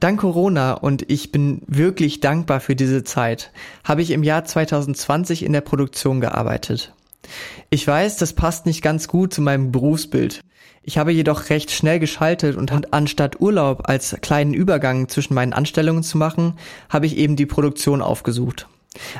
Dank 0.00 0.20
Corona 0.20 0.74
und 0.74 1.10
ich 1.10 1.32
bin 1.32 1.62
wirklich 1.66 2.20
dankbar 2.20 2.60
für 2.60 2.76
diese 2.76 3.02
Zeit, 3.02 3.50
habe 3.82 4.02
ich 4.02 4.12
im 4.12 4.22
Jahr 4.22 4.44
2020 4.44 5.44
in 5.44 5.52
der 5.52 5.60
Produktion 5.60 6.20
gearbeitet. 6.20 6.92
Ich 7.68 7.86
weiß, 7.86 8.16
das 8.16 8.32
passt 8.32 8.64
nicht 8.64 8.80
ganz 8.80 9.08
gut 9.08 9.34
zu 9.34 9.42
meinem 9.42 9.72
Berufsbild. 9.72 10.40
Ich 10.82 10.98
habe 10.98 11.12
jedoch 11.12 11.50
recht 11.50 11.72
schnell 11.72 11.98
geschaltet 11.98 12.56
und 12.56 12.92
anstatt 12.94 13.40
Urlaub 13.40 13.88
als 13.88 14.16
kleinen 14.20 14.54
Übergang 14.54 15.08
zwischen 15.08 15.34
meinen 15.34 15.52
Anstellungen 15.52 16.04
zu 16.04 16.16
machen, 16.16 16.54
habe 16.88 17.06
ich 17.06 17.16
eben 17.16 17.34
die 17.34 17.46
Produktion 17.46 18.00
aufgesucht. 18.00 18.68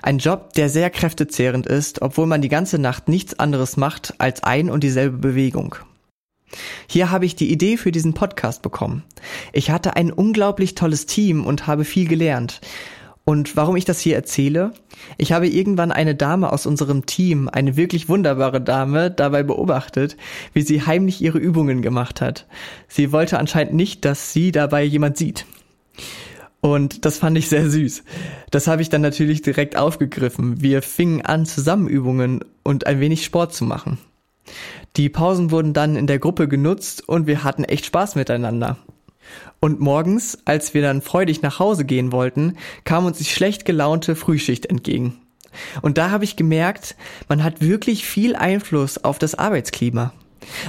Ein 0.03 0.19
Job, 0.19 0.53
der 0.55 0.69
sehr 0.69 0.91
kräftezehrend 0.91 1.67
ist, 1.67 2.03
obwohl 2.03 2.27
man 2.27 2.41
die 2.41 2.49
ganze 2.49 2.79
Nacht 2.79 3.09
nichts 3.09 3.39
anderes 3.39 3.77
macht 3.77 4.15
als 4.19 4.45
ein 4.45 4.71
und 4.71 4.83
dieselbe 4.83 5.19
Bewegung. 5.19 5.77
Hier 6.87 7.11
habe 7.11 7.27
ich 7.27 7.37
die 7.37 7.51
Idee 7.51 7.77
für 7.77 7.93
diesen 7.93 8.15
Podcast 8.15 8.63
bekommen. 8.63 9.05
Ich 9.53 9.71
hatte 9.71 9.97
ein 9.97 10.13
unglaublich 10.13 10.75
tolles 10.75 11.07
Team 11.07 11.45
und 11.45 11.67
habe 11.67 11.85
viel 11.85 12.09
gelernt. 12.09 12.61
Und 13.29 13.57
warum 13.57 13.77
ich 13.77 13.85
das 13.85 14.01
hier 14.01 14.17
erzähle? 14.17 14.73
Ich 15.19 15.33
habe 15.33 15.47
irgendwann 15.47 15.93
eine 15.93 16.15
Dame 16.15 16.51
aus 16.51 16.65
unserem 16.65 17.05
Team, 17.05 17.51
eine 17.53 17.77
wirklich 17.77 18.09
wunderbare 18.09 18.59
Dame, 18.59 19.11
dabei 19.11 19.43
beobachtet, 19.43 20.17
wie 20.55 20.63
sie 20.63 20.87
heimlich 20.87 21.21
ihre 21.21 21.37
Übungen 21.37 21.83
gemacht 21.83 22.23
hat. 22.23 22.47
Sie 22.89 23.13
wollte 23.13 23.39
anscheinend 23.39 23.75
nicht, 23.75 24.07
dass 24.07 24.33
sie 24.33 24.51
dabei 24.51 24.83
jemand 24.83 25.19
sieht. 25.19 25.45
Und 26.61 27.05
das 27.05 27.19
fand 27.19 27.37
ich 27.37 27.51
sehr 27.51 27.69
süß. 27.69 28.03
Das 28.51 28.67
habe 28.67 28.81
ich 28.81 28.89
dann 28.89 29.03
natürlich 29.03 29.43
direkt 29.43 29.77
aufgegriffen. 29.77 30.63
Wir 30.63 30.81
fingen 30.81 31.21
an, 31.21 31.45
Zusammenübungen 31.45 32.43
und 32.63 32.87
ein 32.87 32.99
wenig 32.99 33.27
Sport 33.27 33.53
zu 33.53 33.65
machen. 33.65 33.99
Die 34.97 35.09
Pausen 35.09 35.51
wurden 35.51 35.73
dann 35.73 35.97
in 35.97 36.07
der 36.07 36.19
Gruppe 36.19 36.49
genutzt 36.49 37.09
und 37.09 37.27
wir 37.27 37.45
hatten 37.45 37.65
echt 37.65 37.87
Spaß 37.87 38.15
miteinander. 38.15 38.77
Und 39.61 39.81
morgens, 39.81 40.39
als 40.45 40.75
wir 40.75 40.83
dann 40.83 41.03
freudig 41.03 41.43
nach 41.43 41.59
Hause 41.59 41.85
gehen 41.85 42.13
wollten, 42.13 42.57
kam 42.85 43.05
uns 43.05 43.19
die 43.19 43.25
schlecht 43.25 43.65
gelaunte 43.65 44.17
Frühschicht 44.17 44.67
entgegen. 44.67 45.21
Und 45.83 45.99
da 45.99 46.11
habe 46.11 46.25
ich 46.25 46.37
gemerkt, 46.37 46.95
man 47.29 47.43
hat 47.43 47.61
wirklich 47.61 48.07
viel 48.07 48.37
Einfluss 48.37 49.03
auf 49.03 49.19
das 49.19 49.35
Arbeitsklima. 49.35 50.13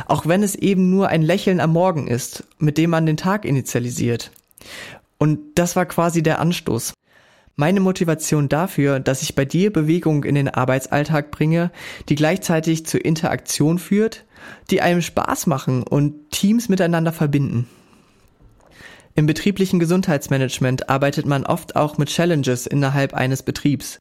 Auch 0.08 0.26
wenn 0.26 0.44
es 0.44 0.56
eben 0.56 0.90
nur 0.90 1.10
ein 1.10 1.22
Lächeln 1.22 1.60
am 1.60 1.72
Morgen 1.74 2.08
ist, 2.08 2.44
mit 2.58 2.78
dem 2.78 2.90
man 2.90 3.06
den 3.06 3.18
Tag 3.18 3.46
initialisiert. 3.46 4.32
Und 5.18 5.40
das 5.56 5.76
war 5.76 5.86
quasi 5.86 6.24
der 6.24 6.40
Anstoß. 6.40 6.94
Meine 7.60 7.82
Motivation 7.82 8.48
dafür, 8.48 9.02
dass 9.02 9.22
ich 9.22 9.36
bei 9.36 9.44
dir 9.44 9.74
Bewegung 9.74 10.24
in 10.24 10.36
den 10.36 10.48
Arbeitsalltag 10.48 11.30
bringe, 11.30 11.72
die 12.08 12.16
gleichzeitig 12.16 12.86
zur 12.86 13.04
Interaktion 13.04 13.80
führt, 13.80 14.24
die 14.72 14.80
einem 14.80 15.02
Spaß 15.02 15.46
machen 15.46 15.84
und 15.84 16.32
Teams 16.32 16.70
miteinander 16.70 17.12
verbinden. 17.12 17.68
Im 19.14 19.26
betrieblichen 19.26 19.78
Gesundheitsmanagement 19.78 20.88
arbeitet 20.88 21.26
man 21.26 21.46
oft 21.46 21.76
auch 21.76 21.98
mit 21.98 22.08
Challenges 22.08 22.66
innerhalb 22.66 23.14
eines 23.14 23.44
Betriebs. 23.44 24.00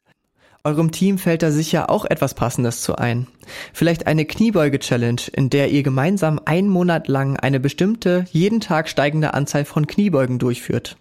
Eurem 0.63 0.91
Team 0.91 1.17
fällt 1.17 1.43
da 1.43 1.51
sicher 1.51 1.89
auch 1.89 2.05
etwas 2.05 2.35
Passendes 2.35 2.81
zu 2.81 2.95
ein. 2.95 3.27
Vielleicht 3.73 4.07
eine 4.07 4.23
Kniebeuge-Challenge, 4.23 5.23
in 5.33 5.49
der 5.49 5.69
ihr 5.69 5.83
gemeinsam 5.83 6.39
einen 6.45 6.69
Monat 6.69 7.09
lang 7.09 7.35
eine 7.35 7.59
bestimmte, 7.59 8.23
jeden 8.31 8.61
Tag 8.61 8.87
steigende 8.87 9.33
Anzahl 9.33 9.65
von 9.65 9.85
Kniebeugen 9.85 10.39
durchführt. 10.39 10.95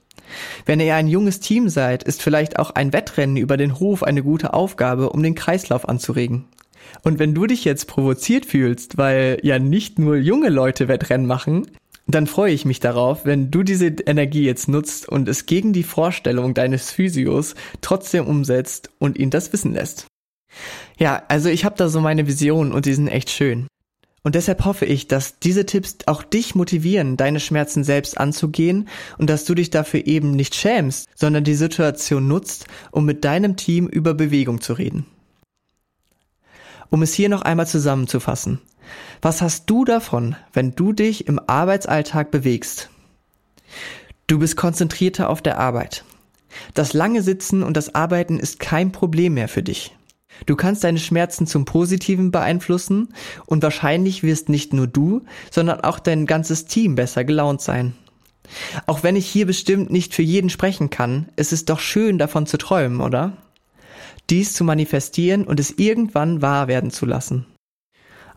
Wenn 0.67 0.81
ihr 0.81 0.95
ein 0.95 1.09
junges 1.09 1.41
Team 1.41 1.69
seid, 1.69 2.03
ist 2.03 2.23
vielleicht 2.23 2.59
auch 2.59 2.71
ein 2.71 2.93
Wettrennen 2.93 3.37
über 3.37 3.57
den 3.57 3.79
Hof 3.79 4.03
eine 4.03 4.23
gute 4.23 4.55
Aufgabe, 4.55 5.11
um 5.11 5.23
den 5.23 5.35
Kreislauf 5.35 5.89
anzuregen. 5.89 6.47
Und 7.03 7.19
wenn 7.19 7.35
du 7.35 7.47
dich 7.47 7.65
jetzt 7.65 7.87
provoziert 7.87 8.47
fühlst, 8.47 8.97
weil 8.99 9.39
ja 9.43 9.59
nicht 9.59 9.99
nur 9.99 10.17
junge 10.17 10.49
Leute 10.49 10.89
Wettrennen 10.89 11.27
machen, 11.27 11.67
dann 12.07 12.27
freue 12.27 12.55
ich 12.55 12.65
mich 12.65 12.81
darauf, 12.81 13.27
wenn 13.27 13.51
du 13.51 13.63
diese 13.63 13.87
Energie 13.87 14.45
jetzt 14.45 14.69
nutzt 14.69 15.09
und 15.09 15.29
es 15.29 15.45
gegen 15.45 15.75
die 15.75 15.83
Vorstellung 15.83 16.55
deines 16.55 16.91
Physios 16.91 17.55
trotzdem 17.83 18.27
umsetzt 18.27 18.91
und 18.99 19.19
ihn 19.19 19.31
das 19.31 19.53
wissen 19.53 19.75
lässt. 19.75 20.07
Ja, 20.99 21.23
also 21.29 21.51
ich 21.51 21.67
habe 21.67 21.77
da 21.77 21.89
so 21.89 22.01
meine 22.01 22.27
Visionen 22.27 22.73
und 22.73 22.87
die 22.87 22.95
sind 22.95 23.09
echt 23.09 23.29
schön. 23.31 23.69
Und 24.23 24.35
deshalb 24.35 24.65
hoffe 24.65 24.85
ich, 24.85 25.09
dass 25.09 25.39
diese 25.39 25.65
Tipps 25.65 25.99
auch 26.07 26.23
dich 26.23 26.55
motivieren, 26.55 27.17
deine 27.17 27.41
Schmerzen 27.41 27.85
selbst 27.85 28.19
anzugehen 28.19 28.89
und 29.17 29.31
dass 29.31 29.45
du 29.45 29.55
dich 29.55 29.71
dafür 29.71 30.07
eben 30.07 30.33
nicht 30.33 30.55
schämst, 30.55 31.09
sondern 31.15 31.45
die 31.45 31.55
Situation 31.55 32.27
nutzt, 32.27 32.67
um 32.91 33.05
mit 33.05 33.25
deinem 33.25 33.57
Team 33.57 33.87
über 33.87 34.15
Bewegung 34.15 34.61
zu 34.61 34.73
reden. 34.73 35.07
Um 36.91 37.03
es 37.03 37.15
hier 37.15 37.29
noch 37.29 37.43
einmal 37.43 37.67
zusammenzufassen. 37.67 38.61
Was 39.21 39.43
hast 39.43 39.69
du 39.69 39.85
davon, 39.85 40.37
wenn 40.53 40.75
du 40.75 40.93
dich 40.93 41.27
im 41.27 41.41
Arbeitsalltag 41.47 42.31
bewegst? 42.31 42.89
Du 44.27 44.39
bist 44.39 44.57
konzentrierter 44.57 45.29
auf 45.31 45.43
der 45.43 45.59
Arbeit. 45.59 46.05
Das 46.75 46.93
lange 46.93 47.23
Sitzen 47.23 47.63
und 47.63 47.77
das 47.77 47.95
Arbeiten 47.95 48.39
ist 48.39 48.59
kein 48.59 48.91
Problem 48.93 49.35
mehr 49.35 49.49
für 49.49 49.63
dich. 49.63 49.95
Du 50.47 50.57
kannst 50.57 50.85
deine 50.85 50.99
Schmerzen 50.99 51.47
zum 51.47 51.65
Positiven 51.65 52.31
beeinflussen 52.31 53.09
und 53.47 53.63
wahrscheinlich 53.63 54.23
wirst 54.23 54.49
nicht 54.49 54.73
nur 54.73 54.87
du, 54.87 55.23
sondern 55.51 55.81
auch 55.81 55.99
dein 55.99 56.27
ganzes 56.27 56.67
Team 56.67 56.95
besser 56.95 57.25
gelaunt 57.25 57.61
sein. 57.61 57.95
Auch 58.87 59.03
wenn 59.03 59.17
ich 59.17 59.27
hier 59.27 59.47
bestimmt 59.47 59.91
nicht 59.91 60.15
für 60.15 60.23
jeden 60.23 60.51
sprechen 60.51 60.91
kann, 60.91 61.29
es 61.37 61.53
ist 61.53 61.69
doch 61.69 61.81
schön 61.81 62.19
davon 62.19 62.47
zu 62.47 62.57
träumen, 62.57 63.01
oder? 63.01 63.37
Dies 64.31 64.55
zu 64.55 64.65
manifestieren 64.65 65.45
und 65.45 65.61
es 65.61 65.71
irgendwann 65.71 66.43
wahr 66.43 66.69
werden 66.69 66.91
zu 66.91 67.07
lassen. 67.07 67.47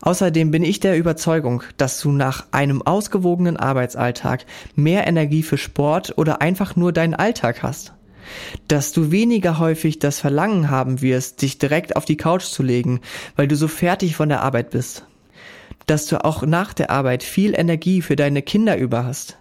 Außerdem 0.00 0.50
bin 0.50 0.64
ich 0.64 0.80
der 0.80 0.98
Überzeugung, 0.98 1.62
dass 1.76 2.00
du 2.00 2.10
nach 2.10 2.46
einem 2.50 2.82
ausgewogenen 2.82 3.56
Arbeitsalltag 3.56 4.46
mehr 4.74 5.06
Energie 5.06 5.44
für 5.44 5.58
Sport 5.58 6.14
oder 6.18 6.42
einfach 6.42 6.74
nur 6.74 6.92
deinen 6.92 7.14
Alltag 7.14 7.62
hast. 7.62 7.92
Dass 8.68 8.92
du 8.92 9.10
weniger 9.10 9.58
häufig 9.58 9.98
das 9.98 10.20
Verlangen 10.20 10.70
haben 10.70 11.00
wirst, 11.02 11.42
dich 11.42 11.58
direkt 11.58 11.96
auf 11.96 12.04
die 12.04 12.16
Couch 12.16 12.44
zu 12.44 12.62
legen, 12.62 13.00
weil 13.36 13.48
du 13.48 13.56
so 13.56 13.68
fertig 13.68 14.16
von 14.16 14.28
der 14.28 14.42
Arbeit 14.42 14.70
bist. 14.70 15.04
Dass 15.86 16.06
du 16.06 16.24
auch 16.24 16.42
nach 16.42 16.72
der 16.74 16.90
Arbeit 16.90 17.22
viel 17.22 17.58
Energie 17.58 18.02
für 18.02 18.16
deine 18.16 18.42
Kinder 18.42 18.76
über 18.76 19.04
hast. 19.04 19.38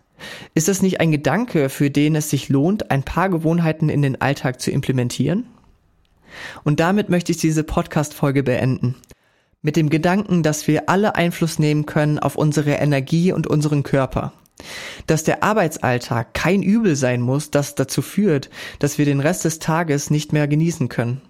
Ist 0.54 0.68
das 0.68 0.82
nicht 0.82 1.00
ein 1.00 1.12
Gedanke, 1.12 1.70
für 1.70 1.90
den 1.90 2.16
es 2.16 2.30
sich 2.30 2.50
lohnt, 2.50 2.92
ein 2.92 3.04
paar 3.04 3.30
Gewohnheiten 3.30 3.90
in 3.90 4.02
den 4.02 4.22
Alltag 4.22 4.62
zu 4.62 4.72
implementieren? 4.72 5.46
Und 6.64 6.80
damit 6.80 7.10
möchte 7.10 7.32
ich 7.32 7.38
diese 7.40 7.64
Podcast-Folge 7.64 8.44
beenden 8.44 8.96
mit 9.62 9.76
dem 9.76 9.90
Gedanken, 9.90 10.44
dass 10.44 10.68
wir 10.68 10.90
alle 10.90 11.16
Einfluss 11.16 11.60
nehmen 11.60 11.86
können 11.86 12.20
auf 12.20 12.36
unsere 12.36 12.74
Energie 12.74 13.32
und 13.32 13.48
unseren 13.48 13.84
Körper. 13.84 14.34
Dass 15.08 15.24
der 15.24 15.44
Arbeitsalltag 15.44 16.34
kein 16.34 16.64
Übel 16.64 16.96
sein 16.96 17.22
muss, 17.22 17.52
das 17.52 17.76
dazu 17.76 18.02
führt, 18.02 18.50
dass 18.80 18.98
wir 18.98 19.06
den 19.06 19.20
Rest 19.20 19.46
des 19.46 19.60
Tages 19.60 20.10
nicht 20.10 20.34
mehr 20.34 20.48
genießen 20.48 20.90
können. 20.90 21.22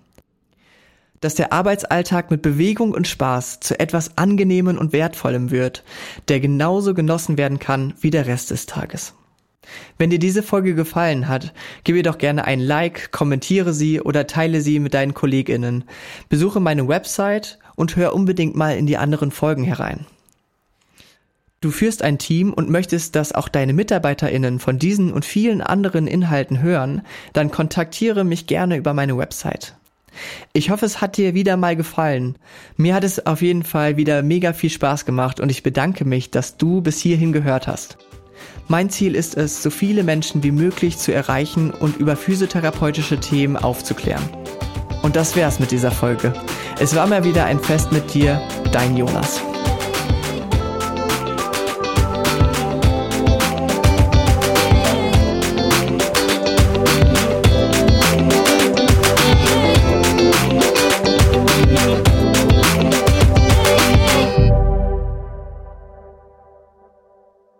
Dass 1.19 1.35
der 1.35 1.53
Arbeitsalltag 1.53 2.31
mit 2.31 2.41
Bewegung 2.41 2.93
und 2.93 3.07
Spaß 3.07 3.59
zu 3.59 3.79
etwas 3.79 4.17
Angenehmen 4.17 4.77
und 4.77 4.91
Wertvollem 4.91 5.51
wird, 5.51 5.83
der 6.27 6.39
genauso 6.39 6.93
genossen 6.93 7.37
werden 7.37 7.59
kann 7.59 7.93
wie 8.01 8.09
der 8.09 8.25
Rest 8.25 8.51
des 8.51 8.65
Tages. 8.65 9.13
Wenn 9.97 10.09
dir 10.09 10.19
diese 10.19 10.41
Folge 10.41 10.73
gefallen 10.73 11.27
hat, 11.27 11.53
gib 11.83 11.95
ihr 11.95 12.03
doch 12.03 12.17
gerne 12.17 12.45
ein 12.45 12.59
Like, 12.59 13.11
kommentiere 13.11 13.73
sie 13.73 14.01
oder 14.01 14.27
teile 14.27 14.61
sie 14.61 14.79
mit 14.79 14.93
deinen 14.93 15.13
KollegInnen. 15.13 15.83
Besuche 16.29 16.59
meine 16.59 16.87
Website 16.87 17.59
und 17.75 17.95
hör 17.95 18.13
unbedingt 18.15 18.55
mal 18.55 18.75
in 18.75 18.87
die 18.87 18.97
anderen 18.97 19.31
Folgen 19.31 19.63
herein. 19.63 20.05
Du 21.61 21.69
führst 21.69 22.01
ein 22.01 22.17
Team 22.17 22.53
und 22.53 22.71
möchtest, 22.71 23.15
dass 23.15 23.33
auch 23.33 23.47
deine 23.47 23.73
MitarbeiterInnen 23.73 24.59
von 24.59 24.79
diesen 24.79 25.13
und 25.13 25.25
vielen 25.25 25.61
anderen 25.61 26.07
Inhalten 26.07 26.59
hören, 26.59 27.03
dann 27.33 27.51
kontaktiere 27.51 28.23
mich 28.23 28.47
gerne 28.47 28.77
über 28.77 28.95
meine 28.95 29.15
Website. 29.15 29.75
Ich 30.53 30.71
hoffe, 30.71 30.87
es 30.87 31.01
hat 31.01 31.17
dir 31.17 31.35
wieder 31.35 31.57
mal 31.57 31.75
gefallen. 31.75 32.35
Mir 32.77 32.95
hat 32.95 33.03
es 33.03 33.27
auf 33.27 33.43
jeden 33.43 33.61
Fall 33.61 33.95
wieder 33.95 34.23
mega 34.23 34.53
viel 34.53 34.71
Spaß 34.71 35.05
gemacht 35.05 35.39
und 35.39 35.51
ich 35.51 35.61
bedanke 35.61 36.03
mich, 36.03 36.31
dass 36.31 36.57
du 36.57 36.81
bis 36.81 36.99
hierhin 36.99 37.31
gehört 37.31 37.67
hast. 37.67 37.99
Mein 38.67 38.89
Ziel 38.89 39.15
ist 39.15 39.37
es, 39.37 39.61
so 39.61 39.69
viele 39.69 40.01
Menschen 40.01 40.41
wie 40.41 40.51
möglich 40.51 40.97
zu 40.97 41.13
erreichen 41.13 41.69
und 41.69 41.97
über 41.97 42.15
physiotherapeutische 42.15 43.19
Themen 43.19 43.55
aufzuklären. 43.55 44.27
Und 45.03 45.15
das 45.15 45.35
wär's 45.35 45.59
mit 45.59 45.69
dieser 45.69 45.91
Folge. 45.91 46.33
Es 46.79 46.95
war 46.95 47.05
mal 47.05 47.23
wieder 47.23 47.45
ein 47.45 47.59
Fest 47.59 47.91
mit 47.91 48.15
dir, 48.15 48.41
dein 48.71 48.97
Jonas. 48.97 49.41